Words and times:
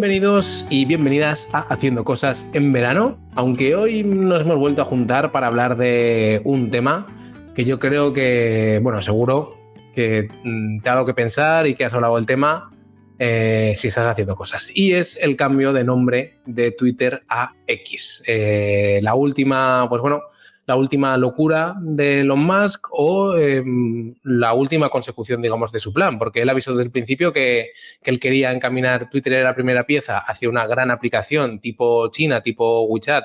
Bienvenidos 0.00 0.64
y 0.70 0.86
bienvenidas 0.86 1.46
a 1.52 1.58
Haciendo 1.58 2.04
Cosas 2.04 2.46
en 2.54 2.72
Verano, 2.72 3.18
aunque 3.34 3.74
hoy 3.74 4.02
nos 4.02 4.40
hemos 4.40 4.56
vuelto 4.56 4.80
a 4.80 4.86
juntar 4.86 5.30
para 5.30 5.46
hablar 5.46 5.76
de 5.76 6.40
un 6.44 6.70
tema 6.70 7.06
que 7.54 7.66
yo 7.66 7.78
creo 7.78 8.14
que, 8.14 8.80
bueno, 8.82 9.02
seguro 9.02 9.58
que 9.94 10.26
mm, 10.42 10.80
te 10.80 10.88
ha 10.88 10.94
dado 10.94 11.04
que 11.04 11.12
pensar 11.12 11.66
y 11.66 11.74
que 11.74 11.84
has 11.84 11.92
hablado 11.92 12.16
del 12.16 12.24
tema 12.24 12.70
eh, 13.18 13.74
si 13.76 13.88
estás 13.88 14.06
haciendo 14.06 14.36
cosas. 14.36 14.72
Y 14.74 14.92
es 14.92 15.18
el 15.20 15.36
cambio 15.36 15.74
de 15.74 15.84
nombre 15.84 16.38
de 16.46 16.70
Twitter 16.70 17.22
a 17.28 17.52
X. 17.66 18.22
Eh, 18.26 19.00
la 19.02 19.14
última, 19.14 19.86
pues 19.90 20.00
bueno, 20.00 20.22
la 20.70 20.76
última 20.76 21.16
locura 21.16 21.74
de 21.80 22.20
Elon 22.20 22.38
Musk 22.38 22.86
o 22.92 23.36
em, 23.36 24.14
la 24.22 24.54
última 24.54 24.88
consecución, 24.88 25.42
digamos, 25.42 25.72
de 25.72 25.80
su 25.80 25.92
plan, 25.92 26.16
porque 26.16 26.42
él 26.42 26.48
avisó 26.48 26.70
desde 26.70 26.84
el 26.84 26.92
principio 26.92 27.32
que, 27.32 27.72
que, 28.00 28.10
él 28.12 28.20
quería 28.20 28.52
encaminar 28.52 29.10
Twitter 29.10 29.32
era 29.32 29.50
la 29.50 29.56
primera 29.56 29.84
pieza 29.84 30.18
hacia 30.18 30.48
una 30.48 30.68
gran 30.68 30.92
aplicación 30.92 31.58
tipo 31.58 32.08
China, 32.12 32.40
tipo 32.40 32.82
WeChat, 32.82 33.24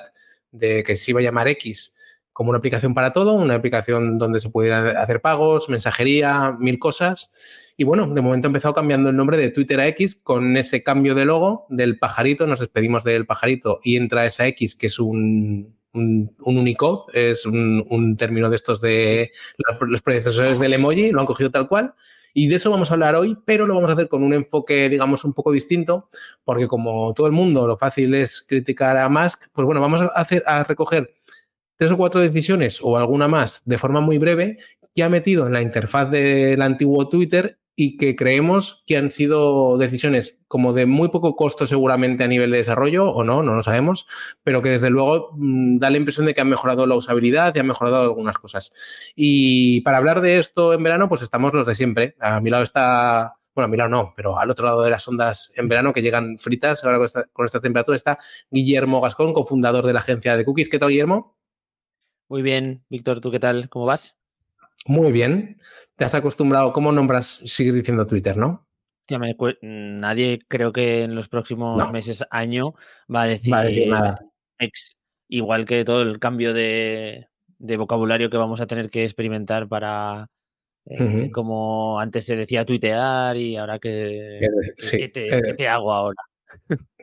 de 0.50 0.82
que 0.82 0.96
se 0.96 1.12
iba 1.12 1.20
a 1.20 1.22
llamar 1.22 1.46
X 1.46 1.96
como 2.32 2.50
una 2.50 2.58
aplicación 2.58 2.94
para 2.94 3.12
todo, 3.12 3.34
una 3.34 3.54
aplicación 3.54 4.18
donde 4.18 4.40
se 4.40 4.50
pudiera 4.50 5.00
hacer 5.00 5.20
pagos, 5.20 5.68
mensajería, 5.68 6.56
mil 6.58 6.80
cosas. 6.80 7.74
Y 7.76 7.84
bueno, 7.84 8.12
de 8.12 8.22
momento 8.22 8.48
ha 8.48 8.50
empezado 8.50 8.74
cambiando 8.74 9.08
el 9.08 9.16
nombre 9.16 9.36
de 9.36 9.50
Twitter 9.50 9.78
a 9.78 9.86
X 9.86 10.16
con 10.16 10.56
ese 10.56 10.82
cambio 10.82 11.14
de 11.14 11.24
logo 11.24 11.66
del 11.68 11.96
pajarito, 12.00 12.48
nos 12.48 12.58
despedimos 12.58 13.04
del 13.04 13.24
pajarito 13.24 13.78
y 13.84 13.96
entra 13.96 14.26
esa 14.26 14.48
X 14.48 14.74
que 14.74 14.88
es 14.88 14.98
un, 14.98 15.75
un, 15.96 16.36
Unicode, 16.38 17.04
es 17.12 17.46
un, 17.46 18.16
término 18.16 18.48
de 18.50 18.56
estos 18.56 18.80
de 18.80 19.32
los 19.80 20.02
predecesores 20.02 20.58
del 20.58 20.74
emoji, 20.74 21.10
lo 21.10 21.20
han 21.20 21.26
cogido 21.26 21.50
tal 21.50 21.68
cual. 21.68 21.94
Y 22.32 22.48
de 22.48 22.56
eso 22.56 22.70
vamos 22.70 22.90
a 22.90 22.94
hablar 22.94 23.16
hoy, 23.16 23.36
pero 23.46 23.66
lo 23.66 23.74
vamos 23.74 23.88
a 23.90 23.94
hacer 23.94 24.08
con 24.08 24.22
un 24.22 24.34
enfoque, 24.34 24.88
digamos, 24.90 25.24
un 25.24 25.32
poco 25.32 25.52
distinto, 25.52 26.08
porque 26.44 26.68
como 26.68 27.14
todo 27.14 27.26
el 27.26 27.32
mundo, 27.32 27.66
lo 27.66 27.78
fácil 27.78 28.14
es 28.14 28.42
criticar 28.42 28.96
a 28.98 29.08
Musk, 29.08 29.44
pues 29.52 29.64
bueno, 29.64 29.80
vamos 29.80 30.02
a 30.02 30.06
hacer 30.08 30.44
a 30.46 30.62
recoger 30.62 31.12
tres 31.76 31.90
o 31.90 31.96
cuatro 31.96 32.20
decisiones 32.20 32.78
o 32.82 32.96
alguna 32.96 33.28
más 33.28 33.62
de 33.64 33.78
forma 33.78 34.00
muy 34.00 34.18
breve 34.18 34.58
que 34.94 35.02
ha 35.02 35.08
metido 35.08 35.46
en 35.46 35.52
la 35.52 35.62
interfaz 35.62 36.10
del 36.10 36.60
antiguo 36.62 37.08
Twitter 37.08 37.58
y 37.78 37.98
que 37.98 38.16
creemos 38.16 38.82
que 38.86 38.96
han 38.96 39.10
sido 39.10 39.76
decisiones 39.76 40.40
como 40.48 40.72
de 40.72 40.86
muy 40.86 41.10
poco 41.10 41.36
costo 41.36 41.66
seguramente 41.66 42.24
a 42.24 42.26
nivel 42.26 42.50
de 42.50 42.56
desarrollo 42.56 43.10
o 43.10 43.22
no, 43.22 43.42
no 43.42 43.54
lo 43.54 43.62
sabemos, 43.62 44.06
pero 44.42 44.62
que 44.62 44.70
desde 44.70 44.88
luego 44.88 45.30
mm, 45.34 45.78
da 45.78 45.90
la 45.90 45.98
impresión 45.98 46.24
de 46.24 46.34
que 46.34 46.40
han 46.40 46.48
mejorado 46.48 46.86
la 46.86 46.94
usabilidad 46.94 47.54
y 47.54 47.58
han 47.58 47.66
mejorado 47.66 48.02
algunas 48.02 48.38
cosas. 48.38 48.72
Y 49.14 49.82
para 49.82 49.98
hablar 49.98 50.22
de 50.22 50.38
esto 50.38 50.72
en 50.72 50.82
verano, 50.82 51.08
pues 51.10 51.20
estamos 51.20 51.52
los 51.52 51.66
de 51.66 51.74
siempre. 51.74 52.16
A 52.18 52.40
mi 52.40 52.48
lado 52.48 52.62
está, 52.62 53.36
bueno, 53.54 53.66
a 53.66 53.68
mi 53.68 53.76
lado 53.76 53.90
no, 53.90 54.14
pero 54.16 54.38
al 54.38 54.50
otro 54.50 54.64
lado 54.64 54.82
de 54.82 54.90
las 54.90 55.06
ondas 55.06 55.52
en 55.56 55.68
verano 55.68 55.92
que 55.92 56.00
llegan 56.00 56.38
fritas 56.38 56.82
ahora 56.82 56.96
con 56.96 57.04
esta, 57.04 57.24
con 57.26 57.44
esta 57.44 57.60
temperatura 57.60 57.96
está 57.96 58.18
Guillermo 58.50 59.02
Gascón, 59.02 59.34
cofundador 59.34 59.84
de 59.84 59.92
la 59.92 60.00
agencia 60.00 60.34
de 60.34 60.46
Cookies. 60.46 60.70
¿Qué 60.70 60.78
tal, 60.78 60.88
Guillermo? 60.88 61.36
Muy 62.28 62.40
bien, 62.42 62.84
Víctor, 62.88 63.20
¿tú 63.20 63.30
qué 63.30 63.38
tal? 63.38 63.68
¿Cómo 63.68 63.84
vas? 63.84 64.15
Muy 64.86 65.12
bien. 65.12 65.58
Te 65.96 66.04
has 66.04 66.14
acostumbrado. 66.14 66.72
¿Cómo 66.72 66.92
nombras? 66.92 67.40
Sigues 67.44 67.74
diciendo 67.74 68.06
Twitter, 68.06 68.36
¿no? 68.36 68.66
nadie 69.62 70.40
creo 70.48 70.72
que 70.72 71.04
en 71.04 71.14
los 71.14 71.28
próximos 71.28 71.92
meses, 71.92 72.24
año, 72.30 72.74
va 73.12 73.22
a 73.22 73.26
decir, 73.28 73.54
nada. 73.88 74.18
Ex. 74.58 74.98
Igual 75.28 75.64
que 75.64 75.84
todo 75.84 76.02
el 76.02 76.18
cambio 76.18 76.52
de, 76.52 77.28
vocabulario 77.58 78.30
que 78.30 78.36
vamos 78.36 78.60
a 78.60 78.66
tener 78.66 78.90
que 78.90 79.04
experimentar 79.04 79.68
para, 79.68 80.28
eh, 80.86 81.30
como 81.32 81.98
antes 82.00 82.26
se 82.26 82.36
decía, 82.36 82.64
tuitear 82.64 83.36
y 83.36 83.56
ahora 83.56 83.78
que, 83.78 84.40
¿qué 84.90 85.12
eh, 85.14 85.54
te 85.54 85.68
hago 85.68 85.92
ahora? 85.92 86.22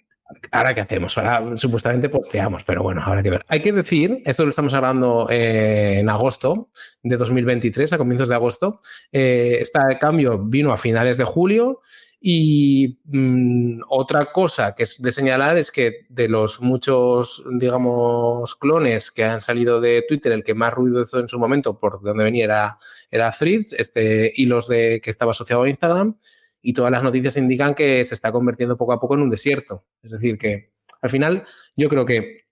ahora 0.51 0.73
qué 0.73 0.81
hacemos, 0.81 1.17
ahora 1.17 1.57
supuestamente 1.57 2.09
posteamos, 2.09 2.63
pero 2.63 2.83
bueno, 2.83 3.01
habrá 3.03 3.23
que 3.23 3.29
ver. 3.29 3.45
Hay 3.47 3.61
que 3.61 3.71
decir, 3.71 4.21
esto 4.25 4.44
lo 4.44 4.49
estamos 4.49 4.73
hablando 4.73 5.27
eh, 5.29 5.99
en 5.99 6.09
agosto 6.09 6.69
de 7.01 7.17
2023, 7.17 7.94
a 7.94 7.97
comienzos 7.97 8.29
de 8.29 8.35
agosto, 8.35 8.79
eh, 9.11 9.57
este 9.61 9.79
cambio 9.99 10.39
vino 10.39 10.71
a 10.71 10.77
finales 10.77 11.17
de 11.17 11.23
julio 11.23 11.81
y 12.25 12.99
mm, 13.03 13.81
otra 13.89 14.31
cosa 14.31 14.75
que 14.75 14.83
es 14.83 15.01
de 15.01 15.11
señalar 15.11 15.57
es 15.57 15.71
que 15.71 16.05
de 16.07 16.29
los 16.29 16.61
muchos, 16.61 17.44
digamos, 17.59 18.55
clones 18.55 19.11
que 19.11 19.25
han 19.25 19.41
salido 19.41 19.81
de 19.81 20.05
Twitter, 20.07 20.31
el 20.31 20.45
que 20.45 20.53
más 20.53 20.73
ruido 20.73 21.01
hizo 21.01 21.19
en 21.19 21.27
su 21.27 21.38
momento, 21.38 21.77
por 21.77 22.01
donde 22.01 22.23
venía, 22.23 22.45
era, 22.45 22.77
era 23.11 23.31
Threads, 23.31 23.73
este, 23.73 24.31
y 24.33 24.45
los 24.45 24.69
de 24.69 25.01
que 25.03 25.09
estaba 25.09 25.31
asociado 25.31 25.63
a 25.63 25.67
Instagram 25.67 26.15
y 26.63 26.74
todas 26.74 26.91
las 26.91 27.03
noticias 27.03 27.38
indican 27.38 27.75
que 27.75 28.03
se 28.06 28.16
está 28.16 28.31
convirtiendo 28.31 28.78
poco 28.78 28.94
a 28.94 29.00
poco 29.00 29.13
en 29.16 29.22
un 29.22 29.29
desierto. 29.29 29.85
Es 30.01 30.12
decir, 30.12 30.38
que 30.38 30.72
al 31.01 31.09
final 31.09 31.44
yo 31.75 31.90
creo 31.90 32.06
que 32.06 32.46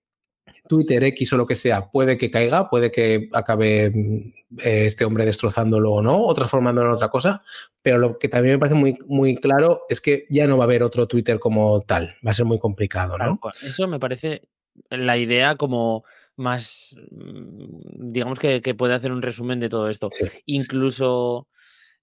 Twitter, 0.67 1.03
X 1.05 1.33
o 1.33 1.37
lo 1.37 1.47
que 1.47 1.55
sea, 1.55 1.89
puede 1.89 2.17
que 2.17 2.29
caiga, 2.29 2.69
puede 2.69 2.91
que 2.91 3.29
acabe 3.33 3.89
mm, 3.89 4.57
este 4.63 5.05
hombre 5.05 5.25
destrozándolo 5.25 5.93
o 5.93 6.01
no, 6.01 6.23
o 6.23 6.33
transformándolo 6.33 6.89
en 6.89 6.95
otra 6.95 7.09
cosa, 7.09 7.41
pero 7.81 7.97
lo 7.97 8.19
que 8.19 8.27
también 8.27 8.55
me 8.55 8.59
parece 8.59 8.75
muy, 8.75 8.97
muy 9.07 9.37
claro 9.37 9.83
es 9.89 10.01
que 10.01 10.25
ya 10.29 10.45
no 10.45 10.57
va 10.57 10.65
a 10.65 10.67
haber 10.67 10.83
otro 10.83 11.07
Twitter 11.07 11.39
como 11.39 11.81
tal, 11.81 12.15
va 12.25 12.31
a 12.31 12.33
ser 12.33 12.45
muy 12.45 12.59
complicado, 12.59 13.17
¿no? 13.17 13.39
Eso 13.51 13.87
me 13.87 13.99
parece 13.99 14.43
la 14.89 15.17
idea 15.17 15.55
como 15.55 16.03
más, 16.35 16.95
mm, 17.11 18.09
digamos 18.09 18.39
que, 18.39 18.61
puede 18.77 18.93
hacer 18.93 19.11
un 19.11 19.21
resumen 19.21 19.59
de 19.59 19.69
todo 19.69 19.89
esto. 19.89 20.09
Incluso 20.45 21.47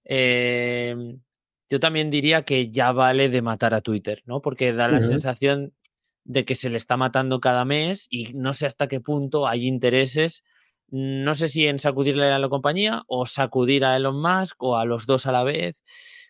eh, 0.05 0.95
yo 1.69 1.79
también 1.79 2.09
diría 2.09 2.43
que 2.43 2.71
ya 2.71 2.91
vale 2.91 3.29
de 3.29 3.41
matar 3.41 3.73
a 3.73 3.81
Twitter, 3.81 4.23
¿no? 4.25 4.41
Porque 4.41 4.73
da 4.73 4.87
la 4.87 5.01
sensación 5.01 5.73
de 6.23 6.43
que 6.45 6.55
se 6.55 6.69
le 6.69 6.77
está 6.77 6.97
matando 6.97 7.39
cada 7.39 7.63
mes 7.65 8.07
y 8.09 8.33
no 8.33 8.53
sé 8.53 8.65
hasta 8.65 8.87
qué 8.87 8.99
punto 8.99 9.47
hay 9.47 9.67
intereses, 9.67 10.43
no 10.89 11.35
sé 11.35 11.47
si 11.47 11.67
en 11.67 11.79
sacudirle 11.79 12.31
a 12.31 12.39
la 12.39 12.49
compañía 12.49 13.03
o 13.07 13.25
sacudir 13.25 13.85
a 13.85 13.95
Elon 13.95 14.19
Musk 14.21 14.61
o 14.63 14.77
a 14.77 14.85
los 14.85 15.05
dos 15.05 15.27
a 15.27 15.31
la 15.31 15.43
vez, 15.43 15.83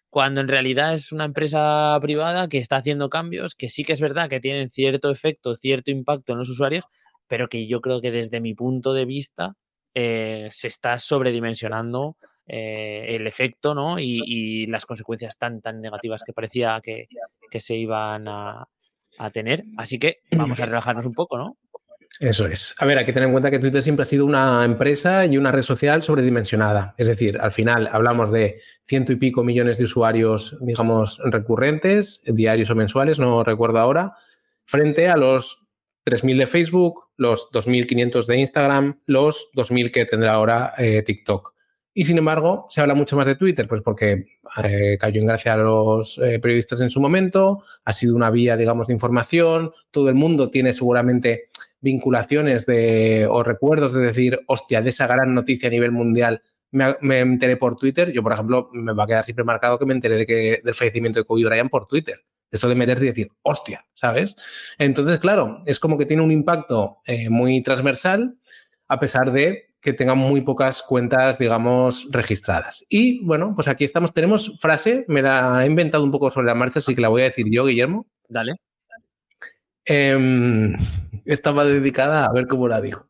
cuando 0.09 0.41
en 0.41 0.47
realidad 0.47 0.93
es 0.93 1.11
una 1.11 1.25
empresa 1.25 1.97
privada 2.01 2.49
que 2.49 2.57
está 2.57 2.77
haciendo 2.77 3.09
cambios 3.09 3.55
que 3.55 3.69
sí 3.69 3.83
que 3.83 3.93
es 3.93 4.01
verdad 4.01 4.29
que 4.29 4.39
tienen 4.39 4.69
cierto 4.69 5.09
efecto, 5.11 5.55
cierto 5.55 5.91
impacto 5.91 6.33
en 6.33 6.39
los 6.39 6.49
usuarios, 6.49 6.85
pero 7.27 7.47
que 7.47 7.67
yo 7.67 7.79
creo 7.79 8.01
que 8.01 8.11
desde 8.11 8.41
mi 8.41 8.55
punto 8.55 8.93
de 8.93 9.05
vista 9.05 9.55
eh, 9.93 10.49
se 10.51 10.67
está 10.67 10.97
sobredimensionando 10.97 12.17
eh, 12.51 13.05
el 13.09 13.27
efecto 13.27 13.75
¿no? 13.75 13.99
Y, 13.99 14.65
las 14.67 14.85
consecuencias 14.85 15.37
tan, 15.37 15.61
tan 15.61 15.79
negativas 15.79 16.23
que 16.23 16.33
parecía 16.33 16.81
que, 16.83 17.07
se 17.59 17.75
iban 17.75 18.27
a, 18.27 18.67
tener. 19.31 19.63
Así 19.77 19.99
que 19.99 20.17
vamos 20.31 20.59
a 20.59 20.65
relajarnos 20.65 21.05
un 21.05 21.13
poco, 21.13 21.37
¿no? 21.37 21.57
Eso 22.19 22.47
es. 22.47 22.73
A 22.79 22.85
ver, 22.85 22.97
hay 22.97 23.05
que 23.05 23.13
tener 23.13 23.27
en 23.27 23.33
cuenta 23.33 23.51
que 23.51 23.59
Twitter 23.59 23.81
siempre 23.81 24.03
ha 24.03 24.05
sido 24.05 24.25
una 24.25 24.65
empresa 24.65 25.25
y 25.25 25.37
una 25.37 25.51
red 25.51 25.61
social 25.61 26.03
sobredimensionada. 26.03 26.95
Es 26.97 27.07
decir, 27.07 27.39
al 27.39 27.51
final 27.51 27.87
hablamos 27.91 28.31
de 28.31 28.59
ciento 28.87 29.13
y 29.13 29.15
pico 29.15 29.43
millones 29.43 29.77
de 29.77 29.85
usuarios, 29.85 30.57
digamos, 30.59 31.19
recurrentes, 31.23 32.21
diarios 32.25 32.71
o 32.71 32.75
mensuales, 32.75 33.19
no 33.19 33.43
recuerdo 33.43 33.79
ahora, 33.79 34.13
frente 34.65 35.07
a 35.07 35.15
los 35.15 35.65
3.000 36.05 36.39
de 36.39 36.47
Facebook, 36.47 37.09
los 37.15 37.49
2.500 37.51 38.25
de 38.25 38.37
Instagram, 38.37 38.99
los 39.05 39.49
2.000 39.55 39.91
que 39.91 40.05
tendrá 40.05 40.33
ahora 40.33 40.73
eh, 40.77 41.03
TikTok. 41.03 41.53
Y 41.93 42.05
sin 42.05 42.17
embargo, 42.17 42.67
se 42.69 42.81
habla 42.81 42.93
mucho 42.93 43.17
más 43.17 43.25
de 43.25 43.35
Twitter, 43.35 43.67
pues 43.67 43.81
porque 43.81 44.25
eh, 44.63 44.97
cayó 44.99 45.21
en 45.21 45.27
gracia 45.27 45.53
a 45.53 45.57
los 45.57 46.17
eh, 46.19 46.39
periodistas 46.39 46.81
en 46.81 46.89
su 46.89 47.01
momento, 47.01 47.63
ha 47.83 47.93
sido 47.93 48.15
una 48.15 48.29
vía, 48.29 48.55
digamos, 48.55 48.87
de 48.87 48.93
información, 48.93 49.71
todo 49.91 50.09
el 50.09 50.15
mundo 50.15 50.49
tiene 50.49 50.71
seguramente 50.71 51.45
vinculaciones 51.81 52.65
de, 52.65 53.27
o 53.29 53.43
recuerdos 53.43 53.93
de 53.93 54.01
decir, 54.01 54.39
hostia, 54.47 54.81
de 54.81 54.89
esa 54.89 55.07
gran 55.07 55.33
noticia 55.33 55.67
a 55.67 55.71
nivel 55.71 55.91
mundial 55.91 56.41
me, 56.71 57.19
enteré 57.19 57.57
por 57.57 57.75
Twitter. 57.75 58.11
Yo, 58.11 58.21
por 58.23 58.33
ejemplo, 58.33 58.69
me 58.73 58.93
va 58.93 59.03
a 59.03 59.07
quedar 59.07 59.23
siempre 59.23 59.43
marcado 59.43 59.79
que 59.79 59.85
me 59.85 59.93
enteré 59.93 60.17
de 60.17 60.25
que, 60.25 60.61
del 60.63 60.75
fallecimiento 60.75 61.19
de 61.19 61.25
Kobe 61.25 61.45
Bryant 61.45 61.69
por 61.69 61.87
Twitter. 61.87 62.23
Esto 62.51 62.67
de 62.67 62.75
meterte 62.75 63.05
y 63.05 63.09
decir, 63.09 63.29
hostia, 63.43 63.85
¿sabes? 63.93 64.35
Entonces, 64.77 65.19
claro, 65.19 65.61
es 65.65 65.79
como 65.79 65.97
que 65.97 66.05
tiene 66.05 66.23
un 66.23 66.31
impacto 66.31 66.97
eh, 67.05 67.29
muy 67.29 67.61
transversal, 67.61 68.37
a 68.87 68.99
pesar 68.99 69.31
de 69.31 69.68
que 69.81 69.93
tengan 69.93 70.17
muy 70.17 70.41
pocas 70.41 70.81
cuentas, 70.81 71.39
digamos, 71.39 72.07
registradas. 72.11 72.85
Y 72.89 73.23
bueno, 73.25 73.53
pues 73.55 73.67
aquí 73.67 73.83
estamos. 73.83 74.13
Tenemos 74.13 74.59
frase, 74.59 75.05
me 75.07 75.21
la 75.21 75.63
he 75.63 75.67
inventado 75.67 76.03
un 76.03 76.11
poco 76.11 76.29
sobre 76.29 76.47
la 76.47 76.55
marcha, 76.55 76.79
así 76.79 76.95
que 76.95 77.01
la 77.01 77.09
voy 77.09 77.21
a 77.21 77.25
decir 77.25 77.45
yo, 77.49 77.65
Guillermo. 77.65 78.05
Dale. 78.27 78.55
Em, 79.85 80.75
estaba 81.25 81.65
dedicada 81.65 82.25
a 82.25 82.33
ver 82.33 82.47
cómo 82.47 82.67
la 82.67 82.81
digo. 82.81 83.07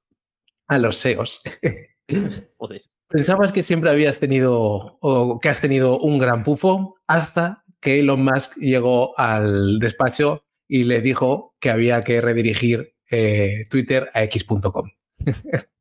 A 0.68 0.77
los 0.77 0.98
SEOs. 0.98 1.42
Pensabas 3.07 3.51
que 3.51 3.63
siempre 3.63 3.89
habías 3.89 4.19
tenido 4.19 4.98
o 5.01 5.39
que 5.39 5.50
has 5.50 5.62
tenido 5.62 6.00
un 6.00 6.19
gran 6.19 6.44
pufo 6.44 6.95
hasta 7.07 7.63
que 7.81 8.00
Elon 8.00 8.24
Musk 8.24 8.57
llegó 8.57 9.18
al 9.18 9.80
despacho 9.80 10.45
y 10.68 10.83
le 10.83 11.01
dijo 11.01 11.56
que 11.60 11.72
había 11.72 12.04
que 12.04 12.22
redirigir 12.22 12.94
eh, 13.10 13.62
Twitter 13.69 14.10
a 14.13 14.24
x.com. 14.24 14.92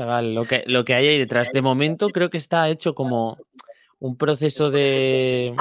Chaval, 0.00 0.34
lo 0.34 0.44
que, 0.44 0.64
lo 0.66 0.82
que 0.82 0.94
hay 0.94 1.08
ahí 1.08 1.18
detrás. 1.18 1.50
De 1.52 1.60
momento 1.60 2.08
creo 2.08 2.30
que 2.30 2.38
está 2.38 2.70
hecho 2.70 2.94
como 2.94 3.36
un 3.98 4.16
proceso 4.16 4.70
de 4.70 5.54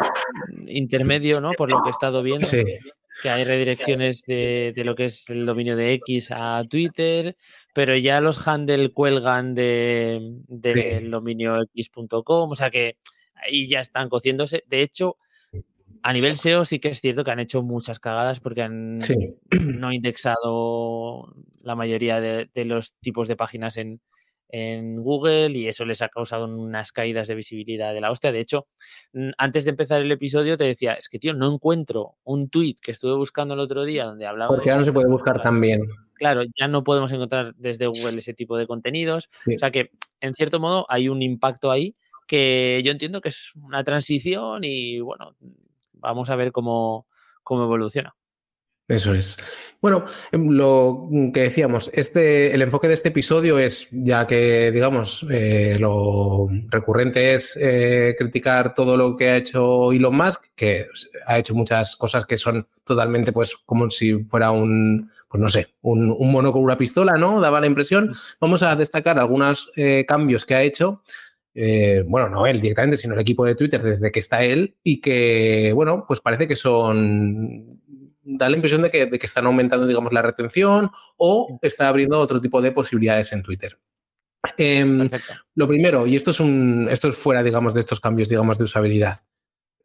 intermedio, 0.66 1.42
¿no? 1.42 1.52
Por 1.52 1.70
lo 1.70 1.84
que 1.84 1.90
he 1.90 1.92
estado 1.92 2.24
viendo. 2.24 2.46
Sí. 2.46 2.64
que 3.22 3.30
hay 3.30 3.44
redirecciones 3.44 4.22
de, 4.24 4.74
lo 4.78 4.96
que 4.96 5.06
es 5.06 5.30
el 5.30 5.46
dominio 5.46 5.76
de 5.76 5.92
X 5.96 6.30
a 6.32 6.64
Twitter, 6.70 7.36
pero 7.74 7.98
ya 7.98 8.22
los 8.22 8.48
handle 8.48 8.94
cuelgan 8.94 9.56
del 9.56 10.42
de, 10.48 11.02
dominio 11.10 11.62
x.com, 11.76 12.52
o 12.52 12.56
sea 12.56 12.70
que 12.70 12.96
ahí 13.36 13.68
ya 13.68 13.82
están 13.82 14.08
cociéndose. 14.08 14.64
De 14.68 14.82
hecho, 14.82 15.18
a 16.02 16.14
nivel 16.14 16.38
SEO 16.38 16.64
sí 16.64 16.80
que 16.80 16.90
es 16.90 17.02
cierto 17.02 17.26
que 17.26 17.32
han 17.32 17.40
hecho 17.40 17.62
muchas 17.62 18.00
cagadas 18.00 18.40
porque 18.40 18.62
han 18.62 19.00
no 19.52 19.92
indexado 19.92 21.36
la 21.66 21.76
mayoría 21.76 22.22
de, 22.22 22.50
los 22.64 22.94
tipos 23.02 23.28
de 23.28 23.36
páginas 23.36 23.76
en, 23.76 24.00
Google 24.52 25.52
y 25.52 25.68
eso 25.68 25.86
les 25.86 26.02
ha 26.02 26.10
causado 26.10 26.46
unas 26.46 26.92
caídas 26.92 27.28
de 27.28 27.36
visibilidad 27.36 27.94
de 27.94 28.02
la 28.02 28.12
hostia. 28.12 28.32
De 28.32 28.40
hecho, 28.40 28.68
antes 29.38 29.64
de 29.64 29.70
empezar 29.70 30.02
el 30.02 30.12
episodio 30.12 30.58
te 30.58 30.64
decía, 30.64 30.94
es 30.94 31.10
que 31.10 31.20
tío, 31.20 31.34
no 31.34 31.54
encuentro 31.54 32.16
un 32.24 32.50
tweet 32.50 32.76
que 32.82 32.92
estuve 32.92 33.16
buscando 33.16 33.54
el 33.54 33.60
otro 33.60 33.84
día 33.84 34.06
donde 34.06 34.26
hablaba... 34.26 34.50
Porque 34.50 34.70
ya 34.70 34.78
no 34.78 34.86
se 34.86 34.92
puede 34.92 35.08
buscar 35.08 35.42
tan 35.42 35.62
bien. 35.62 35.82
Claro, 36.16 36.42
ya 36.56 36.68
no 36.68 36.84
podemos 36.84 37.12
encontrar 37.12 37.54
desde 37.56 37.88
Google 37.88 38.18
ese 38.18 38.34
tipo 38.34 38.58
de 38.58 38.68
contenidos. 38.68 39.30
O 39.48 39.60
sea 39.60 39.72
que, 39.72 39.92
en 40.20 40.34
cierto 40.34 40.60
modo, 40.60 40.86
hay 40.90 41.10
un 41.10 41.22
impacto 41.22 41.72
ahí 41.72 41.96
que 42.28 42.82
yo 42.84 42.92
entiendo 42.92 43.22
que 43.22 43.30
es 43.30 43.52
una 43.56 43.84
transición 43.84 44.64
y 44.64 45.00
bueno, 45.00 45.36
vamos 45.94 46.30
a 46.30 46.36
ver 46.36 46.52
cómo, 46.52 47.08
cómo 47.44 47.64
evoluciona. 47.64 48.16
Eso 48.90 49.14
es. 49.14 49.38
Bueno, 49.82 50.04
em, 50.32 50.50
lo 50.50 51.08
que 51.32 51.42
decíamos, 51.42 51.92
este, 51.94 52.54
el 52.56 52.64
enfoque 52.64 52.88
de 52.88 52.96
este 52.96 53.10
episodio 53.10 53.60
es, 53.60 53.88
ya 53.92 54.26
que, 54.26 54.72
digamos, 54.72 55.26
eh, 55.30 55.78
lo 55.80 56.48
recurrente 56.70 57.36
es 57.36 57.56
eh, 57.62 58.16
criticar 58.18 58.74
todo 58.74 58.98
lo 58.98 59.16
que 59.16 59.30
ha 59.30 59.38
hecho 59.38 59.92
Elon 59.92 60.18
Musk, 60.18 60.46
que 60.56 60.88
ha 61.28 61.38
hecho 61.38 61.54
muchas 61.54 61.96
cosas 61.96 62.26
que 62.26 62.38
son 62.38 62.68
totalmente, 62.84 63.32
pues, 63.32 63.56
como 63.64 63.92
si 63.92 64.24
fuera 64.24 64.50
un, 64.50 65.12
pues 65.30 65.40
no 65.40 65.50
sé, 65.50 65.68
un, 65.82 66.18
mono 66.32 66.52
con 66.52 66.64
una 66.64 66.78
pistola, 66.78 67.14
¿no? 67.14 67.40
Daba 67.40 67.62
la 67.62 67.68
impresión. 67.68 68.12
Vamos 68.42 68.64
a 68.64 68.76
destacar 68.76 69.20
algunos 69.20 69.72
eh, 69.76 70.04
cambios 70.08 70.48
que 70.48 70.56
ha 70.56 70.64
hecho 70.64 71.04
eh, 71.62 72.04
bueno, 72.08 72.30
no 72.30 72.48
él 72.48 72.62
directamente, 72.62 72.98
sino 72.98 73.16
el 73.16 73.20
equipo 73.20 73.44
de 73.44 73.56
Twitter 73.56 73.82
desde 73.82 74.12
que 74.12 74.20
está 74.20 74.44
él 74.44 74.76
y 74.84 75.02
que, 75.02 75.72
bueno, 75.74 76.06
pues 76.08 76.22
parece 76.22 76.48
que 76.48 76.56
son, 76.56 77.82
da 78.38 78.50
la 78.50 78.56
impresión 78.56 78.82
de 78.82 78.92
que, 78.92 79.10
están 79.22 79.46
aumentando, 79.46 79.88
digamos, 79.88 80.14
la 80.14 80.22
retención 80.22 80.92
o 81.18 81.60
está 81.62 81.88
abriendo 81.88 82.20
otro 82.20 82.40
tipo 82.40 82.62
de 82.62 82.72
posibilidades 82.72 83.32
en 83.34 83.44
Twitter. 83.44 83.80
Em, 84.58 85.10
lo 85.56 85.68
primero, 85.68 86.08
y 86.08 86.16
esto 86.16 86.32
es, 86.32 86.40
un, 86.40 86.88
esto 86.90 87.10
es 87.10 87.16
fuera, 87.18 87.44
digamos, 87.44 87.74
de 87.74 87.82
estos 87.82 88.00
cambios, 88.00 88.30
digamos, 88.30 88.58
de 88.58 88.64
usabilidad. 88.64 89.22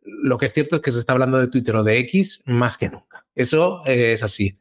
Lo 0.03 0.37
que 0.39 0.47
es 0.47 0.53
cierto 0.53 0.77
es 0.77 0.83
que 0.83 0.93
se 0.93 0.99
está 0.99 1.13
hablando 1.13 1.39
de 1.39 1.49
Twitter 1.49 1.75
o 1.77 1.83
de 1.83 1.99
X 1.99 2.43
más 2.47 2.77
que 2.77 2.91
nunca. 2.91 3.27
Eso 3.35 3.81
es 3.87 4.23
así. 4.23 4.59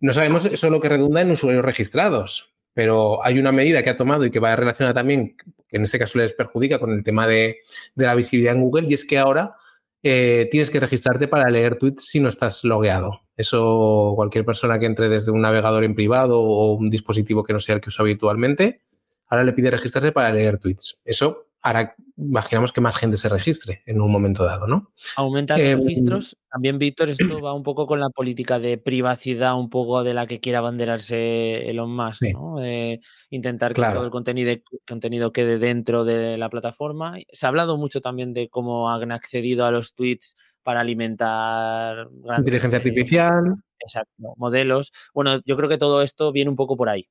No 0.00 0.12
sabemos 0.12 0.44
eso 0.46 0.70
lo 0.70 0.80
que 0.80 0.88
redunda 0.88 1.20
en 1.20 1.30
usuarios 1.30 1.64
registrados, 1.64 2.52
pero 2.74 3.24
hay 3.24 3.38
una 3.38 3.52
medida 3.52 3.82
que 3.82 3.90
ha 3.90 3.96
tomado 3.96 4.24
y 4.24 4.30
que 4.30 4.40
va 4.40 4.56
relacionada 4.56 4.94
también 4.94 5.36
que 5.70 5.76
en 5.76 5.82
este 5.84 5.98
caso 5.98 6.18
les 6.18 6.32
perjudica 6.32 6.78
con 6.78 6.92
el 6.92 7.04
tema 7.04 7.26
de, 7.26 7.58
la 7.94 8.14
visibilidad 8.14 8.54
en 8.54 8.62
Google, 8.62 8.88
y 8.88 8.94
es 8.94 9.04
que 9.04 9.18
ahora 9.18 9.54
eh, 10.02 10.48
tienes 10.50 10.70
que 10.70 10.80
registrarte 10.80 11.28
para 11.28 11.50
leer 11.50 11.76
tweets 11.78 12.06
si 12.06 12.20
no 12.20 12.28
estás 12.28 12.64
logueado. 12.64 13.20
Eso 13.36 14.12
cualquier 14.16 14.44
persona 14.44 14.78
que 14.78 14.86
entre 14.86 15.08
desde 15.08 15.30
un 15.30 15.40
navegador 15.40 15.84
en 15.84 15.94
privado 15.94 16.40
o 16.40 16.74
un 16.74 16.90
dispositivo 16.90 17.44
que 17.44 17.52
no 17.52 17.60
sea 17.60 17.74
el 17.74 17.80
que 17.80 17.88
usa 17.88 18.02
habitualmente, 18.02 18.82
ahora 19.26 19.44
le 19.44 19.52
pide 19.52 19.70
registrarse 19.70 20.12
para 20.12 20.32
leer 20.32 20.58
tweets. 20.58 21.00
Eso 21.04 21.49
ahora 21.62 21.94
imaginamos 22.16 22.72
que 22.72 22.80
más 22.80 22.96
gente 22.96 23.16
se 23.16 23.28
registre 23.28 23.82
en 23.86 24.00
un 24.00 24.10
momento 24.10 24.44
dado, 24.44 24.66
¿no? 24.66 24.90
Aumentar 25.16 25.58
los 25.58 25.68
em, 25.68 25.82
registros. 25.82 26.36
También, 26.50 26.78
Víctor, 26.78 27.10
esto 27.10 27.40
va 27.40 27.54
un 27.54 27.62
poco 27.62 27.86
con 27.86 28.00
la 28.00 28.10
política 28.10 28.58
de 28.58 28.78
privacidad, 28.78 29.58
un 29.58 29.70
poco 29.70 30.04
de 30.04 30.14
la 30.14 30.26
que 30.26 30.40
quiera 30.40 30.58
abanderarse 30.58 31.68
Elon 31.70 31.94
Musk, 31.94 32.22
¿no? 32.34 32.56
De 32.58 33.00
intentar 33.30 33.72
que 33.72 33.82
todo 33.82 34.04
el 34.04 34.10
contenido, 34.10 34.54
contenido 34.86 35.32
quede 35.32 35.58
dentro 35.58 36.04
de 36.04 36.36
la 36.36 36.50
plataforma. 36.50 37.16
Se 37.30 37.46
ha 37.46 37.48
hablado 37.48 37.76
mucho 37.76 38.00
también 38.00 38.32
de 38.32 38.48
cómo 38.48 38.90
han 38.90 39.12
accedido 39.12 39.64
a 39.64 39.70
los 39.70 39.94
tweets 39.94 40.36
para 40.62 40.80
alimentar... 40.80 42.08
Inteligencia 42.38 42.76
eh, 42.76 42.80
artificial. 42.80 43.54
exacto, 43.78 44.34
modelos. 44.36 44.92
Bueno, 45.14 45.40
yo 45.44 45.56
creo 45.56 45.68
que 45.68 45.78
todo 45.78 46.02
esto 46.02 46.32
viene 46.32 46.50
un 46.50 46.56
poco 46.56 46.76
por 46.76 46.88
ahí. 46.88 47.08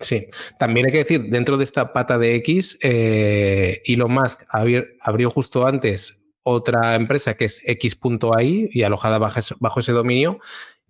Sí, 0.00 0.28
también 0.58 0.86
hay 0.86 0.92
que 0.92 0.98
decir, 0.98 1.24
dentro 1.28 1.58
de 1.58 1.64
esta 1.64 1.92
pata 1.92 2.18
de 2.18 2.34
X, 2.36 2.78
eh, 2.82 3.82
Elon 3.84 4.10
Musk 4.10 4.40
abrió 4.48 5.30
justo 5.30 5.66
antes 5.66 6.20
otra 6.42 6.94
empresa 6.94 7.34
que 7.34 7.44
es 7.44 7.62
X.ai 7.66 8.70
y 8.72 8.82
alojada 8.82 9.18
bajo, 9.18 9.80
ese 9.80 9.92
dominio, 9.92 10.38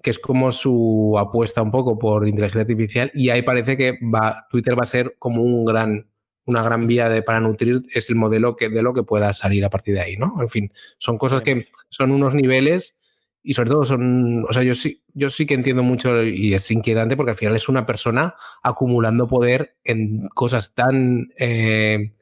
que 0.01 0.11
es 0.11 0.21
como 0.21 0.53
su 0.53 1.17
apuesta 1.19 1.61
un 1.61 1.73
poco 1.73 1.99
por 1.99 2.27
inteligencia 2.29 2.61
artificial 2.61 3.11
y 3.13 3.31
ahí 3.31 3.43
parece 3.43 3.77
que 3.77 3.99
va, 4.03 4.47
Twitter 4.49 4.79
va 4.79 4.83
a 4.85 4.87
ser 4.87 5.17
como 5.19 5.43
un 5.43 5.65
gran, 5.65 6.09
una 6.45 6.63
gran 6.63 6.87
vía 6.87 7.09
de, 7.09 7.23
para 7.23 7.41
nutrir 7.41 7.83
es 7.93 8.09
el 8.11 8.17
modelo 8.17 8.55
que, 8.55 8.69
de 8.69 8.81
lo 8.81 8.95
que 8.95 9.03
pueda 9.03 9.33
salir 9.33 9.65
a 9.65 9.71
partir 9.71 9.95
de 9.95 10.03
ahí, 10.03 10.17
¿no? 10.17 10.37
En 10.41 10.49
fin, 10.49 10.73
son 10.99 11.19
cosas 11.19 11.43
que 11.43 11.67
son 11.89 12.13
unos 12.13 12.35
niveles 12.35 12.97
y 13.43 13.55
sobre 13.55 13.71
todo 13.71 13.85
son, 13.85 14.45
o 14.49 14.53
sea, 14.53 14.63
yo 14.63 14.75
sí, 14.75 15.03
yo 15.15 15.31
sí 15.31 15.47
que 15.47 15.55
entiendo 15.55 15.83
mucho 15.83 16.23
y 16.23 16.55
es 16.55 16.71
inquietante 16.71 17.17
porque 17.17 17.33
al 17.33 17.37
final 17.37 17.57
es 17.57 17.69
una 17.69 17.87
persona 17.87 18.35
acumulando 18.63 19.27
poder 19.29 19.77
en 19.85 20.29
cosas 20.29 20.75
tan, 20.75 21.33
eh, 21.39 22.13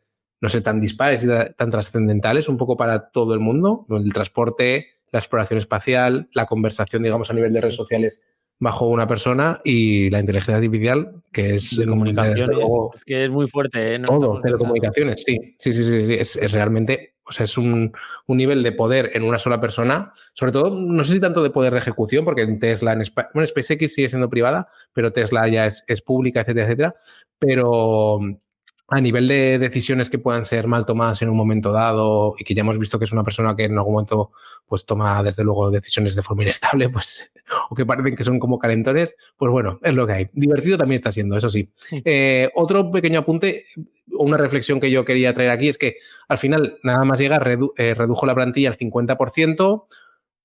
no 0.40 0.48
sé, 0.48 0.60
tan 0.60 0.80
dispares 0.80 1.24
y 1.24 1.26
tan 1.26 1.70
trascendentales, 1.70 2.48
un 2.48 2.56
poco 2.56 2.76
para 2.76 3.10
todo 3.10 3.34
el 3.34 3.40
mundo, 3.40 3.86
el 3.90 4.12
transporte, 4.12 4.86
la 5.10 5.18
exploración 5.18 5.58
espacial, 5.58 6.28
la 6.32 6.46
conversación, 6.46 7.02
digamos, 7.02 7.30
a 7.30 7.34
nivel 7.34 7.52
de 7.52 7.60
redes 7.60 7.74
sociales 7.74 8.22
bajo 8.60 8.88
una 8.88 9.06
persona 9.06 9.60
y 9.64 10.10
la 10.10 10.20
inteligencia 10.20 10.56
artificial, 10.56 11.22
que 11.32 11.56
es... 11.56 11.76
De 11.76 11.86
comunicaciones, 11.86 12.58
es 12.94 13.04
que 13.04 13.24
es 13.24 13.30
muy 13.30 13.48
fuerte. 13.48 13.94
¿eh? 13.94 14.00
todo, 14.00 14.40
telecomunicaciones, 14.40 15.22
sí, 15.24 15.38
sí, 15.58 15.72
sí, 15.72 15.84
sí, 15.84 16.04
sí. 16.04 16.14
Es, 16.14 16.52
realmente, 16.52 17.14
o 17.28 17.32
sea, 17.32 17.44
es 17.44 17.58
un, 17.58 17.92
un, 18.26 18.36
nivel 18.36 18.62
de 18.62 18.72
poder 18.72 19.10
en 19.14 19.22
una 19.22 19.38
sola 19.38 19.60
persona, 19.60 20.12
sobre 20.32 20.52
todo, 20.52 20.70
no 20.70 21.04
sé 21.04 21.14
si 21.14 21.20
tanto 21.20 21.42
de 21.42 21.50
poder 21.50 21.72
de 21.72 21.78
ejecución, 21.78 22.24
porque 22.24 22.42
en 22.42 22.58
Tesla, 22.58 22.92
en 22.92 23.02
bueno, 23.34 23.46
SpaceX 23.46 23.92
sigue 23.92 24.08
siendo 24.08 24.30
privada, 24.30 24.66
pero 24.92 25.12
Tesla 25.12 25.46
ya 25.48 25.66
es, 25.66 25.84
es 25.86 26.00
pública, 26.02 26.40
etcétera, 26.40 26.66
etcétera, 26.66 26.94
pero 27.38 28.18
a 28.90 29.00
nivel 29.02 29.28
de 29.28 29.58
decisiones 29.58 30.08
que 30.08 30.18
puedan 30.18 30.46
ser 30.46 30.66
mal 30.66 30.86
tomadas 30.86 31.20
en 31.20 31.28
un 31.28 31.36
momento 31.36 31.72
dado 31.72 32.34
y 32.38 32.44
que 32.44 32.54
ya 32.54 32.60
hemos 32.60 32.78
visto 32.78 32.98
que 32.98 33.04
es 33.04 33.12
una 33.12 33.22
persona 33.22 33.54
que 33.54 33.64
en 33.64 33.76
algún 33.76 33.92
momento 33.92 34.30
pues 34.66 34.86
toma 34.86 35.22
desde 35.22 35.44
luego 35.44 35.70
decisiones 35.70 36.14
de 36.14 36.22
forma 36.22 36.42
inestable 36.42 36.88
pues 36.92 37.30
o 37.68 37.74
que 37.74 37.84
parecen 37.84 38.16
que 38.16 38.24
son 38.24 38.38
como 38.38 38.58
calentones 38.58 39.14
pues 39.36 39.52
bueno 39.52 39.78
es 39.82 39.92
lo 39.94 40.06
que 40.06 40.12
hay. 40.14 40.30
Divertido 40.32 40.78
también 40.78 40.96
está 40.96 41.12
siendo 41.12 41.36
eso 41.36 41.50
sí. 41.50 41.70
Eh, 41.92 42.48
otro 42.54 42.90
pequeño 42.90 43.20
apunte 43.20 43.64
una 44.12 44.38
reflexión 44.38 44.80
que 44.80 44.90
yo 44.90 45.04
quería 45.04 45.34
traer 45.34 45.50
aquí 45.50 45.68
es 45.68 45.76
que 45.76 45.96
al 46.26 46.38
final 46.38 46.78
nada 46.82 47.04
más 47.04 47.20
llega 47.20 47.42
eh, 47.76 47.94
redujo 47.94 48.24
la 48.24 48.34
plantilla 48.34 48.70
al 48.70 48.78
50% 48.78 49.84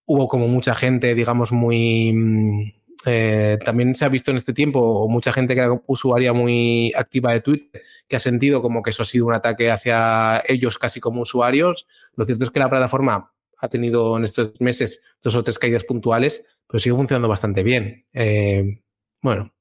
hubo 0.06 0.28
como 0.28 0.50
mucha 0.50 0.76
gente 0.76 1.16
digamos 1.16 1.54
muy 1.54 2.76
eh, 3.06 3.58
también 3.64 3.96
se 3.96 4.06
ha 4.06 4.10
visto 4.10 4.32
en 4.32 4.38
este 4.38 4.54
tiempo 4.54 5.08
mucha 5.10 5.34
gente 5.34 5.54
que 5.54 5.62
era 5.62 5.82
usuaria 5.88 6.34
muy 6.34 6.94
activa 6.96 7.34
de 7.34 7.42
Twitter 7.42 7.82
que 8.08 8.16
ha 8.16 8.20
sentido 8.20 8.62
como 8.62 8.82
que 8.82 8.92
eso 8.92 9.04
ha 9.04 9.06
sido 9.06 9.26
un 9.26 9.34
ataque 9.34 9.72
hacia 9.72 10.42
ellos 10.48 10.78
casi 10.78 11.00
como 11.00 11.22
usuarios. 11.22 11.88
Lo 12.16 12.26
cierto 12.26 12.46
es 12.46 12.52
que 12.52 12.60
la 12.60 12.70
plataforma 12.70 13.34
ha 13.58 13.68
tenido 13.70 14.18
en 14.18 14.24
estos 14.26 14.60
meses 14.60 15.02
dos 15.22 15.36
o 15.36 15.44
tres 15.44 15.58
caídas 15.58 15.84
puntuales, 15.86 16.46
pero 16.68 16.80
sigue 16.80 16.96
funcionando 16.96 17.28
bastante 17.28 17.64
bien. 17.64 18.06
Eh, 18.14 18.82
bueno. 19.22 19.54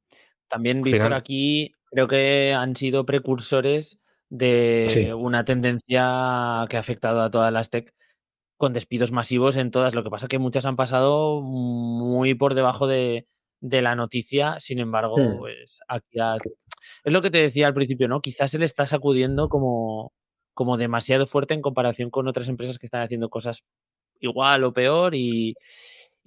También, 0.49 0.83
Víctor, 0.83 1.15
aquí 1.15 1.75
creo 1.91 2.09
que 2.09 2.53
han 2.53 2.77
sido 2.77 3.07
precursores 3.07 4.01
de 4.29 5.15
una 5.17 5.45
tendencia 5.45 6.67
que 6.69 6.77
ha 6.77 6.81
afectado 6.81 7.23
a 7.23 7.31
todas 7.31 7.53
las 7.53 7.71
tech 7.71 7.95
con 8.62 8.73
despidos 8.73 9.11
masivos 9.11 9.57
en 9.57 9.73
todas. 9.73 9.92
Lo 9.92 10.04
que 10.04 10.11
pasa 10.11 10.26
es 10.26 10.28
que 10.28 10.38
muchas 10.38 10.66
han 10.66 10.76
pasado 10.76 11.40
muy 11.42 12.37
por 12.37 12.54
debajo 12.54 12.87
de, 12.87 13.26
la 13.61 13.97
noticia. 13.97 14.61
Sin 14.61 14.78
embargo, 14.78 15.16
hmm. 15.19 15.38
pues 15.38 15.81
aquí 15.88 16.21
es 17.02 17.12
lo 17.12 17.23
que 17.23 17.33
te 17.33 17.38
decía 17.38 17.66
al 17.66 17.75
principio, 17.75 18.07
¿no? 18.07 18.21
Quizás 18.21 18.52
se 18.52 18.61
le 18.61 18.64
está 18.64 18.87
sacudiendo 18.87 19.49
como, 19.49 20.12
como 20.54 20.76
demasiado 20.76 21.26
fuerte 21.26 21.54
en 21.54 21.61
comparación 21.61 22.09
con 22.09 22.28
otras 22.28 22.49
empresas 22.49 22.78
que 22.78 22.87
están 22.87 23.02
haciendo 23.02 23.31
cosas 23.31 23.64
igual 24.21 24.62
o 24.62 24.73
peor 24.73 25.16
y, 25.16 25.57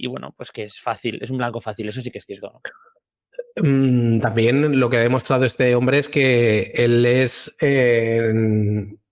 bueno, 0.06 0.34
pues 0.36 0.52
que 0.52 0.64
es 0.64 0.82
fácil, 0.82 1.20
es 1.22 1.30
un 1.30 1.38
blanco 1.38 1.62
fácil, 1.62 1.88
eso 1.88 2.02
sí 2.02 2.12
que 2.12 2.18
es 2.18 2.26
cierto. 2.26 2.62
Mm, 3.64 4.20
también 4.20 4.78
lo 4.78 4.90
que 4.90 4.98
ha 4.98 5.04
demostrado 5.04 5.46
este 5.46 5.74
hombre 5.74 6.00
es 6.00 6.10
que 6.10 6.74
él 6.76 7.06
es 7.06 7.56
eh, 7.62 8.34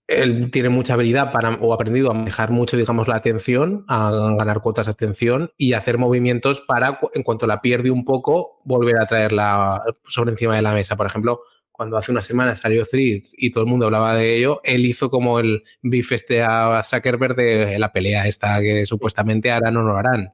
él 0.07 0.51
tiene 0.51 0.69
mucha 0.69 0.93
habilidad 0.93 1.31
para, 1.31 1.55
o 1.55 1.71
ha 1.71 1.75
aprendido 1.75 2.11
a 2.11 2.13
manejar 2.13 2.51
mucho, 2.51 2.75
digamos, 2.75 3.07
la 3.07 3.15
atención, 3.15 3.85
a 3.87 4.11
ganar 4.37 4.61
cuotas 4.61 4.87
de 4.87 4.91
atención 4.91 5.51
y 5.57 5.73
hacer 5.73 5.97
movimientos 5.97 6.61
para, 6.61 6.99
en 7.13 7.23
cuanto 7.23 7.47
la 7.47 7.61
pierde 7.61 7.89
un 7.89 8.03
poco, 8.03 8.61
volver 8.65 8.99
a 8.99 9.07
traerla 9.07 9.81
sobre 10.05 10.31
encima 10.31 10.55
de 10.55 10.61
la 10.61 10.73
mesa. 10.73 10.95
Por 10.97 11.05
ejemplo, 11.05 11.41
cuando 11.71 11.97
hace 11.97 12.11
una 12.11 12.21
semana 12.21 12.53
salió 12.55 12.85
Threads 12.85 13.33
y 13.37 13.51
todo 13.51 13.63
el 13.63 13.69
mundo 13.69 13.85
hablaba 13.85 14.15
de 14.15 14.37
ello, 14.37 14.61
él 14.63 14.85
hizo 14.85 15.09
como 15.09 15.39
el 15.39 15.63
beef 15.81 16.11
este 16.11 16.43
a 16.43 16.83
Zuckerberg 16.83 17.35
de 17.35 17.79
la 17.79 17.91
pelea 17.91 18.27
esta 18.27 18.61
que 18.61 18.85
supuestamente 18.85 19.51
harán 19.51 19.77
o 19.77 19.83
no 19.83 19.97
harán. 19.97 20.33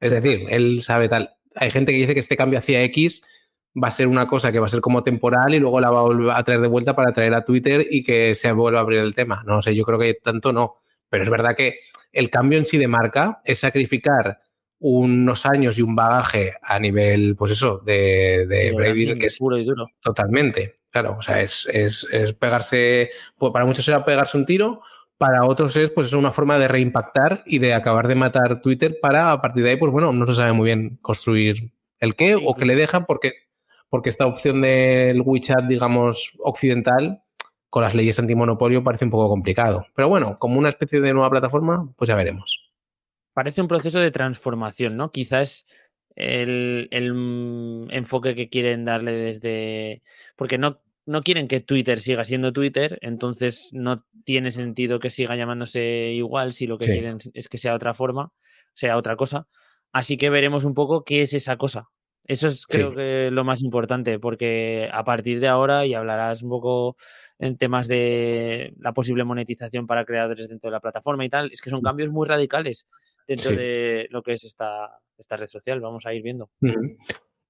Es 0.00 0.12
decir, 0.12 0.46
él 0.48 0.82
sabe 0.82 1.08
tal. 1.08 1.30
Hay 1.54 1.70
gente 1.70 1.92
que 1.92 1.98
dice 1.98 2.14
que 2.14 2.20
este 2.20 2.36
cambio 2.36 2.58
hacia 2.58 2.82
X 2.84 3.22
va 3.80 3.88
a 3.88 3.92
ser 3.92 4.06
una 4.06 4.26
cosa 4.26 4.52
que 4.52 4.58
va 4.58 4.66
a 4.66 4.68
ser 4.68 4.80
como 4.80 5.02
temporal 5.02 5.54
y 5.54 5.58
luego 5.58 5.80
la 5.80 5.90
va 5.90 6.36
a 6.36 6.44
traer 6.44 6.60
de 6.60 6.68
vuelta 6.68 6.94
para 6.94 7.12
traer 7.12 7.34
a 7.34 7.44
Twitter 7.44 7.86
y 7.88 8.04
que 8.04 8.34
se 8.34 8.52
vuelva 8.52 8.80
a 8.80 8.82
abrir 8.82 9.00
el 9.00 9.14
tema. 9.14 9.42
No 9.46 9.62
sé, 9.62 9.74
yo 9.74 9.84
creo 9.84 9.98
que 9.98 10.14
tanto 10.14 10.52
no. 10.52 10.76
Pero 11.08 11.24
es 11.24 11.30
verdad 11.30 11.56
que 11.56 11.78
el 12.12 12.30
cambio 12.30 12.58
en 12.58 12.66
sí 12.66 12.78
de 12.78 12.88
marca 12.88 13.40
es 13.44 13.60
sacrificar 13.60 14.40
unos 14.78 15.46
años 15.46 15.78
y 15.78 15.82
un 15.82 15.94
bagaje 15.94 16.54
a 16.60 16.78
nivel, 16.78 17.36
pues 17.36 17.52
eso, 17.52 17.78
de, 17.78 18.46
de 18.46 18.72
Brady, 18.72 19.18
que 19.18 19.26
es 19.26 19.38
puro 19.38 19.56
y 19.56 19.64
duro. 19.64 19.86
Totalmente. 20.00 20.80
Claro, 20.90 21.16
o 21.18 21.22
sea, 21.22 21.40
es, 21.40 21.66
es, 21.72 22.06
es 22.12 22.34
pegarse, 22.34 23.10
pues 23.38 23.52
para 23.52 23.64
muchos 23.64 23.84
será 23.84 24.04
pegarse 24.04 24.36
un 24.36 24.44
tiro, 24.44 24.82
para 25.16 25.44
otros 25.44 25.76
es 25.76 25.88
pues 25.90 26.08
es 26.08 26.12
una 26.14 26.32
forma 26.32 26.58
de 26.58 26.66
reimpactar 26.66 27.44
y 27.46 27.60
de 27.60 27.74
acabar 27.74 28.08
de 28.08 28.16
matar 28.16 28.60
Twitter 28.60 28.98
para 29.00 29.30
a 29.30 29.40
partir 29.40 29.62
de 29.62 29.70
ahí, 29.70 29.76
pues 29.76 29.92
bueno, 29.92 30.12
no 30.12 30.26
se 30.26 30.34
sabe 30.34 30.52
muy 30.52 30.66
bien 30.66 30.98
construir 31.00 31.72
el 32.00 32.16
qué 32.16 32.34
o 32.34 32.56
qué 32.56 32.66
le 32.66 32.74
dejan 32.74 33.04
porque, 33.06 33.34
porque 33.92 34.08
esta 34.08 34.26
opción 34.26 34.62
del 34.62 35.20
WeChat, 35.20 35.66
digamos, 35.68 36.32
occidental, 36.38 37.20
con 37.68 37.82
las 37.82 37.94
leyes 37.94 38.18
antimonopolio 38.18 38.82
parece 38.82 39.04
un 39.04 39.10
poco 39.10 39.28
complicado. 39.28 39.84
Pero 39.94 40.08
bueno, 40.08 40.38
como 40.38 40.58
una 40.58 40.70
especie 40.70 41.02
de 41.02 41.12
nueva 41.12 41.28
plataforma, 41.28 41.92
pues 41.98 42.08
ya 42.08 42.14
veremos 42.14 42.72
parece 43.32 43.60
un 43.60 43.68
proceso 43.68 44.00
de 44.00 44.10
transformación, 44.10 44.96
¿no? 44.96 45.10
Quizás 45.10 45.66
el, 46.14 46.88
el, 46.90 47.88
enfoque 47.90 48.34
que 48.34 48.48
quieren 48.48 48.84
darle 48.84 49.12
desde. 49.12 50.02
Porque 50.36 50.58
no, 50.58 50.80
no 51.06 51.22
quieren 51.22 51.48
que 51.48 51.60
Twitter 51.60 52.00
siga 52.00 52.24
siendo 52.24 52.52
Twitter, 52.52 52.98
entonces 53.02 53.70
no 53.72 53.96
tiene 54.24 54.52
sentido 54.52 54.98
que 54.98 55.10
siga 55.10 55.36
llamándose 55.36 56.12
igual 56.12 56.52
si 56.52 56.66
lo 56.66 56.78
que 56.78 56.86
quieren 56.86 57.18
es 57.34 57.48
que 57.48 57.58
sea 57.58 57.74
otra 57.74 57.94
forma, 57.94 58.32
sea 58.74 58.96
otra 58.96 59.16
cosa. 59.16 59.48
Así 59.92 60.16
que 60.16 60.30
veremos 60.30 60.64
un 60.64 60.74
poco 60.74 61.04
qué 61.04 61.22
es 61.22 61.34
esa 61.34 61.56
cosa. 61.56 61.88
Eso 62.26 62.46
es 62.46 62.66
creo 62.66 62.94
que 62.94 63.30
lo 63.32 63.44
más 63.44 63.62
importante, 63.62 64.18
porque 64.18 64.88
a 64.92 65.04
partir 65.04 65.40
de 65.40 65.48
ahora, 65.48 65.86
y 65.86 65.94
hablarás 65.94 66.42
un 66.42 66.50
poco 66.50 66.96
en 67.38 67.56
temas 67.56 67.88
de 67.88 68.74
la 68.78 68.92
posible 68.92 69.24
monetización 69.24 69.86
para 69.86 70.04
creadores 70.04 70.48
dentro 70.48 70.70
de 70.70 70.72
la 70.72 70.80
plataforma 70.80 71.24
y 71.24 71.28
tal, 71.28 71.50
es 71.52 71.60
que 71.60 71.70
son 71.70 71.80
mm. 71.80 71.84
cambios 71.84 72.10
muy 72.10 72.28
radicales 72.28 72.86
dentro 73.26 73.52
de 73.52 74.06
lo 74.10 74.22
que 74.22 74.34
es 74.34 74.44
esta, 74.44 75.00
esta 75.18 75.36
red 75.36 75.48
social. 75.48 75.80
Vamos 75.80 76.06
a 76.06 76.14
ir 76.14 76.22
viendo. 76.22 76.48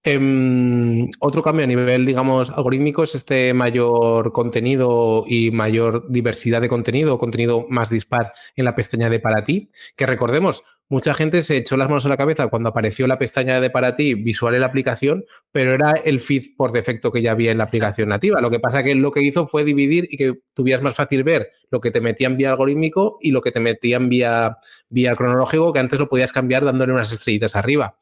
Em, 0.04 1.08
otro 1.20 1.42
cambio 1.42 1.64
a 1.64 1.68
nivel, 1.68 2.04
digamos, 2.04 2.50
algorítmico 2.50 3.04
es 3.04 3.14
este 3.14 3.54
mayor 3.54 4.32
contenido 4.32 5.24
y 5.28 5.52
mayor 5.52 6.10
diversidad 6.10 6.60
de 6.60 6.68
contenido, 6.68 7.18
contenido 7.18 7.66
más 7.68 7.88
dispar 7.88 8.32
en 8.56 8.64
la 8.64 8.74
pestaña 8.74 9.08
de 9.08 9.20
para 9.20 9.44
ti, 9.44 9.70
que 9.94 10.06
recordemos, 10.06 10.64
mucha 10.88 11.14
gente 11.14 11.42
se 11.42 11.56
echó 11.56 11.76
las 11.76 11.88
manos 11.88 12.04
a 12.04 12.10
la 12.10 12.16
cabeza 12.16 12.48
cuando 12.48 12.68
apareció 12.68 13.06
la 13.06 13.18
pestaña 13.18 13.60
de 13.60 13.70
para 13.70 13.96
ti 13.96 14.14
visual 14.14 14.54
en 14.54 14.60
la 14.60 14.66
aplicación, 14.66 15.24
pero 15.50 15.74
era 15.74 15.92
el 15.92 16.20
feed 16.20 16.54
por 16.56 16.72
defecto 16.72 17.10
que 17.10 17.22
ya 17.22 17.32
había 17.32 17.50
en 17.50 17.58
la 17.58 17.64
aplicación 17.64 18.10
nativa. 18.10 18.40
Lo 18.40 18.50
que 18.50 18.60
pasa 18.60 18.82
que 18.82 18.94
lo 18.94 19.10
que 19.10 19.22
hizo 19.22 19.48
fue 19.48 19.64
dividir 19.64 20.06
y 20.10 20.16
que 20.16 20.34
tuvieras 20.52 20.82
más 20.82 20.94
fácil 20.94 21.24
ver 21.24 21.48
lo 21.70 21.80
que 21.80 21.90
te 21.90 22.00
metían 22.00 22.36
vía 22.36 22.50
algorítmico 22.50 23.18
y 23.22 23.30
lo 23.30 23.40
que 23.40 23.52
te 23.52 23.60
metían 23.60 24.08
vía, 24.08 24.58
vía 24.90 25.16
cronológico, 25.16 25.72
que 25.72 25.80
antes 25.80 25.98
lo 25.98 26.08
podías 26.08 26.32
cambiar 26.32 26.64
dándole 26.64 26.92
unas 26.92 27.10
estrellitas 27.10 27.56
arriba. 27.56 27.96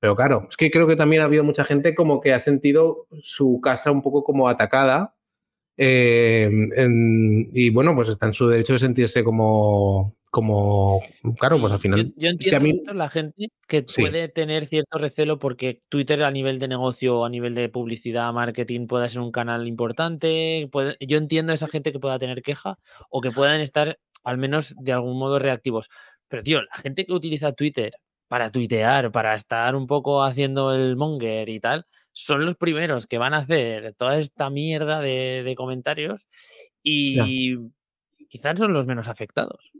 Pero 0.00 0.16
claro, 0.16 0.48
es 0.50 0.56
que 0.56 0.70
creo 0.70 0.86
que 0.86 0.96
también 0.96 1.22
ha 1.22 1.26
habido 1.26 1.44
mucha 1.44 1.64
gente 1.64 1.94
como 1.94 2.20
que 2.20 2.32
ha 2.32 2.40
sentido 2.40 3.06
su 3.22 3.60
casa 3.62 3.90
un 3.92 4.02
poco 4.02 4.24
como 4.24 4.48
atacada. 4.48 5.14
Eh, 5.76 6.50
y 7.52 7.70
bueno, 7.70 7.94
pues 7.94 8.08
está 8.08 8.26
en 8.26 8.32
su 8.32 8.48
derecho 8.48 8.74
de 8.74 8.78
sentirse 8.78 9.22
como, 9.22 10.16
como, 10.34 11.00
claro, 11.38 11.60
pues 11.60 11.72
al 11.72 11.78
final. 11.78 12.12
Yo, 12.16 12.30
entiendo 12.30 12.92
la 12.92 13.08
gente 13.08 13.50
que 13.68 13.84
puede 13.84 14.26
tener 14.26 14.66
cierto 14.66 14.98
recelo 14.98 15.38
porque 15.38 15.80
Twitter 15.88 16.24
a 16.24 16.30
nivel 16.32 16.58
de 16.58 16.66
negocio, 16.66 17.24
a 17.24 17.30
nivel 17.30 17.54
de 17.54 17.68
publicidad, 17.68 18.32
marketing, 18.32 18.88
pueda 18.88 19.08
ser 19.08 19.20
un 19.20 19.30
canal 19.30 19.68
importante. 19.68 20.68
yo 20.98 21.18
entiendo 21.18 21.52
a 21.52 21.54
esa 21.54 21.68
gente 21.68 21.92
que 21.92 22.00
pueda 22.00 22.18
tener 22.18 22.42
queja 22.42 22.80
o 23.10 23.20
que 23.20 23.30
puedan 23.30 23.60
estar 23.60 23.96
al 24.24 24.36
menos 24.36 24.74
de 24.76 24.90
algún 24.90 25.20
modo 25.20 25.38
reactivos. 25.38 25.88
Pero, 26.26 26.42
tío, 26.42 26.62
la 26.62 26.78
gente 26.78 27.06
que 27.06 27.12
utiliza 27.12 27.52
Twitter 27.52 27.94
para 28.26 28.50
tuitear, 28.50 29.12
para 29.12 29.36
estar 29.36 29.76
un 29.76 29.86
poco 29.86 30.24
haciendo 30.24 30.74
el 30.74 30.96
monger 30.96 31.48
y 31.48 31.60
tal, 31.60 31.86
son 32.12 32.44
los 32.44 32.56
primeros 32.56 33.06
que 33.06 33.18
van 33.18 33.34
a 33.34 33.38
hacer 33.38 33.94
toda 33.96 34.18
esta 34.18 34.50
mierda 34.50 34.98
de, 34.98 35.54
comentarios 35.56 36.26
y 36.82 37.56
quizás 38.28 38.58
son 38.58 38.72
los 38.72 38.84
menos 38.86 39.06
afectados 39.06 39.70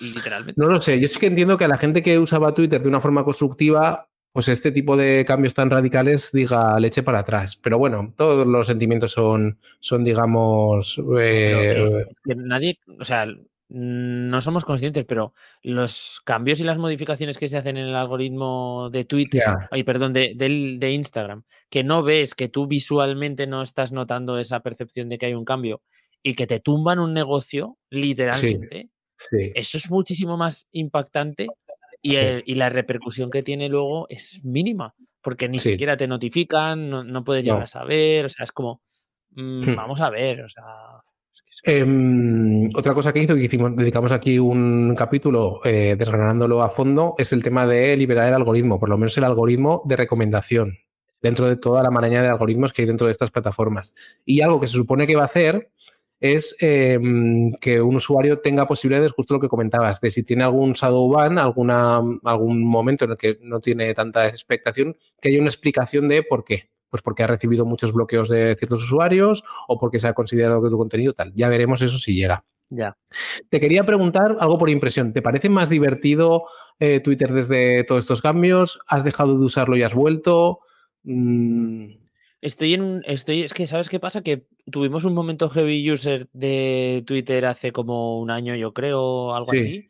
literalmente. 0.00 0.60
No 0.60 0.68
lo 0.68 0.80
sé, 0.80 1.00
yo 1.00 1.08
sí 1.08 1.18
que 1.18 1.26
entiendo 1.26 1.56
que 1.58 1.64
a 1.64 1.68
la 1.68 1.78
gente 1.78 2.02
que 2.02 2.18
usaba 2.18 2.54
Twitter 2.54 2.82
de 2.82 2.88
una 2.88 3.00
forma 3.00 3.24
constructiva, 3.24 4.08
pues 4.32 4.48
este 4.48 4.72
tipo 4.72 4.96
de 4.96 5.24
cambios 5.24 5.54
tan 5.54 5.70
radicales 5.70 6.30
diga 6.32 6.78
leche 6.80 7.02
para 7.02 7.20
atrás. 7.20 7.56
Pero 7.56 7.78
bueno, 7.78 8.14
todos 8.16 8.46
los 8.46 8.66
sentimientos 8.66 9.12
son, 9.12 9.58
son 9.80 10.04
digamos... 10.04 11.00
Eh, 11.20 12.06
nadie, 12.24 12.78
o 12.98 13.04
sea, 13.04 13.26
no 13.74 14.40
somos 14.42 14.66
conscientes, 14.66 15.06
pero 15.06 15.32
los 15.62 16.20
cambios 16.24 16.60
y 16.60 16.64
las 16.64 16.76
modificaciones 16.76 17.38
que 17.38 17.48
se 17.48 17.56
hacen 17.56 17.78
en 17.78 17.88
el 17.88 17.94
algoritmo 17.94 18.90
de 18.90 19.06
Twitter, 19.06 19.42
ay, 19.70 19.82
perdón, 19.82 20.12
de, 20.12 20.34
de, 20.36 20.92
Instagram, 20.92 21.44
que 21.70 21.82
no 21.82 22.02
ves, 22.02 22.34
que 22.34 22.48
tú 22.48 22.66
visualmente 22.66 23.46
no 23.46 23.62
estás 23.62 23.90
notando 23.92 24.38
esa 24.38 24.60
percepción 24.60 25.08
de 25.08 25.16
que 25.16 25.26
hay 25.26 25.34
un 25.34 25.46
cambio 25.46 25.80
y 26.22 26.34
que 26.34 26.46
te 26.46 26.60
tumban 26.60 26.98
un 26.98 27.14
negocio, 27.14 27.78
literalmente, 27.88 28.90
eso 29.30 29.78
es 29.78 29.90
muchísimo 29.90 30.36
más 30.36 30.66
impactante 30.72 31.48
y, 32.02 32.54
la 32.54 32.68
repercusión 32.68 33.30
que 33.30 33.42
tiene 33.42 33.68
luego 33.68 34.06
es 34.08 34.40
mínima, 34.44 34.94
porque 35.22 35.48
ni 35.48 35.58
siquiera 35.58 35.96
te 35.96 36.08
notifican, 36.08 36.90
no, 36.90 37.24
puedes 37.24 37.44
llegar 37.44 37.62
a 37.62 37.66
saber, 37.66 38.26
o 38.26 38.28
sea, 38.28 38.44
es 38.44 38.52
como, 38.52 38.82
mm, 39.30 39.70
hmm. 39.70 39.76
vamos 39.76 40.00
a 40.00 40.10
ver, 40.10 40.42
o 40.42 40.48
sea... 40.48 40.64
Em, 41.62 42.68
otra 42.76 42.92
cosa 42.92 43.10
que 43.10 43.22
hizo, 43.22 43.34
que 43.34 43.44
hicimos, 43.44 43.74
dedicamos 43.74 44.12
aquí 44.12 44.38
un 44.38 44.94
capítulo 44.94 45.60
eh, 45.64 45.96
desgranándolo 45.98 46.62
a 46.62 46.68
fondo, 46.68 47.14
es 47.16 47.32
el 47.32 47.42
tema 47.42 47.66
de 47.66 47.96
liberar 47.96 48.28
el 48.28 48.34
algoritmo, 48.34 48.78
por 48.78 48.90
lo 48.90 48.98
menos 48.98 49.16
el 49.16 49.24
algoritmo 49.24 49.82
de 49.86 49.96
recomendación, 49.96 50.78
dentro 51.22 51.48
de 51.48 51.56
toda 51.56 51.82
la 51.82 51.90
maraña 51.90 52.20
de 52.20 52.28
algoritmos 52.28 52.72
que 52.72 52.82
hay 52.82 52.88
dentro 52.88 53.06
de 53.06 53.12
estas 53.12 53.30
plataformas. 53.30 53.94
Y 54.26 54.42
algo 54.42 54.60
que 54.60 54.66
se 54.66 54.76
supone 54.76 55.06
que 55.06 55.16
va 55.16 55.22
a 55.22 55.26
hacer 55.26 55.70
es 56.22 56.56
em, 56.60 57.52
que 57.60 57.82
un 57.82 57.96
usuario 57.96 58.38
tenga 58.38 58.66
posibilidades, 58.68 59.10
justo 59.10 59.34
lo 59.34 59.40
que 59.40 59.48
comentabas, 59.48 60.00
de 60.00 60.10
si 60.10 60.22
tiene 60.22 60.44
algún 60.44 60.72
shadow 60.72 61.10
ban, 61.10 61.36
alguna, 61.36 62.00
algún 62.22 62.64
momento 62.64 63.04
en 63.04 63.10
el 63.10 63.16
que 63.16 63.38
no 63.42 63.60
tiene 63.60 63.92
tanta 63.92 64.28
expectación, 64.28 64.96
que 65.20 65.30
haya 65.30 65.40
una 65.40 65.48
explicación 65.48 66.06
de 66.06 66.22
por 66.22 66.44
qué. 66.44 66.70
Pues 66.88 67.02
porque 67.02 67.24
ha 67.24 67.26
recibido 67.26 67.64
muchos 67.64 67.92
bloqueos 67.92 68.28
de 68.28 68.54
ciertos 68.56 68.84
usuarios 68.84 69.42
o 69.66 69.80
porque 69.80 69.98
se 69.98 70.06
ha 70.06 70.14
considerado 70.14 70.62
que 70.62 70.70
tu 70.70 70.78
contenido 70.78 71.12
tal. 71.12 71.32
Ya 71.34 71.48
veremos 71.48 71.82
eso 71.82 71.98
si 71.98 72.14
llega. 72.14 72.44
Ya. 72.68 72.96
Te 73.48 73.58
quería 73.58 73.84
preguntar 73.84 74.36
algo 74.38 74.58
por 74.58 74.70
impresión. 74.70 75.12
¿Te 75.12 75.22
parece 75.22 75.48
más 75.48 75.70
divertido 75.70 76.44
eh, 76.78 77.00
Twitter 77.00 77.32
desde 77.32 77.82
todos 77.84 78.04
estos 78.04 78.22
cambios? 78.22 78.78
¿Has 78.86 79.04
dejado 79.04 79.36
de 79.36 79.44
usarlo 79.44 79.76
y 79.76 79.82
has 79.82 79.94
vuelto? 79.94 80.60
Mm, 81.02 82.01
Estoy 82.42 82.74
en 82.74 83.02
estoy, 83.06 83.42
es 83.42 83.54
que, 83.54 83.68
¿sabes 83.68 83.88
qué 83.88 84.00
pasa? 84.00 84.22
Que 84.22 84.46
tuvimos 84.68 85.04
un 85.04 85.14
momento 85.14 85.48
heavy 85.48 85.88
user 85.88 86.28
de 86.32 87.04
Twitter 87.06 87.46
hace 87.46 87.70
como 87.70 88.18
un 88.18 88.32
año, 88.32 88.56
yo 88.56 88.74
creo, 88.74 89.32
algo 89.32 89.52
así. 89.52 89.88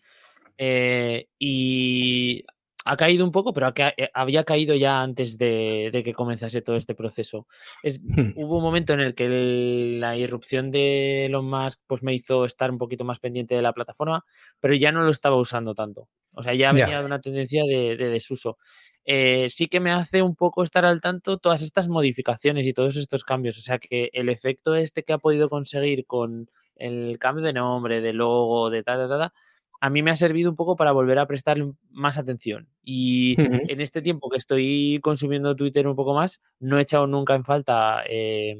Eh, 0.58 1.28
y 1.38 2.44
ha 2.84 2.96
caído 2.98 3.24
un 3.24 3.32
poco, 3.32 3.54
pero 3.54 3.72
eh, 3.74 4.10
había 4.12 4.44
caído 4.44 4.74
ya 4.74 5.00
antes 5.00 5.38
de, 5.38 6.02
que 6.04 6.12
comenzase 6.12 6.60
todo 6.60 6.76
este 6.76 6.94
proceso. 6.94 7.46
Es, 7.82 8.00
hmm. 8.02 8.32
Hubo 8.36 8.58
un 8.58 8.62
momento 8.62 8.92
en 8.92 9.00
el 9.00 9.14
que 9.14 9.96
la 9.98 10.18
irrupción 10.18 10.70
de 10.70 11.24
Elon 11.24 11.48
Musk 11.48 11.80
pues, 11.86 12.02
me 12.02 12.12
hizo 12.12 12.44
estar 12.44 12.70
un 12.70 12.76
poquito 12.76 13.04
más 13.04 13.18
pendiente 13.18 13.54
de 13.54 13.62
la 13.62 13.72
plataforma, 13.72 14.26
pero 14.60 14.74
ya 14.74 14.92
no 14.92 15.02
lo 15.02 15.10
estaba 15.10 15.36
usando 15.36 15.74
tanto. 15.74 16.10
O 16.34 16.42
sea, 16.42 16.52
ya 16.52 16.72
venía 16.72 16.98
de 16.98 17.06
una 17.06 17.20
tendencia 17.20 17.62
de, 17.64 17.96
de 17.96 18.08
desuso. 18.10 18.58
Eh, 19.04 19.48
sí 19.50 19.66
que 19.68 19.80
me 19.80 19.90
hace 19.90 20.22
un 20.22 20.36
poco 20.36 20.62
estar 20.62 20.84
al 20.84 21.00
tanto 21.00 21.38
todas 21.38 21.62
estas 21.62 21.88
modificaciones 21.88 22.66
y 22.66 22.72
todos 22.72 22.96
estos 22.96 23.24
cambios. 23.24 23.58
O 23.58 23.62
sea 23.62 23.78
que 23.78 24.10
el 24.12 24.28
efecto 24.28 24.74
este 24.74 25.02
que 25.02 25.12
ha 25.12 25.18
podido 25.18 25.48
conseguir 25.48 26.06
con 26.06 26.50
el 26.76 27.18
cambio 27.18 27.44
de 27.44 27.52
nombre, 27.52 28.00
de 28.00 28.12
logo, 28.12 28.70
de 28.70 28.82
tal, 28.82 29.08
tal, 29.08 29.18
tal, 29.18 29.32
a 29.80 29.90
mí 29.90 30.02
me 30.02 30.12
ha 30.12 30.16
servido 30.16 30.48
un 30.48 30.56
poco 30.56 30.76
para 30.76 30.92
volver 30.92 31.18
a 31.18 31.26
prestar 31.26 31.58
más 31.90 32.16
atención. 32.16 32.68
Y 32.84 33.34
en 33.38 33.80
este 33.80 34.00
tiempo 34.00 34.30
que 34.30 34.38
estoy 34.38 35.00
consumiendo 35.02 35.56
Twitter 35.56 35.88
un 35.88 35.96
poco 35.96 36.14
más, 36.14 36.40
no 36.60 36.78
he 36.78 36.82
echado 36.82 37.08
nunca 37.08 37.34
en 37.34 37.44
falta 37.44 38.02
eh, 38.08 38.56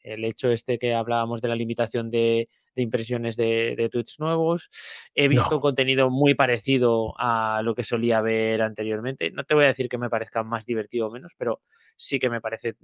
el 0.00 0.24
hecho 0.24 0.50
este 0.50 0.78
que 0.78 0.94
hablábamos 0.94 1.42
de 1.42 1.48
la 1.48 1.56
limitación 1.56 2.10
de 2.10 2.48
de 2.74 2.82
impresiones 2.82 3.36
de, 3.36 3.88
tweets 3.90 4.18
nuevos. 4.18 4.70
He 5.14 5.28
visto 5.28 5.60
contenido 5.60 6.10
muy 6.10 6.34
parecido 6.34 7.14
a 7.18 7.60
lo 7.62 7.74
que 7.74 7.84
solía 7.84 8.20
ver 8.20 8.62
anteriormente. 8.62 9.30
No 9.30 9.44
te 9.44 9.54
voy 9.54 9.64
a 9.64 9.68
decir 9.68 9.88
que 9.88 9.98
me 9.98 10.10
parezca 10.10 10.42
más 10.42 10.66
divertido 10.66 11.08
o 11.08 11.10
menos, 11.10 11.32
pero 11.36 11.60
sí 11.96 12.18
que 12.18 12.30
me 12.30 12.40
parece 12.40 12.76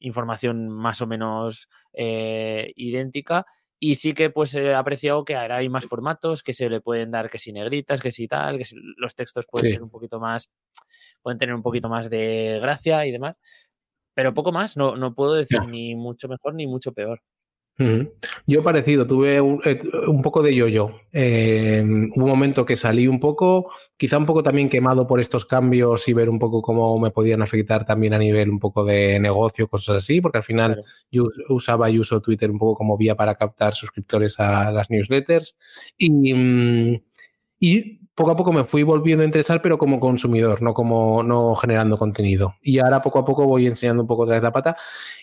información 0.00 0.68
más 0.68 1.00
o 1.02 1.06
menos 1.06 1.68
eh, 1.92 2.72
idéntica. 2.76 3.46
Y 3.78 3.96
sí 3.96 4.14
que 4.14 4.30
pues 4.30 4.54
he 4.54 4.74
apreciado 4.74 5.24
que 5.24 5.36
ahora 5.36 5.56
hay 5.56 5.68
más 5.68 5.84
formatos, 5.84 6.42
que 6.42 6.54
se 6.54 6.70
le 6.70 6.80
pueden 6.80 7.10
dar 7.10 7.28
que 7.28 7.38
si 7.38 7.52
negritas, 7.52 8.00
que 8.00 8.10
si 8.10 8.26
tal, 8.26 8.56
que 8.56 8.64
los 8.96 9.14
textos 9.14 9.44
pueden 9.50 9.70
ser 9.70 9.82
un 9.82 9.90
poquito 9.90 10.18
más, 10.18 10.50
pueden 11.20 11.38
tener 11.38 11.54
un 11.54 11.62
poquito 11.62 11.90
más 11.90 12.08
de 12.08 12.58
gracia 12.62 13.04
y 13.04 13.12
demás. 13.12 13.36
Pero 14.14 14.32
poco 14.32 14.50
más, 14.50 14.78
no, 14.78 14.96
no 14.96 15.14
puedo 15.14 15.34
decir 15.34 15.60
ni 15.68 15.94
mucho 15.94 16.26
mejor 16.26 16.54
ni 16.54 16.66
mucho 16.66 16.92
peor. 16.92 17.20
Yo 18.46 18.62
parecido, 18.62 19.06
tuve 19.06 19.38
un, 19.40 19.60
eh, 19.64 19.80
poco 20.22 20.42
de 20.42 20.54
yo-yo. 20.54 21.00
Eh, 21.12 21.82
un 21.84 22.10
momento 22.16 22.64
que 22.64 22.74
salí 22.74 23.06
un 23.06 23.20
poco, 23.20 23.70
quizá 23.98 24.16
un 24.16 24.24
poco 24.24 24.42
también 24.42 24.70
quemado 24.70 25.06
por 25.06 25.20
estos 25.20 25.44
cambios 25.44 26.08
y 26.08 26.14
ver 26.14 26.30
un 26.30 26.38
poco 26.38 26.62
cómo 26.62 26.96
me 26.98 27.10
podían 27.10 27.42
afectar 27.42 27.84
también 27.84 28.14
a 28.14 28.18
nivel 28.18 28.48
un 28.48 28.58
poco 28.58 28.84
de 28.84 29.20
negocio, 29.20 29.68
cosas 29.68 29.96
así, 29.98 30.22
porque 30.22 30.38
al 30.38 30.44
final 30.44 30.82
yo 31.10 31.28
usaba 31.50 31.90
y 31.90 31.98
uso 31.98 32.22
Twitter 32.22 32.50
un 32.50 32.58
poco 32.58 32.74
como 32.76 32.96
vía 32.96 33.14
para 33.14 33.34
captar 33.34 33.74
suscriptores 33.74 34.40
a 34.40 34.70
las 34.72 34.90
newsletters. 34.90 35.56
Y, 35.98 36.32
mm, 36.32 37.02
y 37.60 38.05
poco 38.16 38.30
a 38.30 38.36
poco 38.36 38.50
me 38.50 38.64
fui 38.64 38.82
volviendo 38.82 39.22
a 39.22 39.26
interesar, 39.26 39.60
pero 39.60 39.76
como 39.76 40.00
consumidor, 40.00 40.62
no 40.62 40.72
como 40.72 41.22
no 41.22 41.54
generando 41.54 41.98
contenido. 41.98 42.54
Y 42.62 42.78
ahora 42.78 43.02
poco 43.02 43.18
a 43.18 43.24
poco 43.26 43.44
voy 43.44 43.66
enseñando 43.66 44.02
un 44.02 44.08
poco 44.08 44.22
otra 44.22 44.36
vez 44.36 44.42
la 44.42 44.52
pata. 44.52 44.74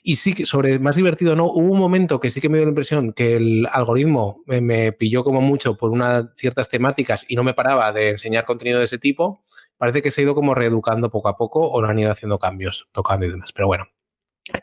Y 0.04 0.18
sí 0.18 0.36
que 0.36 0.46
sobre 0.46 0.78
más 0.78 0.96
divertido 0.96 1.36
no, 1.36 1.46
hubo 1.46 1.74
un 1.74 1.80
momento 1.80 2.20
que 2.20 2.30
sí 2.30 2.40
que 2.40 2.50
me 2.50 2.60
dio 2.60 2.66
la 2.66 2.70
impresión 2.70 3.12
que 3.12 3.36
el 3.36 3.68
algoritmo 3.72 4.44
me, 4.46 4.92
pilló 4.92 5.24
como 5.24 5.42
mucho 5.42 5.76
por 5.76 5.90
unas 5.90 6.26
ciertas 6.38 6.70
temáticas 6.70 7.26
y 7.28 7.36
no 7.36 7.44
me 7.44 7.56
paraba 7.56 7.92
de 7.92 8.12
enseñar 8.12 8.46
contenido 8.46 8.78
de 8.78 8.86
ese 8.86 9.00
tipo. 9.00 9.42
Parece 9.78 10.04
que 10.04 10.12
se 10.12 10.22
ha 10.22 10.26
ido 10.26 10.36
como 10.36 10.54
reeducando 10.54 11.10
poco 11.10 11.30
a 11.30 11.36
poco 11.36 11.68
o 11.68 11.82
lo 11.82 11.88
han 11.88 11.98
ido 11.98 12.12
haciendo 12.12 12.38
cambios, 12.38 12.88
tocando 12.92 13.26
y 13.26 13.32
demás. 13.32 13.52
Pero 13.54 13.66
bueno, 13.66 13.88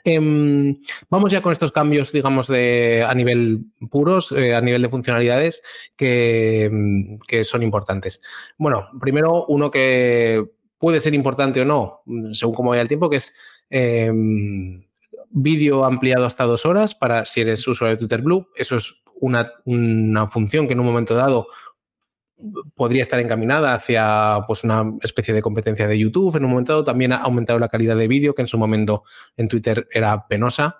Em, 0.04 0.78
vamos 1.08 1.32
ya 1.32 1.40
con 1.40 1.52
estos 1.52 1.72
cambios, 1.72 2.12
digamos, 2.12 2.48
de, 2.48 3.04
a 3.06 3.14
nivel 3.14 3.64
puros, 3.90 4.30
eh, 4.32 4.54
a 4.54 4.60
nivel 4.60 4.82
de 4.82 4.88
funcionalidades 4.90 5.62
em, 5.98 7.18
que, 7.26 7.44
son 7.44 7.62
importantes. 7.62 8.20
Bueno, 8.58 8.88
primero 9.00 9.46
uno 9.46 9.70
que 9.70 10.44
puede 10.78 11.00
ser 11.00 11.14
importante 11.14 11.60
o 11.60 11.64
no, 11.64 12.02
según 12.32 12.54
cómo 12.54 12.70
vaya 12.70 12.82
el 12.82 12.88
tiempo, 12.88 13.08
que 13.08 13.16
es 13.16 13.34
em, 13.70 14.84
vídeo 15.30 15.84
ampliado 15.84 16.26
hasta 16.26 16.44
dos 16.44 16.66
horas 16.66 16.94
para 16.94 17.24
si 17.24 17.40
eres 17.40 17.66
usuario 17.66 17.96
de 17.96 18.00
Twitter 18.00 18.20
Blue. 18.20 18.48
Eso 18.56 18.76
es 18.76 19.02
una, 19.20 19.50
una 19.64 20.28
función 20.28 20.66
que 20.66 20.74
en 20.74 20.80
un 20.80 20.86
momento 20.86 21.14
dado 21.14 21.46
podría 22.74 23.02
estar 23.02 23.20
encaminada 23.20 23.74
hacia 23.74 24.40
pues, 24.46 24.64
una 24.64 24.84
especie 25.02 25.34
de 25.34 25.42
competencia 25.42 25.86
de 25.86 25.98
YouTube. 25.98 26.36
En 26.36 26.44
un 26.44 26.50
momento 26.50 26.72
dado 26.72 26.84
también 26.84 27.12
ha 27.12 27.16
aumentado 27.16 27.58
la 27.58 27.68
calidad 27.68 27.96
de 27.96 28.08
vídeo, 28.08 28.34
que 28.34 28.42
en 28.42 28.48
su 28.48 28.58
momento 28.58 29.04
en 29.36 29.48
Twitter 29.48 29.88
era 29.90 30.26
penosa. 30.26 30.78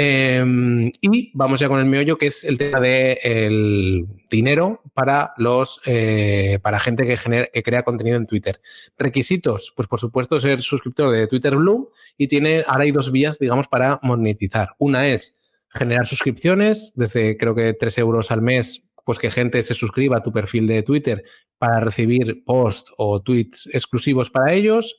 Em, 0.00 0.92
y 1.00 1.32
vamos 1.34 1.58
ya 1.58 1.66
con 1.66 1.80
el 1.80 1.86
meollo, 1.86 2.18
que 2.18 2.28
es 2.28 2.44
el 2.44 2.56
tema 2.56 2.78
del 2.78 4.06
dinero 4.30 4.80
para 4.94 5.32
los 5.38 5.80
eh, 5.86 6.60
para 6.62 6.78
gente 6.78 7.04
que, 7.04 7.16
que 7.52 7.62
crea 7.64 7.82
contenido 7.82 8.16
en 8.16 8.26
Twitter. 8.26 8.60
Requisitos, 8.96 9.72
pues 9.74 9.88
por 9.88 9.98
supuesto 9.98 10.38
ser 10.38 10.62
suscriptor 10.62 11.10
de 11.10 11.26
Twitter 11.26 11.56
Blue 11.56 11.90
y 12.16 12.28
tiene 12.28 12.62
ahora 12.64 12.84
hay 12.84 12.92
dos 12.92 13.10
vías, 13.10 13.40
digamos, 13.40 13.66
para 13.66 13.98
monetizar. 14.02 14.76
Una 14.78 15.08
es 15.08 15.34
generar 15.68 16.06
suscripciones 16.06 16.92
desde 16.94 17.36
creo 17.36 17.54
que 17.54 17.74
3 17.74 17.98
euros 17.98 18.30
al 18.30 18.42
mes 18.42 18.87
pues 19.08 19.18
que 19.18 19.30
gente 19.30 19.62
se 19.62 19.72
suscriba 19.72 20.18
a 20.18 20.22
tu 20.22 20.30
perfil 20.30 20.66
de 20.66 20.82
Twitter 20.82 21.24
para 21.56 21.80
recibir 21.80 22.44
posts 22.44 22.92
o 22.98 23.22
tweets 23.22 23.66
exclusivos 23.72 24.28
para 24.28 24.52
ellos. 24.52 24.98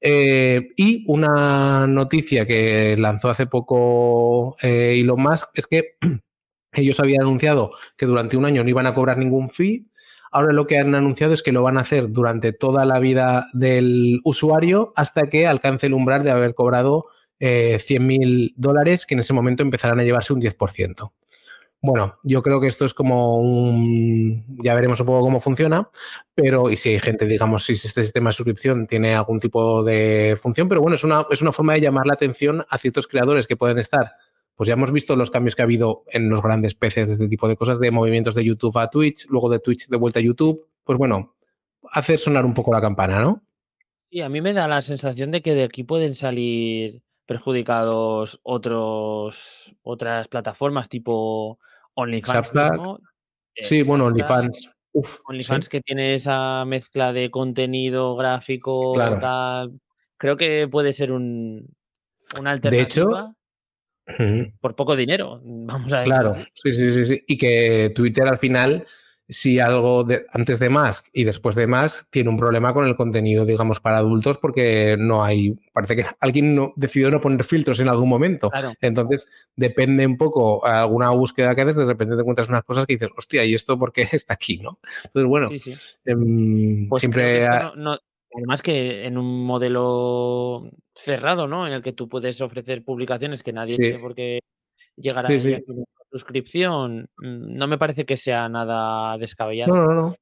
Eh, 0.00 0.68
y 0.76 1.04
una 1.08 1.88
noticia 1.88 2.46
que 2.46 2.96
lanzó 2.96 3.28
hace 3.28 3.48
poco 3.48 4.56
eh, 4.62 5.00
Elon 5.00 5.20
Musk 5.20 5.48
es 5.54 5.66
que 5.66 5.96
ellos 6.74 7.00
habían 7.00 7.22
anunciado 7.22 7.72
que 7.96 8.06
durante 8.06 8.36
un 8.36 8.44
año 8.44 8.62
no 8.62 8.70
iban 8.70 8.86
a 8.86 8.94
cobrar 8.94 9.18
ningún 9.18 9.50
fee. 9.50 9.90
Ahora 10.30 10.52
lo 10.52 10.68
que 10.68 10.78
han 10.78 10.94
anunciado 10.94 11.34
es 11.34 11.42
que 11.42 11.50
lo 11.50 11.64
van 11.64 11.76
a 11.76 11.80
hacer 11.80 12.08
durante 12.08 12.52
toda 12.52 12.84
la 12.84 13.00
vida 13.00 13.46
del 13.52 14.20
usuario 14.22 14.92
hasta 14.94 15.22
que 15.22 15.48
alcance 15.48 15.88
el 15.88 15.94
umbral 15.94 16.22
de 16.22 16.30
haber 16.30 16.54
cobrado 16.54 17.06
eh, 17.40 17.80
100 17.80 18.06
mil 18.06 18.54
dólares, 18.56 19.06
que 19.06 19.14
en 19.14 19.20
ese 19.20 19.32
momento 19.32 19.64
empezarán 19.64 19.98
a 19.98 20.04
llevarse 20.04 20.32
un 20.32 20.40
10%. 20.40 21.10
Bueno, 21.82 22.18
yo 22.22 22.42
creo 22.42 22.60
que 22.60 22.66
esto 22.66 22.84
es 22.84 22.92
como 22.92 23.38
un. 23.38 24.44
Ya 24.62 24.74
veremos 24.74 25.00
un 25.00 25.06
poco 25.06 25.20
cómo 25.20 25.40
funciona, 25.40 25.88
pero 26.34 26.70
y 26.70 26.76
si 26.76 26.90
hay 26.90 26.98
gente, 26.98 27.24
digamos, 27.26 27.64
si 27.64 27.72
este 27.72 28.02
sistema 28.02 28.28
de 28.30 28.34
suscripción 28.34 28.86
tiene 28.86 29.14
algún 29.14 29.40
tipo 29.40 29.82
de 29.82 30.36
función, 30.40 30.68
pero 30.68 30.82
bueno, 30.82 30.96
es 30.96 31.04
una, 31.04 31.24
es 31.30 31.40
una 31.40 31.52
forma 31.52 31.72
de 31.74 31.80
llamar 31.80 32.06
la 32.06 32.12
atención 32.12 32.66
a 32.68 32.76
ciertos 32.76 33.06
creadores 33.06 33.46
que 33.46 33.56
pueden 33.56 33.78
estar. 33.78 34.12
Pues 34.54 34.68
ya 34.68 34.74
hemos 34.74 34.92
visto 34.92 35.16
los 35.16 35.30
cambios 35.30 35.56
que 35.56 35.62
ha 35.62 35.64
habido 35.64 36.04
en 36.08 36.28
los 36.28 36.42
grandes 36.42 36.74
peces 36.74 37.08
de 37.08 37.14
este 37.14 37.28
tipo 37.28 37.48
de 37.48 37.56
cosas, 37.56 37.80
de 37.80 37.90
movimientos 37.90 38.34
de 38.34 38.44
YouTube 38.44 38.76
a 38.76 38.90
Twitch, 38.90 39.26
luego 39.30 39.48
de 39.48 39.58
Twitch 39.58 39.88
de 39.88 39.96
vuelta 39.96 40.18
a 40.18 40.22
YouTube. 40.22 40.68
Pues 40.84 40.98
bueno, 40.98 41.34
hacer 41.92 42.18
sonar 42.18 42.44
un 42.44 42.52
poco 42.52 42.74
la 42.74 42.82
campana, 42.82 43.20
¿no? 43.20 43.42
Y 44.10 44.20
a 44.20 44.28
mí 44.28 44.42
me 44.42 44.52
da 44.52 44.68
la 44.68 44.82
sensación 44.82 45.30
de 45.30 45.40
que 45.40 45.54
de 45.54 45.64
aquí 45.64 45.82
pueden 45.82 46.14
salir 46.14 47.02
perjudicados 47.24 48.40
otros 48.42 49.74
otras 49.82 50.28
plataformas 50.28 50.88
tipo 50.88 51.60
OnlyFans. 52.00 52.50
sí, 53.56 53.82
bueno, 53.82 54.06
OnlyFans. 54.06 54.70
OnlyFans 55.24 55.68
que 55.68 55.80
tiene 55.80 56.14
esa 56.14 56.64
mezcla 56.64 57.12
de 57.12 57.30
contenido 57.30 58.16
gráfico, 58.16 58.92
tal. 58.94 59.80
Creo 60.16 60.36
que 60.36 60.68
puede 60.68 60.92
ser 60.92 61.12
un, 61.12 61.66
una 62.38 62.50
alternativa. 62.50 63.34
De 64.06 64.12
hecho, 64.12 64.50
por 64.60 64.74
poco 64.74 64.96
dinero, 64.96 65.40
vamos 65.42 65.92
a 65.92 66.00
decir. 66.00 66.12
Claro, 66.12 66.34
sí, 66.34 66.72
sí, 66.72 67.04
sí, 67.06 67.24
Y 67.26 67.38
que 67.38 67.92
Twitter 67.94 68.26
al 68.26 68.38
final 68.38 68.84
si 69.30 69.60
algo 69.60 70.02
de, 70.02 70.26
antes 70.32 70.58
de 70.58 70.68
más 70.68 71.04
y 71.12 71.24
después 71.24 71.54
de 71.54 71.66
más 71.66 72.08
tiene 72.10 72.28
un 72.30 72.36
problema 72.36 72.74
con 72.74 72.86
el 72.86 72.96
contenido, 72.96 73.46
digamos, 73.46 73.80
para 73.80 73.98
adultos, 73.98 74.38
porque 74.38 74.96
no 74.98 75.24
hay, 75.24 75.56
parece 75.72 75.96
que 75.96 76.06
alguien 76.18 76.54
no, 76.54 76.72
decidió 76.76 77.10
no 77.10 77.20
poner 77.20 77.44
filtros 77.44 77.78
en 77.80 77.88
algún 77.88 78.08
momento. 78.08 78.50
Entonces, 78.80 79.28
depende 79.54 80.04
un 80.04 80.16
poco 80.16 80.66
alguna 80.66 81.10
búsqueda 81.10 81.54
que 81.54 81.62
haces, 81.62 81.76
de 81.76 81.86
repente 81.86 82.16
te 82.16 82.20
encuentras 82.20 82.48
unas 82.48 82.64
cosas 82.64 82.86
que 82.86 82.94
dices, 82.94 83.10
hostia, 83.16 83.44
¿y 83.44 83.54
esto 83.54 83.78
por 83.78 83.92
qué 83.92 84.02
está 84.12 84.34
aquí? 84.34 84.58
¿no? 84.58 84.80
Entonces, 85.04 85.28
bueno, 85.28 85.48
em, 86.04 86.88
pues 86.88 87.00
siempre... 87.00 87.46
además 87.46 88.62
que 88.62 89.06
en 89.06 89.16
un 89.16 89.44
modelo 89.44 90.70
cerrado, 90.94 91.46
¿no? 91.46 91.66
En 91.66 91.72
el 91.72 91.82
que 91.82 91.92
tú 91.92 92.08
puedes 92.08 92.40
ofrecer 92.40 92.84
publicaciones 92.84 93.42
que 93.42 93.52
nadie 93.52 93.76
tiene 93.76 93.98
por 93.98 94.14
qué 94.14 94.40
llegar 94.96 95.26
a 95.26 95.28
suscripción 96.10 97.08
mm, 97.18 97.56
no 97.56 97.68
me 97.68 97.78
parece 97.78 98.04
que 98.04 98.16
sea 98.16 98.48
nada 98.48 99.16
descabellado. 99.18 99.74
No, 99.74 99.86
no, 99.86 99.94
no. 99.94 100.16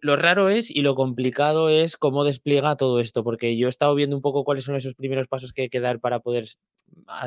Lo 0.00 0.14
raro 0.14 0.48
es 0.48 0.70
y 0.70 0.82
lo 0.82 0.94
complicado 0.94 1.68
es 1.68 1.96
cómo 1.96 2.22
despliega 2.22 2.76
todo 2.76 3.00
esto, 3.00 3.24
porque 3.24 3.56
yo 3.56 3.66
he 3.66 3.70
estado 3.70 3.96
viendo 3.96 4.14
un 4.14 4.22
poco 4.22 4.44
cuáles 4.44 4.64
son 4.64 4.76
esos 4.76 4.94
primeros 4.94 5.26
pasos 5.26 5.52
que 5.52 5.62
hay 5.62 5.68
que 5.70 5.80
dar 5.80 5.98
para 5.98 6.20
poder 6.20 6.46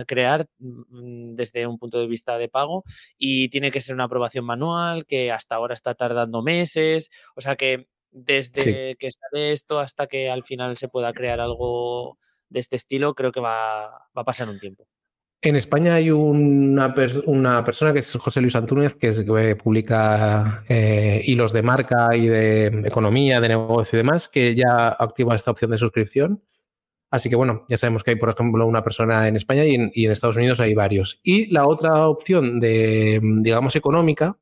crear 0.07 0.47
mm, 0.59 1.35
desde 1.35 1.67
un 1.67 1.77
punto 1.77 1.99
de 1.99 2.07
vista 2.07 2.37
de 2.37 2.47
pago 2.47 2.83
y 3.17 3.49
tiene 3.49 3.71
que 3.71 3.81
ser 3.81 3.93
una 3.93 4.05
aprobación 4.05 4.45
manual 4.45 5.05
que 5.05 5.31
hasta 5.31 5.55
ahora 5.55 5.73
está 5.73 5.95
tardando 5.95 6.41
meses, 6.41 7.09
o 7.35 7.41
sea 7.41 7.57
que 7.57 7.87
desde 8.11 8.95
que 8.97 9.09
sale 9.11 9.51
esto 9.51 9.79
hasta 9.79 10.07
que 10.07 10.29
al 10.29 10.43
final 10.43 10.77
se 10.77 10.87
pueda 10.87 11.13
crear 11.13 11.39
algo 11.41 12.17
de 12.49 12.59
este 12.59 12.77
estilo, 12.77 13.15
creo 13.15 13.31
que 13.31 13.39
va, 13.39 13.89
va 14.15 14.21
a 14.21 14.25
pasar 14.25 14.49
un 14.49 14.59
tiempo. 14.59 14.87
En 15.43 15.55
España 15.55 15.95
hay 15.95 16.11
una, 16.11 16.93
persona 16.93 17.93
que 17.93 17.99
es 17.99 18.13
José 18.13 18.41
Luis 18.41 18.55
Antúnez, 18.55 18.95
que, 18.95 19.07
es, 19.07 19.21
que 19.21 19.55
publica 19.55 20.63
eh, 20.69 21.23
hilos 21.25 21.51
de 21.51 21.63
marca 21.63 22.15
y 22.15 22.27
de 22.27 22.67
economía, 22.85 23.41
de 23.41 23.49
negocio 23.49 23.97
y 23.97 24.03
demás, 24.03 24.29
que 24.29 24.53
ya 24.53 24.89
activa 24.89 25.33
esta 25.33 25.49
opción 25.49 25.71
de 25.71 25.79
suscripción. 25.79 26.43
Así 27.09 27.27
que 27.27 27.35
bueno, 27.35 27.65
ya 27.67 27.77
sabemos 27.77 28.03
que 28.03 28.11
hay, 28.11 28.17
por 28.17 28.29
ejemplo, 28.29 28.67
una 28.67 28.83
persona 28.83 29.27
en 29.27 29.35
España 29.35 29.65
y 29.65 29.73
en, 29.73 30.11
Estados 30.11 30.37
Unidos 30.37 30.59
hay 30.59 30.75
varios. 30.75 31.19
Y 31.23 31.47
la 31.47 31.65
otra 31.65 32.07
opción 32.07 32.59
de, 32.59 33.19
digamos, 33.41 33.75
económica 33.75 34.37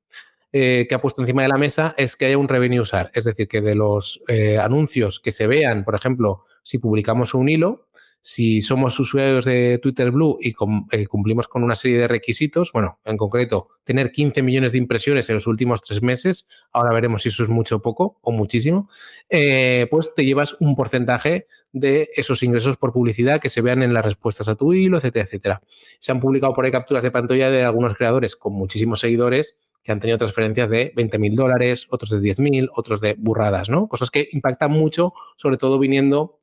eh, 0.51 0.85
que 0.89 0.95
ha 0.95 1.01
puesto 1.01 1.21
encima 1.21 1.43
de 1.43 1.47
la 1.47 1.57
mesa 1.57 1.95
es 1.97 2.17
que 2.17 2.25
haya 2.25 2.37
un 2.37 2.49
revenue 2.49 2.81
usar. 2.81 3.09
Es 3.13 3.23
decir, 3.23 3.47
que 3.47 3.61
de 3.61 3.73
los 3.73 4.21
eh, 4.27 4.57
anuncios 4.57 5.21
que 5.21 5.31
se 5.31 5.47
vean, 5.47 5.85
por 5.85 5.95
ejemplo, 5.95 6.43
si 6.61 6.77
publicamos 6.77 7.33
un 7.33 7.47
hilo, 7.47 7.87
si 8.21 8.61
somos 8.61 8.99
usuarios 8.99 9.45
de 9.45 9.79
Twitter 9.81 10.11
Blue 10.11 10.37
y 10.41 10.53
eh, 10.91 11.07
cumplimos 11.07 11.47
con 11.47 11.63
una 11.63 11.75
serie 11.75 11.97
de 11.97 12.07
requisitos, 12.07 12.71
bueno, 12.71 12.99
en 13.05 13.17
concreto, 13.17 13.69
tener 13.83 14.11
15 14.11 14.41
millones 14.41 14.71
de 14.73 14.77
impresiones 14.77 15.29
en 15.29 15.35
los 15.35 15.47
últimos 15.47 15.81
tres 15.81 16.01
meses, 16.01 16.47
ahora 16.73 16.93
veremos 16.93 17.23
si 17.23 17.29
eso 17.29 17.43
es 17.43 17.49
mucho 17.49 17.77
o 17.77 17.81
poco 17.81 18.19
o 18.21 18.31
muchísimo, 18.31 18.89
eh, 19.29 19.87
pues 19.89 20.13
te 20.13 20.25
llevas 20.25 20.55
un 20.59 20.75
porcentaje 20.75 21.47
de 21.71 22.09
esos 22.15 22.43
ingresos 22.43 22.77
por 22.77 22.91
publicidad 22.91 23.39
que 23.39 23.49
se 23.49 23.61
vean 23.61 23.83
en 23.83 23.93
las 23.93 24.03
respuestas 24.03 24.47
a 24.47 24.55
tu 24.55 24.73
hilo, 24.73 24.97
etcétera, 24.97 25.25
etcétera. 25.25 25.61
Se 25.99 26.11
han 26.11 26.19
publicado 26.19 26.53
por 26.53 26.65
ahí 26.65 26.71
capturas 26.71 27.03
de 27.03 27.11
pantalla 27.11 27.49
de 27.49 27.63
algunos 27.63 27.95
creadores 27.95 28.35
con 28.35 28.53
muchísimos 28.53 28.99
seguidores 28.99 29.71
que 29.83 29.91
han 29.91 29.99
tenido 29.99 30.17
transferencias 30.17 30.69
de 30.69 30.91
20 30.95 31.19
mil 31.19 31.35
dólares, 31.35 31.87
otros 31.89 32.09
de 32.09 32.19
10 32.19 32.39
mil, 32.39 32.69
otros 32.75 33.01
de 33.01 33.15
burradas, 33.17 33.69
¿no? 33.69 33.87
Cosas 33.87 34.11
que 34.11 34.27
impactan 34.31 34.71
mucho, 34.71 35.13
sobre 35.37 35.57
todo 35.57 35.79
viniendo 35.79 36.38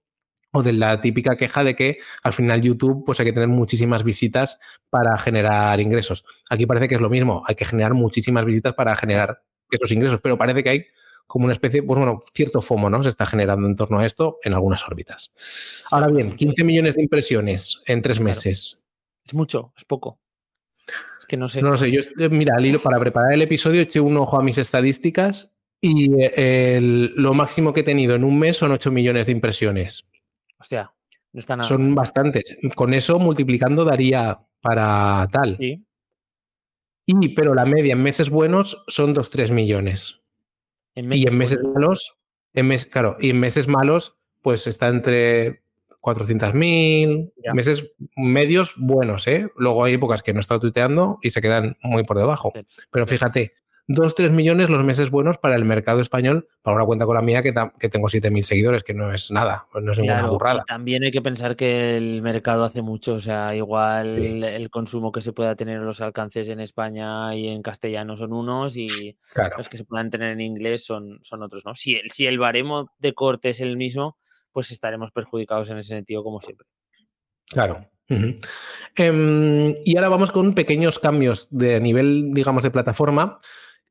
o 0.52 0.62
de 0.62 0.72
la 0.72 1.00
típica 1.00 1.36
queja 1.36 1.64
de 1.64 1.74
que 1.74 1.98
al 2.22 2.32
final 2.32 2.62
YouTube 2.62 3.04
pues 3.04 3.20
hay 3.20 3.26
que 3.26 3.32
tener 3.32 3.48
muchísimas 3.48 4.04
visitas 4.04 4.58
para 4.90 5.16
generar 5.18 5.78
ingresos. 5.80 6.24
Aquí 6.50 6.66
parece 6.66 6.88
que 6.88 6.94
es 6.94 7.00
lo 7.00 7.10
mismo, 7.10 7.42
hay 7.46 7.54
que 7.54 7.64
generar 7.64 7.94
muchísimas 7.94 8.44
visitas 8.44 8.74
para 8.74 8.94
generar 8.96 9.42
esos 9.70 9.90
ingresos, 9.92 10.20
pero 10.22 10.38
parece 10.38 10.62
que 10.62 10.70
hay 10.70 10.86
como 11.26 11.44
una 11.44 11.52
especie, 11.52 11.82
pues 11.82 11.98
bueno, 11.98 12.20
cierto 12.32 12.62
FOMO, 12.62 12.88
¿no? 12.88 13.02
Se 13.02 13.08
está 13.08 13.26
generando 13.26 13.66
en 13.66 13.74
torno 13.74 13.98
a 13.98 14.06
esto 14.06 14.38
en 14.42 14.54
algunas 14.54 14.86
órbitas. 14.86 15.84
Ahora 15.90 16.08
bien, 16.08 16.36
15 16.36 16.64
millones 16.64 16.94
de 16.94 17.02
impresiones 17.02 17.82
en 17.86 18.00
tres 18.00 18.20
meses. 18.20 18.86
Es 19.24 19.34
mucho, 19.34 19.72
es 19.76 19.84
poco. 19.84 20.20
Es 21.20 21.26
que 21.26 21.36
no 21.36 21.48
sé. 21.48 21.62
No 21.62 21.70
lo 21.70 21.76
sé, 21.76 21.90
yo, 21.90 22.00
eh, 22.18 22.28
mira, 22.28 22.54
para 22.82 23.00
preparar 23.00 23.32
el 23.32 23.42
episodio 23.42 23.80
eché 23.80 23.98
un 23.98 24.16
ojo 24.16 24.38
a 24.38 24.42
mis 24.42 24.58
estadísticas 24.58 25.52
y 25.80 26.10
eh, 26.20 26.78
lo 26.80 27.34
máximo 27.34 27.72
que 27.72 27.80
he 27.80 27.84
tenido 27.84 28.14
en 28.14 28.24
un 28.24 28.38
mes 28.38 28.56
son 28.56 28.70
8 28.70 28.92
millones 28.92 29.26
de 29.26 29.32
impresiones. 29.32 30.06
Hostia, 30.66 30.92
no 31.32 31.38
está 31.38 31.54
nada. 31.54 31.68
Son 31.68 31.94
bastantes. 31.94 32.58
Con 32.74 32.92
eso 32.92 33.20
multiplicando 33.20 33.84
daría 33.84 34.40
para 34.60 35.28
tal. 35.30 35.56
Sí. 35.60 35.86
Y, 37.06 37.28
pero 37.36 37.54
la 37.54 37.64
media 37.64 37.92
en 37.92 38.02
meses 38.02 38.30
buenos 38.30 38.82
son 38.88 39.14
2-3 39.14 39.52
millones. 39.52 40.22
y 40.96 41.28
en 41.28 41.38
meses 41.38 41.60
malos, 41.62 42.16
en 42.52 42.66
mes, 42.66 42.84
claro, 42.84 43.16
y 43.20 43.30
en 43.30 43.38
meses 43.38 43.68
malos, 43.68 44.18
pues 44.42 44.66
está 44.66 44.88
entre 44.88 45.62
400.000, 46.00 47.32
meses 47.54 47.92
medios 48.16 48.72
buenos, 48.76 49.28
¿eh? 49.28 49.48
Luego 49.56 49.84
hay 49.84 49.94
épocas 49.94 50.24
que 50.24 50.32
no 50.32 50.40
he 50.40 50.42
estado 50.42 50.58
tuiteando 50.58 51.20
y 51.22 51.30
se 51.30 51.40
quedan 51.40 51.76
muy 51.80 52.02
por 52.02 52.18
debajo. 52.18 52.52
Pero 52.90 53.06
fíjate, 53.06 53.52
2-3 53.88 54.30
millones 54.30 54.68
los 54.68 54.84
meses 54.84 55.10
buenos 55.10 55.38
para 55.38 55.54
el 55.54 55.64
mercado 55.64 56.00
español, 56.00 56.48
para 56.62 56.76
una 56.76 56.84
cuenta 56.84 57.06
con 57.06 57.14
la 57.14 57.22
mía 57.22 57.40
que, 57.40 57.54
que 57.78 57.88
tengo 57.88 58.08
7.000 58.08 58.42
seguidores, 58.42 58.82
que 58.82 58.94
no 58.94 59.12
es 59.12 59.30
nada, 59.30 59.68
no 59.80 59.92
es 59.92 59.98
ninguna 59.98 60.26
burrada. 60.26 60.64
también 60.66 61.04
hay 61.04 61.12
que 61.12 61.22
pensar 61.22 61.54
que 61.54 61.96
el 61.96 62.20
mercado 62.20 62.64
hace 62.64 62.82
mucho, 62.82 63.14
o 63.14 63.20
sea, 63.20 63.54
igual 63.54 64.18
el 64.18 64.70
consumo 64.70 65.12
que 65.12 65.20
se 65.20 65.32
pueda 65.32 65.54
tener 65.54 65.76
en 65.76 65.86
los 65.86 66.00
alcances 66.00 66.48
en 66.48 66.60
España 66.60 67.34
y 67.36 67.48
en 67.48 67.62
castellano 67.62 68.16
son 68.16 68.32
unos 68.32 68.76
y 68.76 69.16
los 69.56 69.68
que 69.68 69.78
se 69.78 69.84
puedan 69.84 70.10
tener 70.10 70.32
en 70.32 70.40
inglés 70.40 70.84
son, 70.84 71.20
son 71.22 71.42
otros, 71.42 71.64
¿no? 71.64 71.74
Si 71.74 71.94
el, 71.94 72.10
si 72.10 72.26
el 72.26 72.38
baremo 72.38 72.90
de 72.98 73.14
corte 73.14 73.50
es 73.50 73.60
el 73.60 73.76
mismo, 73.76 74.18
pues 74.50 74.72
estaremos 74.72 75.12
perjudicados 75.12 75.70
en 75.70 75.78
ese 75.78 75.90
sentido 75.90 76.24
como 76.24 76.40
siempre. 76.40 76.66
Claro, 77.48 77.86
em, 78.08 79.74
y 79.84 79.96
ahora 79.96 80.08
vamos 80.08 80.32
con 80.32 80.54
pequeños 80.54 80.98
cambios 80.98 81.46
de 81.50 81.80
nivel, 81.80 82.34
digamos, 82.34 82.64
de 82.64 82.72
plataforma 82.72 83.38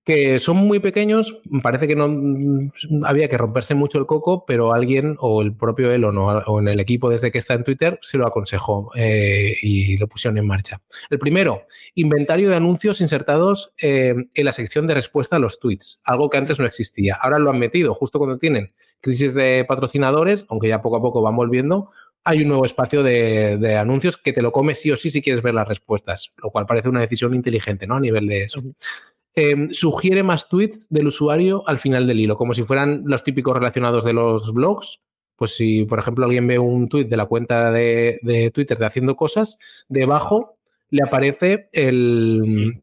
que 0.05 0.37
son 0.37 0.57
muy 0.57 0.79
pequeños, 0.79 1.41
parece 1.63 1.87
que 1.87 1.95
no 1.95 2.71
había 3.05 3.27
que 3.27 3.37
romperse 3.39 3.73
mucho 3.73 3.97
el 3.97 4.05
coco, 4.05 4.45
pero 4.45 4.73
alguien 4.73 5.15
o 5.19 5.41
el 5.41 5.55
propio 5.55 5.91
Elon 5.91 6.15
o, 6.19 6.27
o 6.27 6.59
en 6.59 6.67
el 6.67 6.79
equipo 6.79 7.09
desde 7.09 7.31
que 7.31 7.39
está 7.39 7.55
en 7.55 7.63
Twitter 7.63 7.97
se 8.03 8.19
lo 8.19 8.27
aconsejó 8.27 8.91
eh, 8.95 9.55
y 9.63 9.97
lo 9.97 10.07
pusieron 10.07 10.37
en 10.37 10.45
marcha. 10.45 10.79
El 11.09 11.17
primero, 11.17 11.63
inventario 11.95 12.51
de 12.51 12.55
anuncios 12.55 13.01
insertados 13.01 13.73
eh, 13.81 14.13
en 14.33 14.45
la 14.45 14.51
sección 14.51 14.85
de 14.85 14.93
respuesta 14.93 15.37
a 15.37 15.39
los 15.39 15.59
tweets, 15.59 16.03
algo 16.05 16.29
que 16.29 16.37
antes 16.37 16.59
no 16.59 16.67
existía. 16.67 17.17
Ahora 17.19 17.39
lo 17.39 17.49
han 17.49 17.57
metido 17.57 17.95
justo 17.95 18.19
cuando 18.19 18.37
tienen 18.37 18.73
crisis 19.01 19.33
de 19.33 19.65
patrocinadores, 19.67 20.45
aunque 20.49 20.67
ya 20.67 20.83
poco 20.83 20.97
a 20.97 21.01
poco 21.01 21.23
van 21.23 21.35
volviendo, 21.35 21.89
hay 22.23 22.41
un 22.41 22.49
nuevo 22.49 22.65
espacio 22.65 23.03
de, 23.03 23.77
anuncios 23.79 24.17
que 24.17 24.33
te 24.33 24.41
lo 24.41 24.51
comes 24.51 24.79
sí 24.79 24.91
o 24.91 24.97
sí 24.97 25.09
si 25.09 25.21
quieres 25.21 25.43
ver 25.43 25.53
las 25.53 25.67
respuestas, 25.67 26.33
lo 26.41 26.49
cual 26.49 26.65
parece 26.65 26.89
una 26.89 27.01
decisión 27.01 27.33
inteligente, 27.35 27.85
¿no? 27.85 27.95
A 27.95 27.99
nivel 27.99 28.27
de 28.27 28.43
eso. 28.43 28.61
Em, 29.37 29.69
sugiere 29.71 30.23
más 30.23 30.47
tweets 30.47 30.87
del 30.89 31.07
usuario 31.07 31.61
al 31.67 31.77
final 31.77 32.07
del 32.07 32.21
hilo, 32.21 32.37
como 32.37 32.53
si 32.53 32.63
fueran 32.63 33.03
los 33.05 33.23
típicos 33.23 33.53
relacionados 33.53 34.05
de 34.05 34.13
los 34.13 34.53
blogs. 34.53 35.01
Pues 35.35 35.55
si, 35.55 35.83
por 35.83 35.99
ejemplo, 35.99 36.23
alguien 36.23 36.47
ve 36.47 36.57
un 36.57 36.87
tweet 36.87 37.05
de 37.05 37.17
la 37.17 37.25
cuenta 37.25 37.69
de, 37.69 38.51
Twitter 38.53 38.77
de 38.77 38.85
haciendo 38.85 39.17
cosas, 39.17 39.59
debajo 39.89 40.57
le 40.89 41.03
aparece 41.03 41.67
el, 41.73 42.81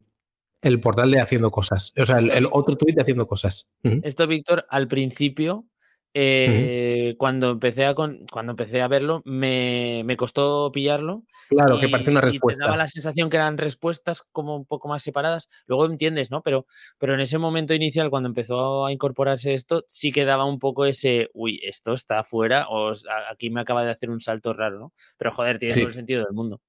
el 0.61 0.81
portal 0.81 1.11
de 1.11 1.21
haciendo 1.23 1.51
cosas. 1.51 1.95
O 1.99 2.05
sea, 2.05 2.19
el, 2.19 2.47
otro 2.51 2.77
tweet 2.77 2.95
de 2.95 3.01
haciendo 3.01 3.27
cosas. 3.27 3.73
Esto, 4.03 4.27
Víctor, 4.27 4.67
al 4.69 4.89
principio 4.89 5.65
eh, 6.15 7.15
cuando, 7.19 7.51
empecé 7.51 7.87
a 7.87 7.95
cuando 7.95 8.51
empecé 8.51 8.83
a 8.83 8.89
verlo, 8.89 9.23
me, 9.25 10.05
costó 10.17 10.71
pillarlo. 10.73 11.23
Claro, 11.49 11.79
que 11.79 11.89
parece 11.89 12.11
una 12.11 12.21
respuesta. 12.21 12.63
Y 12.63 12.67
daba 12.67 12.77
la 12.77 12.89
sensación 12.89 13.31
que 13.31 13.37
eran 13.37 13.59
respuestas 13.59 14.23
como 14.33 14.57
un 14.57 14.67
poco 14.67 14.89
más 14.89 15.03
separadas. 15.03 15.49
Luego 15.67 15.87
entiendes, 15.87 16.31
¿no? 16.31 16.43
Pero, 16.43 16.67
pero 16.99 17.15
en 17.15 17.21
ese 17.21 17.39
momento 17.39 17.75
inicial, 17.75 18.11
cuando 18.11 18.29
empezó 18.29 18.87
a 18.87 18.93
incorporarse 18.93 19.55
esto, 19.55 19.85
sí 19.89 20.13
que 20.13 20.25
daba 20.25 20.45
un 20.45 20.59
poco 20.59 20.85
ese, 20.85 21.31
uy, 21.35 21.61
esto 21.63 21.93
está 21.93 22.25
fuera, 22.25 22.69
o 22.69 22.93
aquí 23.31 23.51
me 23.51 23.61
acaba 23.61 23.85
de 23.85 23.91
hacer 23.91 24.11
un 24.11 24.21
salto 24.21 24.53
raro, 24.53 24.79
¿no? 24.79 24.93
Pero 25.17 25.33
joder, 25.33 25.59
tiene 25.59 25.75
todo 25.75 25.89
el 25.89 25.95
sentido 25.95 26.25
del 26.25 26.35
mundo. 26.35 26.61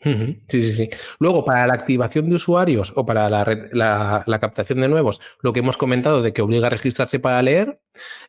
Sí, 0.00 0.40
sí, 0.48 0.72
sí. 0.72 0.90
Luego, 1.18 1.44
para 1.44 1.66
la 1.66 1.74
activación 1.74 2.28
de 2.28 2.36
usuarios 2.36 2.92
o 2.94 3.04
para 3.04 3.28
la, 3.28 4.38
captación 4.40 4.80
de 4.80 4.88
nuevos, 4.88 5.20
lo 5.42 5.52
que 5.52 5.60
hemos 5.60 5.76
comentado 5.76 6.22
de 6.22 6.32
que 6.32 6.42
obliga 6.42 6.68
a 6.68 6.70
registrarse 6.70 7.18
para 7.18 7.42
leer 7.42 7.80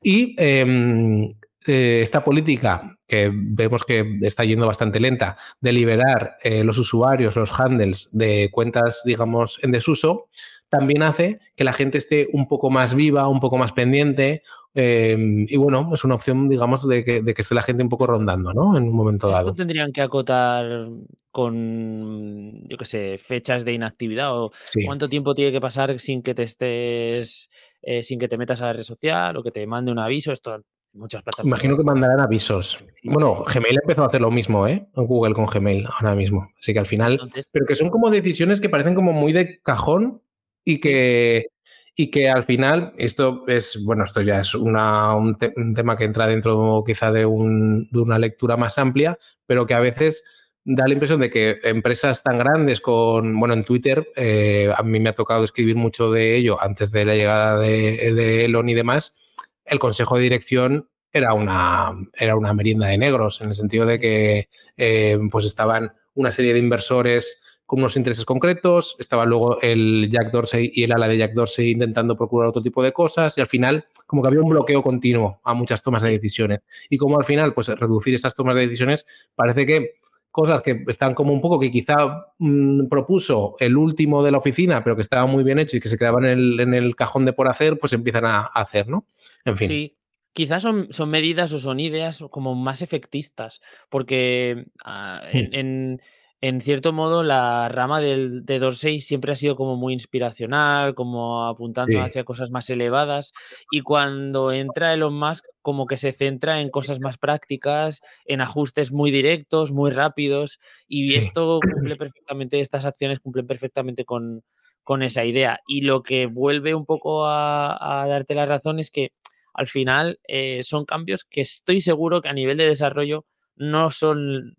y 0.02 0.36
em, 0.40 1.36
eh, 1.68 2.00
esta 2.02 2.24
política 2.24 2.98
que 3.06 3.32
vemos 3.32 3.86
que 3.86 4.18
está 4.22 4.46
yendo 4.46 4.66
bastante 4.66 5.00
lenta 5.00 5.38
de 5.62 5.74
liberar 5.74 6.38
eh, 6.42 6.64
los 6.64 6.80
usuarios, 6.80 7.36
los 7.36 7.60
handles 7.60 8.10
de 8.14 8.50
cuentas, 8.52 9.02
digamos, 9.06 9.60
en 9.64 9.72
desuso, 9.72 10.28
también 10.70 11.04
hace 11.04 11.40
que 11.56 11.64
la 11.64 11.74
gente 11.74 11.98
esté 11.98 12.28
un 12.32 12.48
poco 12.48 12.70
más 12.70 12.96
viva, 12.96 13.28
un 13.28 13.40
poco 13.40 13.58
más 13.58 13.72
pendiente. 13.74 14.44
Em, 14.74 15.46
y 15.50 15.58
bueno, 15.58 15.90
es 15.94 16.04
una 16.06 16.16
opción, 16.16 16.48
digamos, 16.48 16.88
de 16.88 17.04
que, 17.04 17.24
esté 17.36 17.56
la 17.56 17.64
gente 17.64 17.84
un 17.84 17.90
poco 17.90 18.06
rondando, 18.08 18.54
¿no? 18.54 18.78
En 18.78 18.84
un 18.84 18.94
momento 18.94 19.30
dado. 19.30 19.54
tendrían 19.54 19.92
que 19.92 20.02
acotar 20.02 20.88
con, 21.32 22.68
yo 22.68 22.78
qué 22.78 22.86
sé, 22.86 23.18
fechas 23.18 23.66
de 23.66 23.74
inactividad 23.74 24.40
o 24.40 24.52
cuánto 24.86 25.10
tiempo 25.10 25.34
tiene 25.34 25.52
que 25.52 25.62
pasar 25.62 26.00
sin 26.00 26.22
que 26.22 26.36
te 26.36 26.44
estés, 26.44 27.50
eh, 27.82 28.04
sin 28.04 28.20
que 28.20 28.28
te 28.28 28.38
metas 28.38 28.62
a 28.62 28.68
la 28.68 28.74
red 28.74 28.84
social 28.84 29.36
o 29.38 29.44
que 29.44 29.52
te 29.52 29.66
mande 29.66 29.92
un 29.92 30.00
aviso. 30.00 30.32
Esto 30.32 30.62
muchas 30.94 31.24
plataformas. 31.24 31.60
Imagino 31.60 31.78
que 31.78 31.84
mandarán 31.84 32.20
avisos. 32.20 32.78
bueno, 33.04 33.44
Gmail 33.44 33.80
empezó 33.82 34.04
a 34.04 34.08
hacer 34.08 34.22
lo 34.22 34.32
mismo, 34.32 34.68
¿eh? 34.68 34.88
Google 34.96 35.34
con 35.34 35.46
Gmail 35.46 35.86
ahora 35.88 36.16
mismo. 36.16 36.52
Así 36.60 36.74
que 36.74 36.80
al 36.80 36.86
final. 36.86 37.20
pero 37.52 37.66
que 37.66 37.76
son 37.76 37.90
como 37.90 38.10
decisiones 38.10 38.60
que 38.60 38.70
parecen 38.70 38.96
como 38.96 39.14
muy 39.14 39.34
de 39.34 39.60
cajón 39.62 40.22
y 40.64 40.80
que, 40.80 41.48
y 41.96 42.12
que 42.12 42.30
al 42.30 42.46
final, 42.46 42.94
esto 42.98 43.44
es, 43.48 43.84
bueno, 43.84 44.06
esto 44.06 44.22
ya 44.22 44.42
es 44.42 44.56
una, 44.56 45.16
un, 45.16 45.38
tema 45.76 45.98
que 45.98 46.06
entra 46.06 46.28
dentro 46.28 46.84
quizá 46.86 47.12
de, 47.12 47.26
un, 47.26 47.90
de, 47.92 48.00
una 48.00 48.20
lectura 48.20 48.58
más 48.58 48.78
amplia, 48.78 49.18
pero 49.46 49.66
que 49.66 49.74
a 49.74 49.80
veces 49.80 50.24
da 50.64 50.88
la 50.88 50.94
impresión 50.94 51.20
de 51.20 51.30
que 51.30 51.60
empresas 51.64 52.22
tan 52.24 52.38
grandes 52.38 52.80
con, 52.80 53.38
bueno, 53.40 53.54
en 53.54 53.64
Twitter, 53.64 54.08
eh, 54.16 54.72
a 54.76 54.84
mí 54.84 55.00
me 55.00 55.10
ha 55.10 55.14
tocado 55.14 55.44
escribir 55.44 55.76
mucho 55.76 56.12
de 56.12 56.36
ello 56.36 56.62
antes 56.62 56.92
de 56.92 57.06
la 57.06 57.16
llegada 57.16 57.60
de, 57.60 58.46
Elon 58.46 58.70
y 58.70 58.76
demás, 58.76 59.36
el 59.66 59.80
consejo 59.80 60.18
de 60.18 60.24
dirección 60.24 60.90
era 61.12 61.34
una, 61.34 61.92
era 62.14 62.36
una 62.36 62.54
merienda 62.54 62.88
de 62.88 62.98
negros, 62.98 63.42
en 63.42 63.48
el 63.48 63.56
sentido 63.56 63.86
de 63.86 64.00
que 64.00 64.50
eh, 64.78 65.18
pues 65.32 65.46
estaban 65.46 65.94
una 66.14 66.32
serie 66.32 66.54
de 66.54 66.60
inversores 66.60 67.44
con 67.70 67.78
unos 67.78 67.96
intereses 67.98 68.26
concretos, 68.26 68.96
estaba 68.98 69.28
luego 69.28 69.62
el 69.62 70.10
Jack 70.12 70.32
Dorsey 70.32 70.72
y 70.74 70.86
el 70.86 70.92
ala 70.92 71.08
de 71.08 71.20
Jack 71.20 71.34
Dorsey 71.34 71.70
intentando 71.70 72.16
procurar 72.16 72.50
otro 72.50 72.64
tipo 72.64 72.82
de 72.82 72.92
cosas 72.92 73.38
y 73.38 73.42
al 73.42 73.48
final 73.48 73.86
como 74.08 74.24
que 74.24 74.28
había 74.28 74.42
un 74.42 74.50
bloqueo 74.50 74.82
continuo 74.82 75.40
a 75.44 75.54
muchas 75.54 75.84
tomas 75.84 76.02
de 76.02 76.10
decisiones 76.10 76.62
y 76.90 76.98
como 76.98 77.20
al 77.20 77.26
final 77.26 77.54
pues 77.54 77.68
reducir 77.68 78.16
esas 78.16 78.34
tomas 78.34 78.56
de 78.56 78.62
decisiones 78.62 79.06
parece 79.36 79.68
que 79.68 79.92
cosas 80.32 80.64
que 80.64 80.84
están 80.88 81.14
como 81.14 81.32
un 81.32 81.42
poco 81.42 81.60
que 81.60 81.70
quizá 81.70 82.34
mm, 82.40 82.88
propuso 82.88 83.56
el 83.60 83.78
último 83.78 84.24
de 84.24 84.32
la 84.32 84.40
oficina 84.40 84.84
pero 84.84 84.96
que 84.96 85.04
estaba 85.04 85.28
muy 85.28 85.44
bien 85.44 85.60
hecho 85.60 85.78
y 85.78 85.80
que 85.80 85.90
se 85.90 85.98
quedaban 86.00 86.26
en 86.26 86.74
el, 86.74 86.96
cajón 86.96 87.24
de 87.26 87.34
por 87.34 87.48
hacer 87.48 87.78
pues 87.78 87.94
empiezan 87.94 88.26
a, 88.26 88.46
hacer, 88.46 88.88
¿no? 88.88 89.06
En 89.46 89.56
fin. 89.56 89.68
Sí. 89.68 89.96
Quizás 90.34 90.64
son, 90.64 90.88
son 90.92 91.10
medidas 91.10 91.54
o 91.54 91.60
son 91.60 91.80
ideas 91.80 92.24
como 92.32 92.56
más 92.56 92.82
efectistas, 92.82 93.62
porque 93.90 94.66
ah, 94.86 95.22
hmm. 95.34 95.38
en 95.52 96.02
en 96.42 96.62
cierto 96.62 96.94
modo, 96.94 97.24
la 97.24 97.68
rama 97.68 98.00
del, 98.00 98.46
de 98.46 98.60
Dorsey 98.60 99.02
siempre 99.02 99.34
ha 99.34 99.36
sido 99.36 99.58
como 99.58 99.76
muy 99.76 99.92
inspiracional, 99.92 100.96
como 100.96 101.46
apuntando 101.46 102.00
hacia 102.02 102.24
cosas 102.24 102.50
más 102.50 102.70
elevadas. 102.70 103.34
Y 103.72 103.82
cuando 103.82 104.54
entra 104.54 104.94
Elon 104.94 105.14
Musk, 105.14 105.44
como 105.62 105.86
que 105.86 105.98
se 105.98 106.14
centra 106.14 106.62
en 106.62 106.70
cosas 106.70 107.02
más 107.02 107.18
prácticas, 107.18 108.02
en 108.24 108.40
ajustes 108.40 108.94
muy 108.94 109.12
directos, 109.12 109.74
muy 109.74 109.92
rápidos. 109.92 110.60
Y 110.88 111.14
esto 111.18 111.60
cumple 111.62 111.98
perfectamente, 111.98 112.62
estas 112.62 112.86
acciones 112.86 113.20
cumplen 113.20 113.46
perfectamente 113.46 114.06
con, 114.06 114.42
con 114.84 115.04
esa 115.04 115.26
idea. 115.26 115.60
Y 115.68 115.82
lo 115.82 116.04
que 116.04 116.26
vuelve 116.26 116.74
un 116.74 116.86
poco 116.86 117.28
a, 117.28 118.06
darte 118.08 118.34
la 118.34 118.46
razón 118.46 118.80
es 118.80 118.92
que 118.92 119.12
al 119.54 119.68
final 119.68 120.20
eh, 120.26 120.64
son 120.64 120.86
cambios 120.86 121.26
que 121.26 121.42
estoy 121.42 121.82
seguro 121.82 122.22
que 122.22 122.30
a 122.30 122.34
nivel 122.34 122.58
de 122.58 122.68
desarrollo 122.68 123.26
no 123.58 123.92
son 123.92 124.56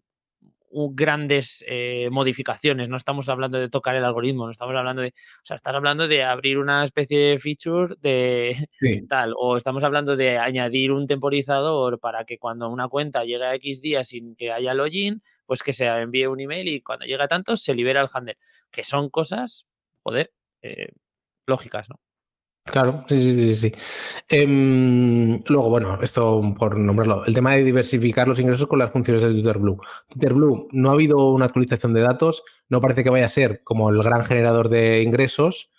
grandes 0.70 1.64
eh, 1.66 2.08
modificaciones, 2.10 2.88
no 2.88 2.96
estamos 2.96 3.28
hablando 3.28 3.58
de 3.58 3.68
tocar 3.68 3.96
el 3.96 4.04
algoritmo, 4.04 4.46
no 4.46 4.52
estamos 4.52 4.74
hablando 4.76 5.02
de, 5.02 5.08
o 5.08 5.44
sea, 5.44 5.56
estás 5.56 5.74
hablando 5.74 6.08
de 6.08 6.22
abrir 6.22 6.58
una 6.58 6.84
especie 6.84 7.18
de 7.18 7.38
feature 7.38 7.96
de 8.00 8.68
tal, 9.08 9.34
o 9.36 9.56
estamos 9.56 9.84
hablando 9.84 10.16
de 10.16 10.38
añadir 10.38 10.92
un 10.92 11.06
temporizador 11.06 11.98
para 11.98 12.24
que 12.24 12.38
cuando 12.38 12.68
una 12.68 12.88
cuenta 12.88 13.24
llegue 13.24 13.44
a 13.44 13.54
X 13.54 13.80
días 13.80 14.08
sin 14.08 14.36
que 14.36 14.52
haya 14.52 14.74
login, 14.74 15.22
pues 15.46 15.62
que 15.62 15.72
se 15.72 15.86
envíe 15.86 16.26
un 16.26 16.40
email 16.40 16.68
y 16.68 16.80
cuando 16.80 17.06
llega 17.06 17.24
a 17.24 17.28
tantos 17.28 17.62
se 17.62 17.74
libera 17.74 18.00
el 18.00 18.08
handler, 18.12 18.38
que 18.70 18.84
son 18.84 19.10
cosas, 19.10 19.66
joder, 20.02 20.32
eh, 20.62 20.88
lógicas, 21.46 21.88
¿no? 21.88 22.00
Claro, 22.64 23.04
sí, 23.08 23.20
sí, 23.20 23.54
sí. 23.54 23.70
sí. 23.70 23.72
Em, 24.28 25.42
luego, 25.48 25.70
bueno, 25.70 25.98
esto 26.02 26.40
por 26.58 26.78
nombrarlo, 26.78 27.24
el 27.24 27.34
tema 27.34 27.52
de 27.52 27.64
diversificar 27.64 28.28
los 28.28 28.38
ingresos 28.38 28.68
con 28.68 28.78
las 28.78 28.92
funciones 28.92 29.22
de 29.22 29.30
Twitter 29.30 29.58
Blue. 29.58 29.80
Twitter 30.08 30.34
Blue 30.34 30.68
no 30.72 30.90
ha 30.90 30.92
habido 30.92 31.30
una 31.30 31.46
actualización 31.46 31.92
de 31.94 32.02
datos, 32.02 32.44
no 32.68 32.80
parece 32.80 33.02
que 33.02 33.10
vaya 33.10 33.24
a 33.24 33.28
ser 33.28 33.62
como 33.64 33.90
el 33.90 34.02
gran 34.02 34.22
generador 34.24 34.68
de 34.68 35.02
ingresos, 35.02 35.70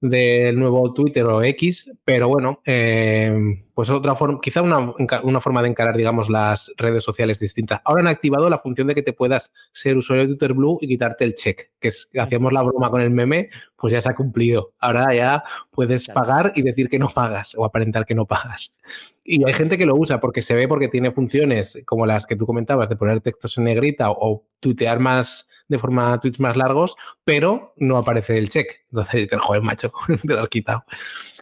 del 0.00 0.58
nuevo 0.58 0.92
Twitter 0.92 1.24
o 1.26 1.42
X, 1.44 1.96
pero 2.04 2.28
bueno, 2.28 2.60
eh, 2.66 3.64
pues 3.74 3.88
otra 3.90 4.14
forma, 4.14 4.38
quizá 4.42 4.62
una, 4.62 4.92
una, 5.22 5.40
forma 5.40 5.62
de 5.62 5.68
encarar, 5.68 5.96
digamos, 5.96 6.28
las 6.28 6.72
redes 6.76 7.02
sociales 7.02 7.38
distintas. 7.40 7.80
Ahora 7.84 8.02
han 8.02 8.08
activado 8.08 8.50
la 8.50 8.58
función 8.58 8.86
de 8.86 8.94
que 8.94 9.02
te 9.02 9.12
puedas 9.12 9.52
ser 9.72 9.96
usuario 9.96 10.24
de 10.24 10.28
Twitter 10.28 10.52
Blue 10.52 10.78
y 10.80 10.88
quitarte 10.88 11.24
el 11.24 11.34
check, 11.34 11.70
que 11.80 11.88
es, 11.88 12.10
hacíamos 12.18 12.52
la 12.52 12.62
broma 12.62 12.90
con 12.90 13.00
el 13.00 13.10
meme, 13.10 13.48
pues 13.76 13.92
ya 13.92 14.00
se 14.00 14.10
ha 14.10 14.14
cumplido. 14.14 14.74
Ahora 14.78 15.14
ya 15.14 15.42
puedes 15.70 16.06
pagar 16.08 16.52
y 16.54 16.62
decir 16.62 16.88
que 16.88 16.98
no 16.98 17.08
pagas 17.08 17.54
o 17.56 17.64
aparentar 17.64 18.04
que 18.04 18.14
no 18.14 18.26
pagas. 18.26 18.76
Y 19.24 19.44
hay 19.44 19.52
gente 19.52 19.78
que 19.78 19.86
lo 19.86 19.94
usa 19.94 20.20
porque 20.20 20.42
se 20.42 20.54
ve 20.54 20.68
porque 20.68 20.88
tiene 20.88 21.12
funciones 21.12 21.78
como 21.86 22.06
las 22.06 22.26
que 22.26 22.36
tú 22.36 22.46
comentabas 22.46 22.88
de 22.88 22.96
poner 22.96 23.20
textos 23.20 23.56
en 23.56 23.64
negrita 23.64 24.10
o, 24.10 24.16
o 24.18 24.46
tuitear 24.60 24.98
más 24.98 25.48
de 25.68 25.78
forma 25.78 26.20
tweets 26.20 26.38
más 26.38 26.56
largos, 26.56 26.96
pero 27.24 27.72
no 27.78 27.96
aparece 27.96 28.36
el 28.36 28.48
check. 28.48 28.82
Entonces, 28.90 29.32
el 29.32 29.40
joder, 29.40 29.62
macho, 29.62 29.90
te 30.22 30.34
lo 30.34 30.42
has 30.42 30.48
quitado. 30.48 30.84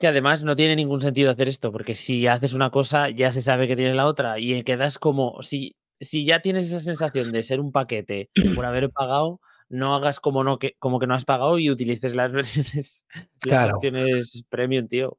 Que 0.00 0.06
además 0.06 0.42
no 0.42 0.56
tiene 0.56 0.76
ningún 0.76 1.02
sentido 1.02 1.30
hacer 1.30 1.46
esto, 1.46 1.70
porque 1.70 1.94
si 1.94 2.26
haces 2.26 2.54
una 2.54 2.70
cosa, 2.70 3.10
ya 3.10 3.32
se 3.32 3.42
sabe 3.42 3.68
que 3.68 3.76
tienes 3.76 3.94
la 3.94 4.06
otra 4.06 4.38
y 4.38 4.64
quedas 4.64 4.98
como, 4.98 5.42
si, 5.42 5.76
si 6.00 6.24
ya 6.24 6.40
tienes 6.40 6.64
esa 6.66 6.80
sensación 6.80 7.30
de 7.30 7.42
ser 7.42 7.60
un 7.60 7.70
paquete 7.70 8.30
por 8.56 8.64
haber 8.64 8.90
pagado, 8.90 9.40
no 9.68 9.94
hagas 9.94 10.18
como, 10.18 10.42
no, 10.42 10.58
que, 10.58 10.74
como 10.78 10.98
que 10.98 11.06
no 11.06 11.14
has 11.14 11.26
pagado 11.26 11.58
y 11.58 11.70
utilices 11.70 12.14
las 12.14 12.32
versiones, 12.32 13.06
las 13.44 13.66
versiones 13.66 14.42
premium, 14.48 14.88
tío. 14.88 15.18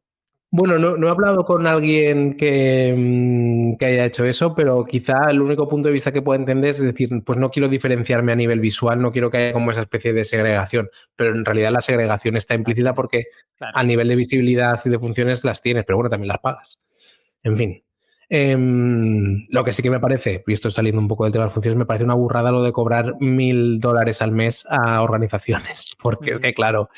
Bueno, 0.54 0.78
no, 0.78 1.08
he 1.08 1.10
hablado 1.10 1.46
con 1.46 1.66
alguien 1.66 2.32
mm, 2.32 3.78
que, 3.78 3.86
haya 3.86 4.06
hecho 4.06 4.26
eso, 4.26 4.54
pero 4.54 4.84
quizá 4.84 5.14
el 5.30 5.42
único 5.42 5.70
punto 5.70 5.88
de 5.88 5.94
vista 5.94 6.12
que 6.12 6.22
puedo 6.22 6.38
entender 6.38 6.72
es 6.72 6.82
decir, 6.82 7.10
pues 7.26 7.40
no 7.40 7.50
quiero 7.52 7.70
diferenciarme 7.70 8.34
a 8.34 8.36
nivel 8.36 8.60
visual, 8.60 9.02
no 9.02 9.14
quiero 9.14 9.32
que 9.32 9.38
haya 9.38 9.54
como 9.54 9.72
esa 9.72 9.80
especie 9.80 10.12
de 10.12 10.26
segregación, 10.26 10.90
pero 11.16 11.34
en 11.34 11.46
realidad 11.46 11.72
la 11.72 11.80
segregación 11.80 12.36
está 12.36 12.54
implícita 12.56 12.94
porque 12.94 13.28
a 13.62 13.82
nivel 13.86 14.10
de 14.10 14.16
visibilidad 14.18 14.82
y 14.84 14.90
de 14.90 15.00
funciones 15.00 15.46
las 15.46 15.62
tienes, 15.62 15.86
pero 15.86 15.96
bueno, 15.96 16.10
también 16.10 16.28
las 16.28 16.40
pagas. 16.40 16.82
En 17.44 17.56
fin. 17.56 17.84
Em, 18.34 19.44
lo 19.50 19.64
que 19.64 19.74
sí 19.74 19.82
que 19.82 19.90
me 19.90 20.00
parece, 20.00 20.44
y 20.48 20.54
esto 20.54 20.70
saliendo 20.70 21.02
un 21.02 21.08
poco 21.08 21.26
del 21.26 21.34
tema 21.34 21.44
de 21.44 21.48
las 21.48 21.54
funciones, 21.54 21.78
me 21.78 21.86
parece 21.86 22.06
una 22.06 22.14
burrada 22.14 22.52
lo 22.52 22.64
de 22.64 22.72
cobrar 22.72 23.16
mil 23.20 23.80
dólares 23.80 24.22
al 24.22 24.32
mes 24.32 24.66
a 24.70 25.02
organizaciones, 25.02 25.96
porque 26.02 26.32
es 26.32 26.40
que 26.40 26.54
claro, 26.54 26.90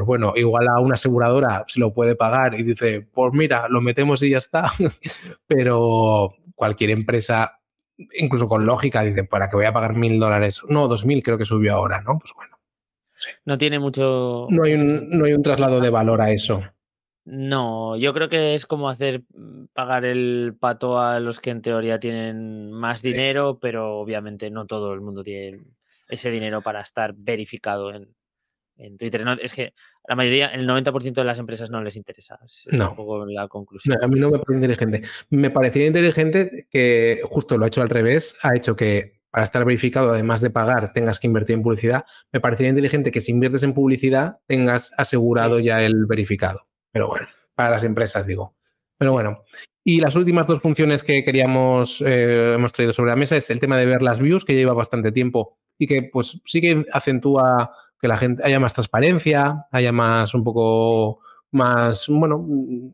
pues 0.00 0.06
bueno, 0.06 0.32
igual 0.34 0.66
a 0.68 0.80
una 0.80 0.94
aseguradora 0.94 1.64
se 1.68 1.78
lo 1.78 1.92
puede 1.92 2.16
pagar 2.16 2.58
y 2.58 2.62
dice, 2.62 3.02
pues 3.02 3.34
mira, 3.34 3.68
lo 3.68 3.82
metemos 3.82 4.22
y 4.22 4.30
ya 4.30 4.38
está. 4.38 4.72
Pero 5.46 6.36
cualquier 6.54 6.88
empresa, 6.88 7.60
incluso 8.18 8.46
con 8.46 8.64
lógica, 8.64 9.02
dice, 9.02 9.24
¿para 9.24 9.50
que 9.50 9.56
voy 9.56 9.66
a 9.66 9.74
pagar 9.74 9.94
mil 9.94 10.18
dólares? 10.18 10.62
No, 10.70 10.88
dos 10.88 11.04
mil 11.04 11.22
creo 11.22 11.36
que 11.36 11.44
subió 11.44 11.74
ahora, 11.74 12.00
¿no? 12.00 12.18
Pues 12.18 12.32
bueno. 12.34 12.56
No 13.44 13.58
tiene 13.58 13.78
mucho. 13.78 14.46
No 14.48 14.64
hay, 14.64 14.72
un, 14.72 15.10
no 15.10 15.26
hay 15.26 15.34
un 15.34 15.42
traslado 15.42 15.80
de 15.80 15.90
valor 15.90 16.22
a 16.22 16.30
eso. 16.30 16.62
No, 17.26 17.94
yo 17.98 18.14
creo 18.14 18.30
que 18.30 18.54
es 18.54 18.64
como 18.64 18.88
hacer 18.88 19.24
pagar 19.74 20.06
el 20.06 20.56
pato 20.58 20.98
a 20.98 21.20
los 21.20 21.40
que 21.40 21.50
en 21.50 21.60
teoría 21.60 22.00
tienen 22.00 22.72
más 22.72 23.02
dinero, 23.02 23.58
pero 23.60 23.98
obviamente 23.98 24.50
no 24.50 24.64
todo 24.64 24.94
el 24.94 25.02
mundo 25.02 25.22
tiene 25.22 25.60
ese 26.08 26.30
dinero 26.30 26.62
para 26.62 26.80
estar 26.80 27.12
verificado 27.14 27.92
en, 27.92 28.14
en 28.80 28.96
Twitter. 28.96 29.24
es 29.42 29.52
que 29.52 29.74
la 30.08 30.16
mayoría, 30.16 30.46
el 30.48 30.68
90% 30.68 31.14
de 31.14 31.24
las 31.24 31.38
empresas 31.38 31.70
no 31.70 31.82
les 31.82 31.96
interesa. 31.96 32.38
Es 32.44 32.68
no. 32.72 32.90
un 32.90 32.96
poco 32.96 33.26
la 33.26 33.48
conclusión. 33.48 33.96
a 34.02 34.08
mí 34.08 34.18
no 34.18 34.30
me 34.30 34.38
parece 34.38 34.54
inteligente. 34.54 35.02
Me 35.30 35.50
parecería 35.50 35.88
inteligente 35.88 36.66
que 36.70 37.20
justo 37.24 37.58
lo 37.58 37.64
ha 37.64 37.68
hecho 37.68 37.82
al 37.82 37.88
revés, 37.88 38.36
ha 38.42 38.56
hecho 38.56 38.76
que 38.76 39.20
para 39.30 39.44
estar 39.44 39.64
verificado, 39.64 40.10
además 40.12 40.40
de 40.40 40.50
pagar, 40.50 40.92
tengas 40.92 41.20
que 41.20 41.28
invertir 41.28 41.54
en 41.54 41.62
publicidad. 41.62 42.04
Me 42.32 42.40
parecería 42.40 42.70
inteligente 42.70 43.12
que 43.12 43.20
si 43.20 43.30
inviertes 43.30 43.62
en 43.62 43.74
publicidad, 43.74 44.38
tengas 44.46 44.92
asegurado 44.96 45.60
ya 45.60 45.82
el 45.82 46.06
verificado. 46.06 46.66
Pero 46.90 47.06
bueno, 47.06 47.28
para 47.54 47.70
las 47.70 47.84
empresas 47.84 48.26
digo. 48.26 48.56
Pero 48.98 49.12
bueno, 49.12 49.44
y 49.84 50.00
las 50.00 50.16
últimas 50.16 50.46
dos 50.46 50.60
funciones 50.60 51.04
que 51.04 51.24
queríamos, 51.24 52.02
eh, 52.04 52.54
hemos 52.54 52.72
traído 52.72 52.92
sobre 52.92 53.10
la 53.10 53.16
mesa 53.16 53.36
es 53.36 53.48
el 53.50 53.60
tema 53.60 53.78
de 53.78 53.86
ver 53.86 54.02
las 54.02 54.18
views, 54.18 54.44
que 54.44 54.54
lleva 54.54 54.74
bastante 54.74 55.12
tiempo 55.12 55.58
y 55.78 55.86
que 55.86 56.10
pues 56.12 56.38
sí 56.44 56.60
que 56.60 56.84
acentúa 56.92 57.72
que 58.00 58.08
la 58.08 58.16
gente 58.16 58.42
haya 58.44 58.58
más 58.58 58.74
transparencia, 58.74 59.66
haya 59.70 59.92
más 59.92 60.34
un 60.34 60.44
poco 60.44 61.20
más, 61.52 62.06
bueno, 62.08 62.46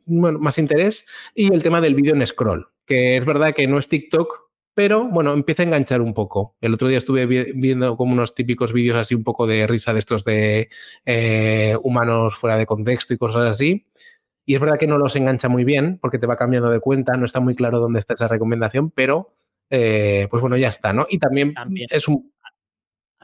más 0.06 0.58
interés. 0.58 1.06
Y 1.34 1.52
el 1.52 1.62
tema 1.62 1.80
del 1.80 1.94
vídeo 1.94 2.14
en 2.14 2.26
scroll, 2.26 2.68
que 2.84 3.16
es 3.16 3.24
verdad 3.24 3.54
que 3.54 3.66
no 3.66 3.78
es 3.78 3.88
TikTok, 3.88 4.46
pero 4.74 5.08
bueno, 5.08 5.32
empieza 5.32 5.62
a 5.62 5.66
enganchar 5.66 6.02
un 6.02 6.12
poco. 6.12 6.56
El 6.60 6.74
otro 6.74 6.88
día 6.88 6.98
estuve 6.98 7.24
viendo 7.26 7.96
como 7.96 8.12
unos 8.12 8.34
típicos 8.34 8.72
vídeos 8.74 8.96
así 8.96 9.14
un 9.14 9.24
poco 9.24 9.46
de 9.46 9.66
risa 9.66 9.94
de 9.94 10.00
estos 10.00 10.24
de 10.24 10.68
eh, 11.06 11.74
humanos 11.82 12.36
fuera 12.36 12.58
de 12.58 12.66
contexto 12.66 13.14
y 13.14 13.16
cosas 13.18 13.50
así. 13.50 13.86
Y 14.44 14.54
es 14.54 14.60
verdad 14.60 14.78
que 14.78 14.86
no 14.86 14.98
los 14.98 15.16
engancha 15.16 15.48
muy 15.48 15.64
bien 15.64 15.98
porque 16.00 16.18
te 16.18 16.26
va 16.26 16.36
cambiando 16.36 16.70
de 16.70 16.80
cuenta, 16.80 17.16
no 17.16 17.24
está 17.24 17.40
muy 17.40 17.54
claro 17.54 17.80
dónde 17.80 17.98
está 17.98 18.14
esa 18.14 18.28
recomendación, 18.28 18.90
pero 18.90 19.32
eh, 19.70 20.28
pues 20.30 20.40
bueno, 20.40 20.56
ya 20.56 20.68
está, 20.68 20.92
¿no? 20.92 21.06
Y 21.08 21.18
también, 21.18 21.54
es 21.90 22.06
un... 22.06 22.32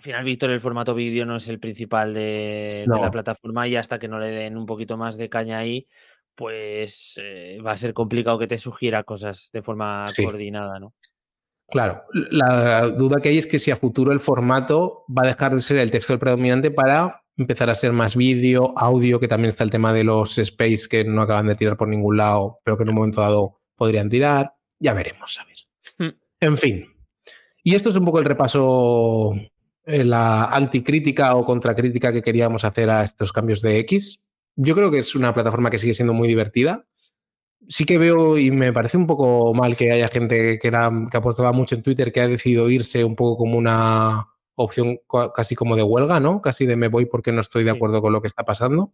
Al 0.02 0.04
final, 0.04 0.24
Víctor, 0.24 0.50
el 0.50 0.60
formato 0.60 0.96
vídeo 0.96 1.24
no 1.24 1.36
es 1.36 1.46
el 1.46 1.60
principal 1.60 2.12
de, 2.12 2.84
la 2.88 3.08
plataforma 3.08 3.68
y 3.68 3.76
hasta 3.76 4.00
que 4.00 4.08
no 4.08 4.18
le 4.18 4.32
den 4.32 4.56
un 4.56 4.66
poquito 4.66 4.96
más 4.96 5.16
de 5.16 5.28
caña 5.28 5.58
ahí, 5.58 5.86
pues 6.34 7.20
eh, 7.22 7.60
va 7.64 7.70
a 7.70 7.76
ser 7.76 7.94
complicado 7.94 8.36
que 8.36 8.48
te 8.48 8.58
sugiera 8.58 9.04
cosas 9.04 9.50
de 9.52 9.62
forma 9.62 10.04
coordinada, 10.24 10.80
¿no? 10.80 10.92
Claro, 11.68 12.02
la 12.12 12.88
duda 12.88 13.20
que 13.20 13.28
hay 13.28 13.38
es 13.38 13.46
que 13.46 13.60
si 13.60 13.70
a 13.70 13.76
futuro 13.76 14.10
el 14.10 14.18
formato 14.18 15.04
va 15.08 15.22
a 15.22 15.28
dejar 15.28 15.54
de 15.54 15.60
ser 15.60 15.78
el 15.78 15.92
texto 15.92 16.12
el 16.12 16.18
predominante 16.18 16.72
para 16.72 17.22
empezar 17.36 17.70
a 17.70 17.76
ser 17.76 17.92
más 17.92 18.16
vídeo, 18.16 18.76
audio, 18.76 19.20
que 19.20 19.28
también 19.28 19.50
está 19.50 19.62
el 19.62 19.70
tema 19.70 19.92
de 19.92 20.02
los 20.02 20.36
space 20.36 20.88
que 20.90 21.04
no 21.04 21.22
acaban 21.22 21.46
de 21.46 21.54
tirar 21.54 21.76
por 21.76 21.86
ningún 21.86 22.16
lado, 22.16 22.58
pero 22.64 22.76
que 22.76 22.82
en 22.82 22.88
un 22.88 22.96
momento 22.96 23.20
dado 23.20 23.60
podrían 23.76 24.08
tirar. 24.08 24.52
Ya 24.80 24.94
veremos, 24.94 25.38
a 25.38 25.44
ver. 25.44 26.10
Hmm. 26.10 26.18
En 26.40 26.58
fin. 26.58 26.88
Y 27.62 27.76
esto 27.76 27.90
es 27.90 27.94
un 27.94 28.04
poco 28.04 28.18
el 28.18 28.24
repaso, 28.24 29.32
la 29.84 30.44
anticrítica 30.46 31.34
o 31.34 31.44
contracrítica 31.44 32.12
que 32.12 32.22
queríamos 32.22 32.64
hacer 32.64 32.90
a 32.90 33.02
estos 33.02 33.32
cambios 33.32 33.62
de 33.62 33.78
X. 33.80 34.28
Yo 34.56 34.74
creo 34.74 34.90
que 34.90 34.98
es 34.98 35.14
una 35.14 35.34
plataforma 35.34 35.70
que 35.70 35.78
sigue 35.78 35.94
siendo 35.94 36.12
muy 36.12 36.28
divertida. 36.28 36.86
Sí 37.68 37.84
que 37.84 37.98
veo 37.98 38.38
y 38.38 38.50
me 38.50 38.72
parece 38.72 38.96
un 38.96 39.06
poco 39.06 39.54
mal 39.54 39.76
que 39.76 39.92
haya 39.92 40.08
gente 40.08 40.58
que, 40.58 40.68
era, 40.68 40.90
que 41.10 41.16
aportaba 41.16 41.52
mucho 41.52 41.74
en 41.74 41.82
Twitter 41.82 42.12
que 42.12 42.20
ha 42.20 42.28
decidido 42.28 42.68
irse 42.70 43.04
un 43.04 43.16
poco 43.16 43.36
como 43.36 43.56
una 43.56 44.28
opción 44.54 44.98
casi 45.34 45.54
como 45.54 45.76
de 45.76 45.82
huelga, 45.82 46.20
¿no? 46.20 46.40
Casi 46.40 46.66
de 46.66 46.76
me 46.76 46.88
voy 46.88 47.06
porque 47.06 47.32
no 47.32 47.40
estoy 47.40 47.64
de 47.64 47.70
acuerdo 47.70 48.02
con 48.02 48.12
lo 48.12 48.20
que 48.20 48.28
está 48.28 48.44
pasando. 48.44 48.92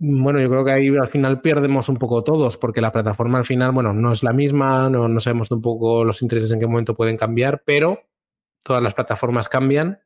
Bueno, 0.00 0.40
yo 0.40 0.48
creo 0.48 0.64
que 0.64 0.70
ahí 0.70 0.88
al 0.96 1.08
final 1.08 1.40
perdemos 1.40 1.88
un 1.88 1.96
poco 1.96 2.22
todos, 2.22 2.56
porque 2.56 2.80
la 2.80 2.92
plataforma 2.92 3.38
al 3.38 3.44
final, 3.44 3.72
bueno, 3.72 3.92
no 3.92 4.12
es 4.12 4.22
la 4.22 4.32
misma, 4.32 4.88
no, 4.88 5.08
no 5.08 5.18
sabemos 5.18 5.50
un 5.50 5.60
poco 5.60 6.04
los 6.04 6.22
intereses 6.22 6.52
en 6.52 6.60
qué 6.60 6.68
momento 6.68 6.94
pueden 6.94 7.16
cambiar, 7.16 7.62
pero 7.66 7.98
todas 8.68 8.82
las 8.82 8.94
plataformas 8.94 9.48
cambian, 9.48 10.00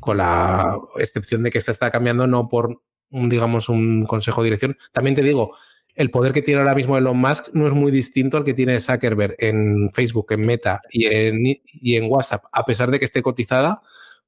con 0.00 0.18
la 0.18 0.78
excepción 0.98 1.42
de 1.42 1.50
que 1.50 1.58
esta 1.58 1.70
está 1.70 1.90
cambiando 1.90 2.26
no 2.26 2.48
por, 2.48 2.82
un, 3.10 3.28
digamos, 3.28 3.68
un 3.68 4.04
consejo 4.04 4.42
de 4.42 4.46
dirección. 4.46 4.76
También 4.92 5.14
te 5.14 5.22
digo, 5.22 5.56
el 5.94 6.10
poder 6.10 6.32
que 6.32 6.42
tiene 6.42 6.60
ahora 6.60 6.74
mismo 6.74 6.98
Elon 6.98 7.16
Musk 7.16 7.50
no 7.52 7.66
es 7.66 7.72
muy 7.72 7.92
distinto 7.92 8.36
al 8.36 8.44
que 8.44 8.54
tiene 8.54 8.80
Zuckerberg 8.80 9.36
en 9.38 9.90
Facebook, 9.92 10.32
en 10.32 10.40
Meta 10.42 10.80
y 10.90 11.06
en, 11.06 11.46
y 11.46 11.96
en 11.96 12.10
WhatsApp, 12.10 12.44
a 12.50 12.64
pesar 12.64 12.90
de 12.90 12.98
que 12.98 13.04
esté 13.04 13.22
cotizada, 13.22 13.80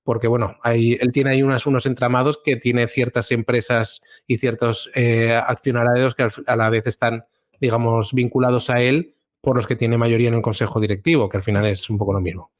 porque 0.04 0.28
bueno, 0.28 0.56
hay, 0.62 0.92
él 1.00 1.10
tiene 1.10 1.30
ahí 1.30 1.42
unos, 1.42 1.66
unos 1.66 1.86
entramados 1.86 2.40
que 2.44 2.56
tiene 2.56 2.86
ciertas 2.86 3.32
empresas 3.32 4.02
y 4.28 4.38
ciertos 4.38 4.90
eh, 4.94 5.34
accionarios 5.34 6.14
que 6.14 6.28
a 6.46 6.56
la 6.56 6.70
vez 6.70 6.86
están, 6.86 7.24
digamos, 7.60 8.12
vinculados 8.12 8.70
a 8.70 8.80
él 8.80 9.16
por 9.40 9.56
los 9.56 9.66
que 9.66 9.74
tiene 9.74 9.98
mayoría 9.98 10.28
en 10.28 10.34
el 10.34 10.42
consejo 10.42 10.78
directivo, 10.78 11.28
que 11.28 11.38
al 11.38 11.42
final 11.42 11.66
es 11.66 11.90
un 11.90 11.98
poco 11.98 12.12
lo 12.12 12.20
mismo. 12.20 12.52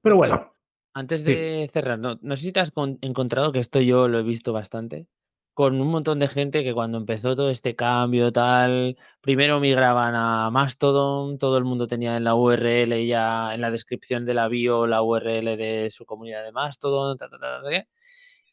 Pero 0.00 0.16
bueno. 0.16 0.51
Antes 0.94 1.24
de 1.24 1.70
cerrar, 1.72 1.98
no, 1.98 2.18
no 2.20 2.36
sé 2.36 2.42
si 2.42 2.52
te 2.52 2.60
has 2.60 2.72
encontrado 3.00 3.52
que 3.52 3.60
esto 3.60 3.80
yo 3.80 4.08
lo 4.08 4.18
he 4.18 4.22
visto 4.22 4.52
bastante 4.52 5.06
con 5.54 5.80
un 5.80 5.88
montón 5.88 6.18
de 6.18 6.28
gente 6.28 6.64
que 6.64 6.72
cuando 6.72 6.98
empezó 6.98 7.36
todo 7.36 7.50
este 7.50 7.76
cambio 7.76 8.32
tal, 8.32 8.96
primero 9.20 9.60
migraban 9.60 10.14
a 10.14 10.50
Mastodon, 10.50 11.38
todo 11.38 11.58
el 11.58 11.64
mundo 11.64 11.86
tenía 11.86 12.16
en 12.16 12.24
la 12.24 12.34
URL 12.34 13.06
ya 13.06 13.54
en 13.54 13.60
la 13.60 13.70
descripción 13.70 14.24
de 14.24 14.34
la 14.34 14.48
bio 14.48 14.86
la 14.86 15.02
URL 15.02 15.56
de 15.56 15.90
su 15.90 16.06
comunidad 16.06 16.42
de 16.44 16.52
Mastodon, 16.52 17.18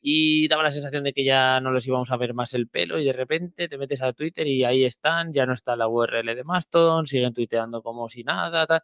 y 0.01 0.47
daba 0.47 0.63
la 0.63 0.71
sensación 0.71 1.03
de 1.03 1.13
que 1.13 1.23
ya 1.25 1.59
no 1.61 1.71
los 1.71 1.85
íbamos 1.87 2.11
a 2.11 2.17
ver 2.17 2.33
más 2.33 2.53
el 2.53 2.67
pelo 2.67 2.99
y 2.99 3.05
de 3.05 3.13
repente 3.13 3.67
te 3.67 3.77
metes 3.77 4.01
a 4.01 4.13
Twitter 4.13 4.47
y 4.47 4.63
ahí 4.63 4.83
están, 4.85 5.33
ya 5.33 5.45
no 5.45 5.53
está 5.53 5.75
la 5.75 5.87
URL 5.87 6.35
de 6.35 6.43
Mastodon, 6.43 7.07
siguen 7.07 7.33
tuiteando 7.33 7.81
como 7.81 8.09
si 8.09 8.23
nada, 8.23 8.65
tal. 8.65 8.81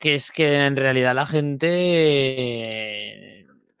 Que 0.00 0.16
es 0.16 0.32
que 0.32 0.64
en 0.64 0.74
realidad 0.74 1.14
la 1.14 1.26
gente 1.26 1.76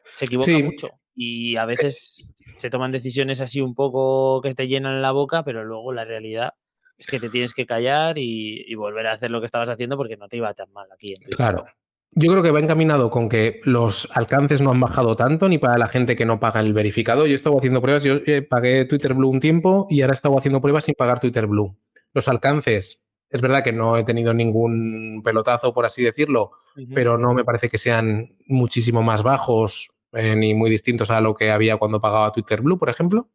se 0.04 0.24
equivoca 0.26 0.52
mucho 0.58 1.00
y 1.14 1.56
a 1.56 1.66
veces 1.66 2.28
se 2.56 2.70
toman 2.70 2.92
decisiones 2.92 3.40
así 3.40 3.60
un 3.60 3.74
poco 3.74 4.40
que 4.42 4.54
te 4.54 4.68
llenan 4.68 5.02
la 5.02 5.12
boca, 5.12 5.44
pero 5.44 5.64
luego 5.64 5.92
la 5.92 6.04
realidad 6.04 6.54
es 6.96 7.06
que 7.06 7.20
te 7.20 7.28
tienes 7.30 7.52
que 7.54 7.66
callar 7.66 8.16
y, 8.18 8.74
volver 8.74 9.06
a 9.06 9.12
hacer 9.12 9.30
lo 9.30 9.40
que 9.40 9.46
estabas 9.46 9.68
haciendo 9.68 9.96
porque 9.96 10.16
no 10.16 10.28
te 10.28 10.36
iba 10.36 10.54
tan 10.54 10.72
mal 10.72 10.86
aquí. 10.92 11.14
En 11.14 11.30
claro. 11.30 11.64
Yo 12.12 12.30
creo 12.30 12.42
que 12.42 12.50
va 12.50 12.58
encaminado 12.58 13.08
con 13.10 13.28
que 13.28 13.60
los 13.64 14.08
alcances 14.14 14.60
no 14.60 14.70
han 14.70 14.80
bajado 14.80 15.14
tanto 15.14 15.48
ni 15.48 15.58
para 15.58 15.78
la 15.78 15.88
gente 15.88 16.16
que 16.16 16.26
no 16.26 16.40
paga 16.40 16.60
el 16.60 16.72
verificado. 16.72 17.26
Yo 17.26 17.32
he 17.32 17.36
estado 17.36 17.58
haciendo 17.58 17.80
pruebas, 17.80 18.02
yo 18.02 18.16
eh, 18.26 18.42
pagué 18.42 18.84
Twitter 18.86 19.14
Blue 19.14 19.28
un 19.28 19.40
tiempo 19.40 19.86
y 19.90 20.00
ahora 20.00 20.12
he 20.12 20.14
estado 20.14 20.36
haciendo 20.36 20.60
pruebas 20.60 20.84
sin 20.84 20.94
pagar 20.94 21.20
Twitter 21.20 21.46
Blue. 21.46 21.76
Los 22.12 22.26
alcances, 22.26 22.99
es 23.30 23.40
verdad 23.40 23.62
que 23.62 23.72
no 23.72 23.96
he 23.96 24.04
tenido 24.04 24.34
ningún 24.34 25.22
pelotazo, 25.24 25.72
por 25.72 25.86
así 25.86 26.02
decirlo, 26.02 26.50
pero 26.92 27.16
no 27.16 27.32
me 27.32 27.44
parece 27.44 27.68
que 27.68 27.78
sean 27.78 28.36
muchísimo 28.46 29.02
más 29.02 29.22
bajos 29.22 29.90
eh, 30.12 30.34
ni 30.34 30.54
muy 30.54 30.68
distintos 30.68 31.10
a 31.10 31.20
lo 31.20 31.34
que 31.34 31.52
había 31.52 31.76
cuando 31.76 32.00
pagaba 32.00 32.32
Twitter 32.32 32.60
Blue, 32.60 32.78
por 32.78 32.88
ejemplo. 32.88 33.28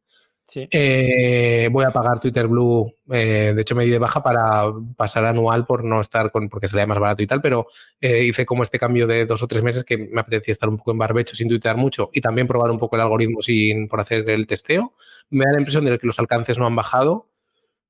Eh, 0.54 1.70
voy 1.72 1.86
a 1.86 1.92
pagar 1.92 2.20
Twitter 2.20 2.48
Blue, 2.48 2.94
eh, 3.10 3.54
de 3.56 3.62
hecho 3.62 3.74
me 3.74 3.84
di 3.84 3.90
de 3.90 3.98
baja 3.98 4.22
para 4.22 4.72
pasar 4.96 5.26
anual 5.26 5.66
por 5.66 5.84
no 5.84 6.02
estar 6.02 6.30
con, 6.30 6.50
porque 6.50 6.68
sería 6.68 6.86
más 6.86 7.00
barato 7.00 7.24
y 7.24 7.28
tal, 7.28 7.42
pero 7.42 7.68
hice 8.00 8.46
como 8.46 8.64
este 8.64 8.78
cambio 8.78 9.08
de 9.08 9.26
dos 9.26 9.42
o 9.42 9.48
tres 9.48 9.64
meses 9.64 9.84
que 9.84 9.98
me 9.98 10.20
apetecía 10.20 10.52
estar 10.52 10.70
un 10.70 10.78
poco 10.78 10.92
en 10.92 11.00
barbecho 11.00 11.36
sin 11.36 11.48
tuitear 11.48 11.78
mucho 11.78 12.10
y 12.14 12.22
también 12.22 12.48
probar 12.48 12.70
un 12.70 12.78
poco 12.78 12.96
el 12.96 13.02
algoritmo 13.02 13.42
sin 13.42 13.88
por 13.88 14.02
hacer 14.02 14.30
el 14.30 14.46
testeo. 14.46 14.94
Me 15.30 15.46
da 15.46 15.54
la 15.54 15.60
impresión 15.60 15.86
de 15.86 15.98
que 15.98 16.06
los 16.06 16.20
alcances 16.20 16.60
no 16.60 16.68
han 16.68 16.76
bajado. 16.76 17.28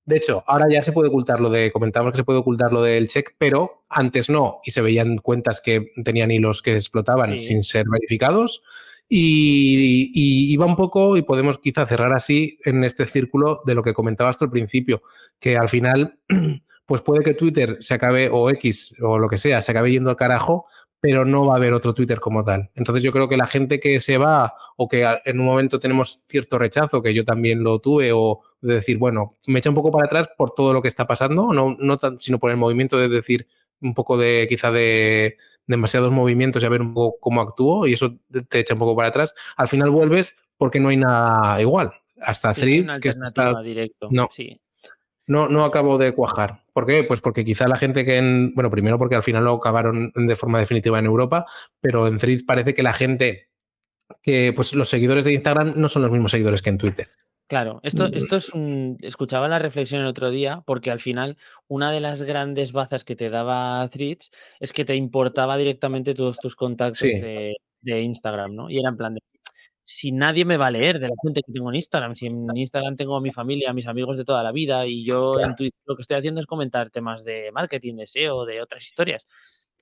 De 0.06 0.18
hecho, 0.18 0.44
ahora 0.46 0.68
ya 0.70 0.84
se 0.84 0.92
puede 0.92 1.10
ocultar 1.10 1.42
lo 1.42 1.50
de, 1.50 1.72
comentábamos 1.72 2.14
que 2.14 2.18
se 2.18 2.24
puede 2.24 2.40
ocultar 2.40 2.72
lo 2.72 2.84
del 2.84 3.08
check, 3.08 3.36
pero 3.40 3.86
antes 3.90 4.30
no, 4.30 4.60
y 4.64 4.70
se 4.70 4.82
veían 4.82 5.18
cuentas 5.18 5.62
que 5.62 5.92
tenían 6.04 6.30
hilos 6.30 6.62
que 6.62 6.76
explotaban 6.76 7.40
sin 7.40 7.64
ser 7.64 7.88
verificados. 7.90 8.62
Y, 9.10 10.12
iba 10.54 10.66
un 10.66 10.76
poco, 10.76 11.18
y 11.18 11.24
podemos 11.24 11.58
quizá 11.58 11.88
cerrar 11.88 12.14
así 12.14 12.60
en 12.66 12.84
este 12.84 13.06
círculo 13.08 13.62
de 13.66 13.74
lo 13.74 13.82
que 13.82 13.94
comentabas 13.94 14.40
al 14.42 14.52
principio, 14.52 15.02
que 15.40 15.58
al 15.58 15.70
final, 15.70 16.20
pues 16.86 17.02
puede 17.02 17.24
que 17.24 17.34
Twitter 17.34 17.78
se 17.80 17.96
acabe, 17.96 18.30
o 18.32 18.50
X, 18.52 18.96
o 19.02 19.18
lo 19.18 19.28
que 19.28 19.40
sea, 19.40 19.64
se 19.64 19.72
acabe 19.72 19.92
yendo 19.92 20.12
al 20.12 20.16
carajo, 20.16 20.66
pero 21.06 21.24
no 21.24 21.46
va 21.46 21.54
a 21.54 21.58
haber 21.58 21.72
otro 21.72 21.94
Twitter 21.94 22.20
como 22.20 22.44
tal. 22.44 22.72
Entonces 22.74 23.04
yo 23.04 23.12
creo 23.12 23.30
que 23.30 23.38
la 23.38 23.46
gente 23.46 23.80
que 23.80 24.00
se 24.00 24.18
va 24.18 24.56
o 24.76 24.88
que 24.88 25.06
en 25.24 25.40
un 25.40 25.46
momento 25.46 25.80
tenemos 25.80 26.24
cierto 26.26 26.58
rechazo, 26.58 27.04
que 27.04 27.14
yo 27.14 27.24
también 27.24 27.64
lo 27.64 27.78
tuve, 27.78 28.12
o 28.12 28.42
de 28.60 28.74
decir, 28.74 28.98
bueno, 28.98 29.38
me 29.46 29.60
echa 29.60 29.70
un 29.70 29.76
poco 29.76 29.92
para 29.92 30.08
atrás 30.08 30.30
por 30.36 30.56
todo 30.56 30.74
lo 30.74 30.82
que 30.82 30.88
está 30.88 31.06
pasando, 31.06 31.54
no, 31.54 31.78
no 31.80 31.98
tan, 32.00 32.18
sino 32.18 32.40
por 32.40 32.50
el 32.50 32.58
movimiento 32.58 32.98
de 32.98 33.08
decir 33.08 33.46
un 33.82 33.94
poco 33.94 34.18
de 34.18 34.48
quizá 34.50 34.72
de 34.72 35.38
demasiados 35.68 36.12
movimientos 36.12 36.64
y 36.64 36.66
a 36.66 36.70
ver 36.70 36.82
un 36.82 36.96
poco 36.96 37.20
cómo 37.20 37.42
actúo 37.42 37.86
y 37.86 37.94
eso 37.94 38.18
te 38.50 38.60
echa 38.60 38.74
un 38.74 38.80
poco 38.80 38.96
para 38.96 39.10
atrás. 39.10 39.36
Al 39.58 39.68
final 39.68 39.92
vuelves 39.92 40.36
porque 40.58 40.80
no 40.80 40.90
hay 40.90 40.98
nada 40.98 41.62
igual. 41.62 41.94
Hasta 42.20 42.52
Threads, 42.56 42.98
que 42.98 43.10
está... 43.10 43.62
Directo. 43.62 44.08
No, 44.10 44.28
sí. 44.32 44.60
no, 45.28 45.50
no 45.50 45.66
acabo 45.66 46.00
de 46.00 46.16
cuajar. 46.16 46.65
¿Por 46.76 46.86
qué? 46.86 47.06
Pues 47.06 47.22
porque 47.22 47.46
quizá 47.46 47.70
la 47.70 47.78
gente 47.78 48.04
que 48.04 48.18
en. 48.18 48.54
Bueno, 48.54 48.70
primero 48.70 48.98
porque 48.98 49.16
al 49.16 49.24
final 49.24 49.46
lo 49.46 49.54
acabaron 49.54 50.12
de 50.14 50.36
forma 50.36 50.60
definitiva 50.60 51.00
en 51.00 51.06
Europa, 51.06 51.46
pero 51.80 52.06
en 52.06 52.18
Threads 52.18 52.44
parece 52.44 52.74
que 52.74 52.84
la 52.84 52.92
gente. 52.92 53.48
que 54.22 54.52
pues 54.54 54.76
los 54.76 54.90
seguidores 54.90 55.24
de 55.24 55.32
Instagram 55.32 55.76
no 55.78 55.88
son 55.88 56.02
los 56.02 56.12
mismos 56.12 56.32
seguidores 56.32 56.62
que 56.62 56.72
en 56.72 56.78
Twitter. 56.78 57.08
Claro, 57.48 57.80
esto, 57.82 58.10
mm. 58.10 58.14
esto 58.16 58.36
es 58.36 58.50
un. 58.50 58.98
Escuchaba 59.00 59.48
la 59.48 59.58
reflexión 59.58 60.02
el 60.02 60.08
otro 60.08 60.30
día, 60.32 60.64
porque 60.66 60.92
al 60.92 61.00
final, 61.00 61.38
una 61.70 61.94
de 61.94 62.02
las 62.02 62.24
grandes 62.24 62.74
bazas 62.74 63.06
que 63.06 63.16
te 63.16 63.30
daba 63.30 63.88
Threads 63.88 64.32
es 64.60 64.74
que 64.74 64.84
te 64.84 64.96
importaba 64.96 65.56
directamente 65.56 66.14
todos 66.14 66.40
tus 66.40 66.58
contactos 66.58 67.00
de, 67.00 67.56
Instagram, 68.02 68.54
¿no? 68.54 68.70
Y 68.70 68.80
era 68.80 68.90
en 68.90 68.98
plan 68.98 69.14
de. 69.14 69.22
Si 69.86 70.12
nadie 70.12 70.46
me 70.46 70.58
va 70.58 70.68
a 70.68 70.72
leer 70.72 71.00
de 71.00 71.08
la 71.08 71.16
gente 71.24 71.42
que 71.46 71.54
tengo 71.54 71.70
en 71.70 71.76
Instagram, 71.76 72.16
si 72.16 72.26
en 72.26 72.46
Instagram 72.56 72.96
tengo 72.96 73.16
a 73.16 73.22
mi 73.22 73.32
familia, 73.32 73.70
a 73.70 73.74
mis 73.74 73.88
amigos 73.88 74.18
de 74.18 74.26
toda 74.26 74.44
la 74.44 74.52
vida, 74.52 74.86
y 74.88 75.06
yo 75.06 75.40
en 75.40 75.56
Twitter 75.56 75.80
lo 75.86 75.96
que 75.96 76.02
estoy 76.02 76.18
haciendo 76.18 76.42
es 76.42 76.48
comentar 76.48 76.90
temas 76.90 77.24
de 77.24 77.52
marketing, 77.52 77.96
de 77.96 78.08
SEO, 78.08 78.46
de 78.46 78.62
otras 78.62 78.84
historias. 78.84 79.28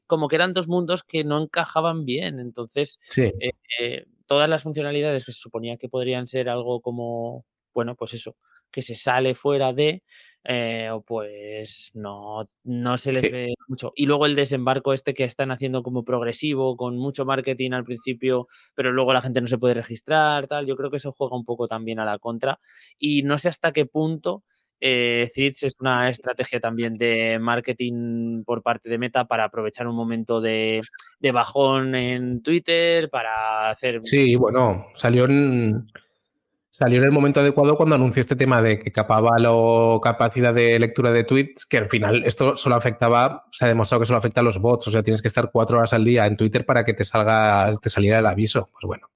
Como 0.05 0.27
que 0.27 0.35
eran 0.35 0.53
dos 0.53 0.67
mundos 0.67 1.03
que 1.03 1.23
no 1.23 1.41
encajaban 1.41 2.05
bien. 2.05 2.39
Entonces, 2.39 2.99
eh, 3.17 3.31
eh, 3.79 4.05
todas 4.27 4.49
las 4.49 4.61
funcionalidades 4.61 5.25
que 5.25 5.31
se 5.31 5.39
suponía 5.39 5.77
que 5.77 5.89
podrían 5.89 6.27
ser 6.27 6.49
algo 6.49 6.81
como 6.81 7.45
bueno, 7.73 7.95
pues 7.95 8.13
eso, 8.13 8.35
que 8.73 8.81
se 8.81 8.95
sale 8.95 9.36
fuera 9.36 9.71
de, 9.71 10.03
eh, 10.43 10.89
pues 11.05 11.91
no, 11.93 12.45
no 12.63 12.97
se 12.97 13.13
les 13.13 13.21
ve 13.31 13.53
mucho. 13.67 13.93
Y 13.95 14.05
luego 14.05 14.25
el 14.25 14.36
desembarco 14.36 14.91
este 14.91 15.13
que 15.13 15.23
están 15.23 15.51
haciendo 15.51 15.83
como 15.83 16.03
progresivo, 16.03 16.75
con 16.75 16.97
mucho 16.97 17.23
marketing 17.23 17.71
al 17.71 17.86
principio, 17.86 18.47
pero 18.75 18.91
luego 18.91 19.13
la 19.13 19.21
gente 19.21 19.39
no 19.39 19.47
se 19.47 19.57
puede 19.57 19.75
registrar, 19.75 20.47
tal, 20.47 20.65
yo 20.65 20.75
creo 20.75 20.91
que 20.91 20.97
eso 20.97 21.13
juega 21.13 21.38
un 21.38 21.45
poco 21.45 21.67
también 21.67 21.99
a 21.99 22.05
la 22.05 22.19
contra. 22.19 22.59
Y 22.97 23.23
no 23.23 23.38
sé 23.38 23.47
hasta 23.49 23.71
qué 23.71 23.86
punto 23.86 24.43
eh, 24.86 25.31
es 25.33 25.75
una 25.79 26.09
estrategia 26.09 26.59
también 26.59 26.97
de 26.97 27.39
marketing 27.39 28.43
por 28.43 28.62
parte 28.62 28.89
de 28.89 28.97
Meta 28.97 29.25
para 29.25 29.45
aprovechar 29.45 29.88
un 29.88 29.95
momento 29.95 30.41
de, 30.41 30.81
de 31.19 31.31
bajón 31.31 31.95
en 31.95 32.43
Twitter, 32.43 33.09
para 33.09 33.69
hacer... 33.69 34.01
Sí, 34.03 34.36
bueno, 34.36 34.88
salió 34.95 35.23
en 35.23 35.88
Salió 36.75 36.97
en 36.97 37.03
el 37.03 37.12
momento 37.12 37.39
adecuado 37.39 37.77
cuando 37.77 37.93
anunció 37.93 38.21
este 38.21 38.36
tema 38.36 38.59
de 38.59 38.79
que 38.79 38.91
capaba 38.91 39.38
la 39.38 39.51
capacidad 40.01 40.51
de 40.51 40.79
lectura 40.79 41.12
de 41.12 41.23
tweets, 41.23 41.67
que 41.67 41.77
al 41.77 41.88
final 41.88 42.23
esto 42.25 42.55
solo 42.55 42.75
afectaba, 42.75 43.45
se 43.51 43.65
ha 43.65 43.67
demostrado 43.67 43.99
que 43.99 44.07
solo 44.07 44.17
afecta 44.17 44.41
a 44.41 44.43
los 44.43 44.57
bots, 44.57 44.88
o 44.88 44.91
sea, 44.91 45.03
tienes 45.03 45.21
que 45.21 45.27
estar 45.27 45.51
cuatro 45.51 45.77
horas 45.77 45.93
al 45.93 46.03
día 46.03 46.25
en 46.25 46.36
Twitter 46.36 46.65
para 46.65 46.83
que 46.83 46.95
te 46.95 47.05
salga, 47.05 47.71
te 47.79 47.91
saliera 47.91 48.17
el 48.17 48.25
aviso. 48.25 48.71
Pues 48.71 48.88
bueno, 48.88 49.12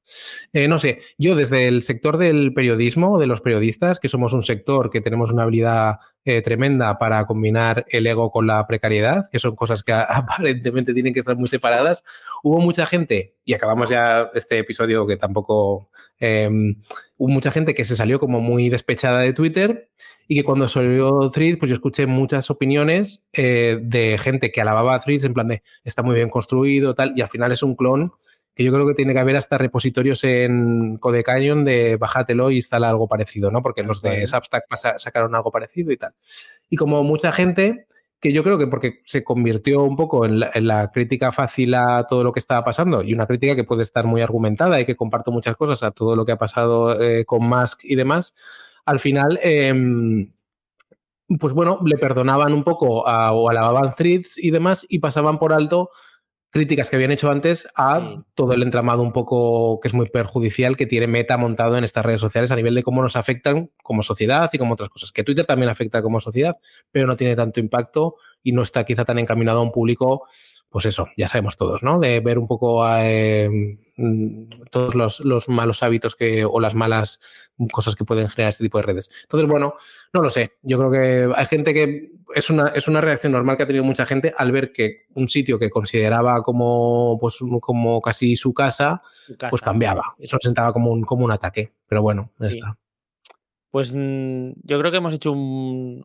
eh, 0.53 0.67
no 0.67 0.77
sé, 0.77 0.99
yo 1.17 1.35
desde 1.35 1.67
el 1.67 1.81
sector 1.81 2.17
del 2.17 2.53
periodismo, 2.53 3.17
de 3.17 3.25
los 3.25 3.41
periodistas, 3.41 3.99
que 3.99 4.07
somos 4.07 4.33
un 4.33 4.43
sector 4.43 4.91
que 4.91 5.01
tenemos 5.01 5.31
una 5.31 5.41
habilidad 5.41 5.95
eh, 6.27 6.41
tremenda 6.41 6.97
para 6.99 7.25
combinar 7.25 7.85
el 7.87 8.05
ego 8.05 8.31
con 8.31 8.47
la 8.47 8.67
precariedad, 8.67 9.29
que 9.31 9.39
son 9.39 9.55
cosas 9.55 9.81
que 9.81 9.93
aparentemente 9.93 10.93
tienen 10.93 11.13
que 11.13 11.21
estar 11.21 11.37
muy 11.37 11.47
separadas, 11.47 12.03
hubo 12.43 12.59
mucha 12.59 12.85
gente, 12.85 13.35
y 13.45 13.53
acabamos 13.53 13.89
ya 13.89 14.29
este 14.35 14.57
episodio 14.59 15.07
que 15.07 15.15
tampoco 15.17 15.89
Em, 16.19 16.75
hubo 17.17 17.29
mucha 17.29 17.51
gente 17.51 17.75
que 17.75 17.85
se 17.85 17.95
salió 17.95 18.19
como 18.19 18.41
muy 18.41 18.69
despechada 18.69 19.19
de 19.19 19.33
Twitter 19.33 19.89
y 20.27 20.35
que 20.35 20.43
cuando 20.43 20.67
salió 20.67 21.29
Threads, 21.29 21.57
pues 21.57 21.69
yo 21.69 21.75
escuché 21.75 22.05
muchas 22.05 22.49
opiniones 22.49 23.29
eh, 23.33 23.77
de 23.81 24.17
gente 24.17 24.51
que 24.51 24.61
alababa 24.61 24.95
a 24.95 24.99
Threads 24.99 25.23
en 25.23 25.33
plan 25.33 25.47
de 25.47 25.63
está 25.83 26.03
muy 26.03 26.15
bien 26.15 26.29
construido, 26.29 26.95
tal, 26.95 27.13
y 27.15 27.21
al 27.21 27.29
final 27.29 27.51
es 27.51 27.63
un 27.63 27.75
clon 27.75 28.11
que 28.57 28.63
yo 28.63 28.73
creo 28.73 28.87
que 28.87 28.95
tiene 28.95 29.13
que 29.13 29.19
haber 29.19 29.35
hasta 29.35 29.59
repositorios 29.59 30.23
en 30.23 30.97
Code 30.97 31.23
Canyon 31.23 31.63
de 31.63 31.95
bájatelo 31.95 32.49
y 32.49 32.55
instala 32.55 32.89
algo 32.89 33.07
parecido, 33.07 33.51
¿no? 33.51 33.61
Porque 33.61 33.83
los 33.83 34.01
de 34.01 34.25
Substack 34.25 34.65
sacaron 34.97 35.35
algo 35.35 35.51
parecido 35.51 35.91
y 35.91 35.97
tal. 35.97 36.15
Y 36.67 36.75
como 36.75 37.03
mucha 37.03 37.31
gente 37.31 37.85
que 38.19 38.33
yo 38.33 38.43
creo 38.43 38.57
que 38.57 38.65
porque 38.65 39.01
se 39.05 39.23
convirtió 39.23 39.83
un 39.83 39.95
poco 39.95 40.25
en 40.25 40.39
la, 40.39 40.89
crítica 40.91 41.31
fácil 41.31 41.75
a 41.75 42.07
todo 42.09 42.23
lo 42.23 42.33
que 42.33 42.39
estaba 42.39 42.63
pasando 42.63 43.03
y 43.03 43.13
una 43.13 43.27
crítica 43.27 43.55
que 43.55 43.63
puede 43.63 43.83
estar 43.83 44.07
muy 44.07 44.21
argumentada 44.21 44.81
y 44.81 44.85
que 44.85 44.95
comparto 44.95 45.31
muchas 45.31 45.55
cosas 45.55 45.83
a 45.83 45.91
todo 45.91 46.15
lo 46.15 46.25
que 46.25 46.31
ha 46.31 46.37
pasado 46.39 46.99
eh, 46.99 47.25
con 47.25 47.47
Musk 47.47 47.81
y 47.83 47.95
demás, 47.95 48.33
al 48.85 48.97
final, 48.97 49.39
em, 49.43 50.33
pues 51.39 51.53
bueno, 51.53 51.79
le 51.85 51.99
perdonaban 51.99 52.53
un 52.53 52.63
poco 52.63 53.03
o 53.03 53.49
alababan 53.51 53.93
threads 53.95 54.39
y 54.39 54.49
demás 54.49 54.83
y 54.89 54.97
pasaban 54.97 55.37
por 55.37 55.53
alto 55.53 55.91
críticas 56.49 56.89
que 56.89 56.95
habían 56.95 57.11
hecho 57.11 57.29
antes 57.29 57.67
a 57.75 58.23
todo 58.33 58.53
el 58.53 58.63
entramado 58.63 59.01
un 59.01 59.11
poco 59.11 59.79
que 59.79 59.87
es 59.87 59.93
muy 59.93 60.09
perjudicial 60.09 60.77
que 60.77 60.85
tiene 60.85 61.07
Meta 61.07 61.37
montado 61.37 61.77
en 61.77 61.83
estas 61.83 62.05
redes 62.05 62.21
sociales 62.21 62.51
a 62.51 62.55
nivel 62.55 62.75
de 62.75 62.83
cómo 62.83 63.01
nos 63.01 63.15
afectan 63.15 63.71
como 63.83 64.01
sociedad 64.01 64.49
y 64.53 64.57
como 64.57 64.73
otras 64.73 64.89
cosas. 64.89 65.11
Que 65.11 65.23
Twitter 65.23 65.45
también 65.45 65.69
afecta 65.69 66.01
como 66.01 66.19
sociedad, 66.19 66.57
pero 66.91 67.07
no 67.07 67.15
tiene 67.15 67.35
tanto 67.35 67.59
impacto 67.59 68.15
y 68.43 68.53
no 68.53 68.61
está 68.61 68.85
quizá 68.85 69.05
tan 69.05 69.19
encaminado 69.19 69.59
a 69.59 69.63
un 69.63 69.71
público, 69.71 70.25
pues 70.77 70.85
eso, 70.85 71.07
ya 71.17 71.27
sabemos 71.27 71.57
todos, 71.57 71.81
¿no? 71.81 71.97
De 71.97 72.19
ver 72.19 72.37
un 72.37 72.45
poco 72.45 72.87
eh, 72.99 73.49
todos 74.69 74.93
los, 74.93 75.49
malos 75.49 75.81
hábitos 75.81 76.15
que, 76.15 76.45
o 76.45 76.59
las 76.59 76.75
malas 76.75 77.19
cosas 77.71 77.95
que 77.95 78.05
pueden 78.05 78.29
generar 78.29 78.51
este 78.51 78.63
tipo 78.63 78.77
de 78.77 78.83
redes. 78.83 79.09
Entonces, 79.23 79.49
bueno, 79.49 79.73
no 80.13 80.21
lo 80.21 80.29
sé. 80.29 80.59
Yo 80.61 80.77
creo 80.77 80.91
que 80.91 81.33
hay 81.35 81.45
gente 81.47 81.73
que 81.73 82.11
es 82.35 82.51
una, 82.51 82.67
es 82.67 82.87
una 82.87 83.01
reacción 83.01 83.31
normal 83.31 83.57
que 83.57 83.63
ha 83.63 83.65
tenido 83.65 83.83
mucha 83.83 84.05
gente 84.05 84.35
al 84.37 84.51
ver 84.51 84.71
que 84.71 85.07
un 85.15 85.27
sitio 85.27 85.57
que 85.57 85.71
consideraba 85.71 86.43
como, 86.43 87.17
pues, 87.19 87.39
como 87.59 87.99
casi 87.99 88.35
su 88.35 88.53
casa, 88.53 89.01
pues 89.49 89.63
cambiaba. 89.63 90.13
Eso 90.19 90.37
sentaba 90.39 90.73
como 90.73 90.91
un, 90.91 91.01
como 91.01 91.25
un 91.25 91.31
ataque. 91.31 91.73
Pero 91.87 92.03
bueno, 92.03 92.33
ya 92.37 92.49
está. 92.49 92.77
Pues 93.71 93.91
mm, 93.91 94.51
yo 94.61 94.77
creo 94.77 94.91
que 94.91 94.97
hemos 94.97 95.15
hecho 95.15 95.31
un, 95.31 96.03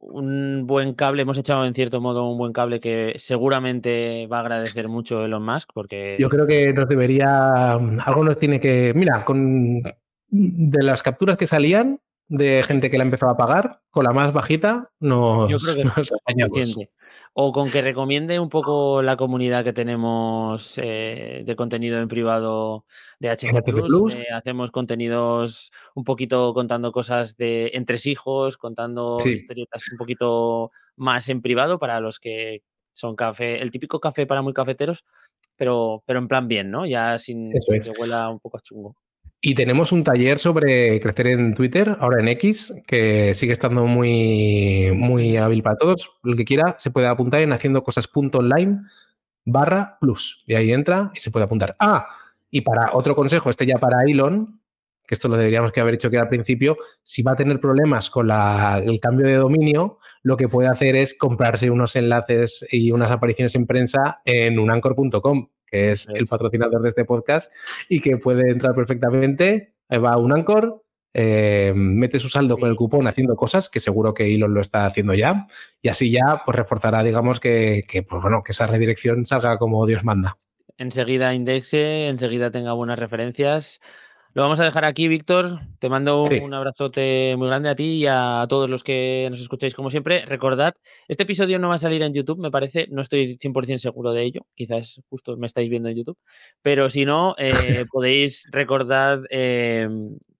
un 0.00 0.66
buen 0.66 0.94
cable, 0.94 1.22
hemos 1.22 1.38
echado 1.38 1.64
en 1.64 1.74
cierto 1.74 2.00
modo 2.00 2.28
un 2.28 2.38
buen 2.38 2.52
cable 2.52 2.80
que 2.80 3.14
seguramente 3.18 4.26
va 4.26 4.38
a 4.38 4.40
agradecer 4.40 4.88
mucho 4.88 5.24
Elon 5.24 5.44
Musk 5.44 5.70
porque... 5.74 6.16
Yo 6.18 6.28
creo 6.28 6.46
que 6.46 6.72
nos 6.72 6.88
debería, 6.88 7.72
algo 7.72 8.24
nos 8.24 8.38
tiene 8.38 8.60
que, 8.60 8.92
mira, 8.94 9.24
con 9.24 9.82
de 10.30 10.82
las 10.82 11.02
capturas 11.02 11.36
que 11.36 11.46
salían 11.46 12.00
de 12.30 12.62
gente 12.62 12.90
que 12.90 12.96
la 12.96 13.04
empezó 13.04 13.28
a 13.28 13.36
pagar, 13.36 13.82
con 13.90 14.04
la 14.04 14.12
más 14.12 14.32
bajita 14.32 14.90
nos, 15.00 15.50
Yo 15.50 15.58
creo 15.58 15.74
que 15.74 15.84
nos 15.96 16.88
o 17.32 17.52
con 17.52 17.70
que 17.70 17.82
recomiende 17.82 18.38
un 18.38 18.48
poco 18.48 19.02
la 19.02 19.16
comunidad 19.16 19.64
que 19.64 19.72
tenemos 19.72 20.74
eh, 20.78 21.42
de 21.44 21.56
contenido 21.56 22.00
en 22.00 22.08
privado 22.08 22.84
de 23.18 23.30
HC 23.30 23.62
Plus. 23.64 24.16
hacemos 24.32 24.70
contenidos 24.70 25.72
un 25.94 26.04
poquito 26.04 26.54
contando 26.54 26.92
cosas 26.92 27.36
de 27.36 27.72
hijos 28.04 28.56
contando 28.56 29.18
historietas 29.24 29.82
un 29.90 29.98
poquito 29.98 30.70
más 30.96 31.28
en 31.28 31.42
privado 31.42 31.78
para 31.78 32.00
los 32.00 32.20
que 32.20 32.62
son 32.92 33.16
café, 33.16 33.60
el 33.60 33.70
típico 33.70 34.00
café 34.00 34.26
para 34.26 34.42
muy 34.42 34.52
cafeteros, 34.52 35.04
pero, 35.56 36.02
pero 36.06 36.18
en 36.18 36.28
plan 36.28 36.48
bien, 36.48 36.70
¿no? 36.70 36.86
Ya 36.86 37.18
sin, 37.18 37.50
que 37.50 37.92
huela 37.98 38.28
un 38.28 38.40
poco 38.40 38.58
a 38.58 38.60
chungo. 38.60 38.96
Y 39.42 39.54
tenemos 39.54 39.90
un 39.92 40.04
taller 40.04 40.38
sobre 40.38 41.00
crecer 41.00 41.28
en 41.28 41.54
Twitter, 41.54 41.96
ahora 42.00 42.20
en 42.20 42.28
X, 42.28 42.74
que 42.86 43.32
sigue 43.32 43.54
estando 43.54 43.86
muy, 43.86 44.92
muy 44.94 45.38
hábil 45.38 45.62
para 45.62 45.76
todos. 45.76 46.10
El 46.24 46.36
que 46.36 46.44
quiera 46.44 46.76
se 46.78 46.90
puede 46.90 47.06
apuntar 47.06 47.40
en 47.40 47.52
haciendo 47.54 47.82
cosas.online 47.82 48.82
barra 49.46 49.96
plus. 49.98 50.44
Y 50.46 50.54
ahí 50.54 50.72
entra 50.72 51.10
y 51.14 51.20
se 51.20 51.30
puede 51.30 51.46
apuntar. 51.46 51.74
Ah, 51.78 52.06
y 52.50 52.60
para 52.60 52.90
otro 52.92 53.16
consejo, 53.16 53.48
este 53.48 53.64
ya 53.64 53.78
para 53.78 54.02
Elon, 54.06 54.60
que 55.06 55.14
esto 55.14 55.28
lo 55.28 55.38
deberíamos 55.38 55.72
que 55.72 55.80
haber 55.80 55.94
dicho 55.94 56.10
que 56.10 56.18
al 56.18 56.28
principio, 56.28 56.76
si 57.02 57.22
va 57.22 57.32
a 57.32 57.36
tener 57.36 57.60
problemas 57.60 58.10
con 58.10 58.30
el 58.30 59.00
cambio 59.00 59.26
de 59.26 59.36
dominio, 59.36 59.98
lo 60.22 60.36
que 60.36 60.48
puede 60.48 60.68
hacer 60.68 60.96
es 60.96 61.16
comprarse 61.16 61.70
unos 61.70 61.96
enlaces 61.96 62.66
y 62.70 62.92
unas 62.92 63.10
apariciones 63.10 63.54
en 63.54 63.66
prensa 63.66 64.20
en 64.26 64.58
unancor.com 64.58 65.48
que 65.70 65.92
es 65.92 66.08
el 66.08 66.26
patrocinador 66.26 66.82
de 66.82 66.90
este 66.90 67.04
podcast 67.04 67.52
y 67.88 68.00
que 68.00 68.16
puede 68.16 68.50
entrar 68.50 68.74
perfectamente, 68.74 69.74
va 69.90 70.12
a 70.12 70.18
un 70.18 70.32
Anchor, 70.32 70.82
eh, 71.12 71.72
mete 71.74 72.18
su 72.18 72.28
saldo 72.28 72.56
con 72.56 72.70
el 72.70 72.76
cupón 72.76 73.06
haciendo 73.08 73.34
cosas, 73.34 73.68
que 73.68 73.80
seguro 73.80 74.14
que 74.14 74.32
Elon 74.32 74.54
lo 74.54 74.60
está 74.60 74.86
haciendo 74.86 75.14
ya, 75.14 75.46
y 75.82 75.88
así 75.88 76.10
ya 76.10 76.42
pues 76.44 76.56
reforzará, 76.56 77.02
digamos, 77.02 77.40
que, 77.40 77.84
que, 77.88 78.02
pues, 78.02 78.22
bueno, 78.22 78.42
que 78.44 78.52
esa 78.52 78.66
redirección 78.66 79.26
salga 79.26 79.58
como 79.58 79.84
Dios 79.86 80.04
manda. 80.04 80.36
Enseguida 80.78 81.34
indexe, 81.34 82.08
enseguida 82.08 82.50
tenga 82.50 82.72
buenas 82.72 82.98
referencias. 82.98 83.80
Lo 84.32 84.42
vamos 84.42 84.60
a 84.60 84.64
dejar 84.64 84.84
aquí, 84.84 85.08
Víctor. 85.08 85.58
Te 85.80 85.88
mando 85.88 86.22
un 86.22 86.54
abrazote 86.54 87.34
muy 87.36 87.48
grande 87.48 87.68
a 87.68 87.74
ti 87.74 87.94
y 87.94 88.06
a 88.06 88.46
todos 88.48 88.70
los 88.70 88.84
que 88.84 89.26
nos 89.28 89.40
escucháis 89.40 89.74
como 89.74 89.90
siempre. 89.90 90.24
Recordad, 90.24 90.74
este 91.08 91.24
episodio 91.24 91.58
no 91.58 91.68
va 91.68 91.74
a 91.74 91.78
salir 91.78 92.00
en 92.02 92.14
YouTube, 92.14 92.38
me 92.38 92.52
parece, 92.52 92.86
no 92.90 93.02
estoy 93.02 93.38
100% 93.38 93.78
seguro 93.78 94.12
de 94.12 94.22
ello. 94.22 94.46
Quizás 94.54 95.02
justo 95.08 95.36
me 95.36 95.46
estáis 95.46 95.68
viendo 95.68 95.88
en 95.88 95.96
YouTube. 95.96 96.18
Pero 96.62 96.90
si 96.90 97.04
no, 97.04 97.34
eh, 97.38 97.86
podéis 97.90 98.46
recordar 98.52 99.22
eh, 99.30 99.88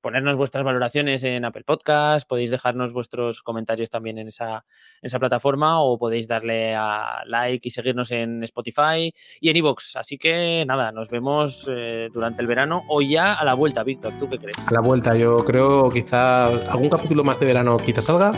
ponernos 0.01 0.37
vuestras 0.37 0.65
valoraciones 0.65 1.23
en 1.25 1.45
Apple 1.45 1.65
Podcast, 1.65 2.29
podéis 2.29 2.51
dejarnos 2.51 2.93
vuestros 2.93 3.43
comentarios 3.43 3.91
también 3.91 4.19
en 4.19 4.29
esa, 4.29 4.65
esa 5.03 5.19
plataforma 5.19 5.81
o 5.81 5.99
podéis 5.99 6.29
darle 6.29 6.75
a 6.75 7.23
like 7.27 7.67
y 7.67 7.71
seguirnos 7.71 8.11
en 8.13 8.43
Spotify 8.45 9.13
y 9.41 9.51
en 9.51 9.57
iVoox. 9.57 9.97
Así 9.97 10.19
que 10.19 10.65
nada, 10.67 10.93
nos 10.93 11.11
vemos 11.11 11.71
eh, 11.71 12.09
durante 12.13 12.43
el 12.43 12.49
verano 12.49 12.85
o 12.89 13.03
ya 13.03 13.35
a 13.35 13.45
la 13.45 13.55
vuelta, 13.55 13.83
Víctor. 13.85 14.15
¿Tú 14.19 14.29
qué 14.29 14.39
crees? 14.39 14.59
A 14.69 14.73
la 14.73 14.81
vuelta, 14.81 15.17
yo 15.17 15.45
creo 15.45 15.91
quizá 15.91 16.47
algún 16.47 16.89
capítulo 16.89 17.25
más 17.25 17.39
de 17.41 17.47
verano 17.47 17.77
quizá 17.77 18.03
salga, 18.03 18.33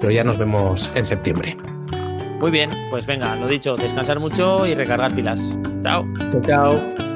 pero 0.00 0.12
ya 0.12 0.24
nos 0.24 0.38
vemos 0.38 0.90
en 0.94 1.04
septiembre. 1.04 1.56
Muy 2.40 2.50
bien, 2.50 2.70
pues 2.90 3.06
venga, 3.06 3.34
lo 3.36 3.48
dicho, 3.48 3.76
descansar 3.76 4.20
mucho 4.20 4.66
y 4.66 4.74
recargar 4.74 5.14
pilas. 5.14 5.40
Chao. 5.82 6.04
Chao. 6.30 6.42
chao. 6.42 7.15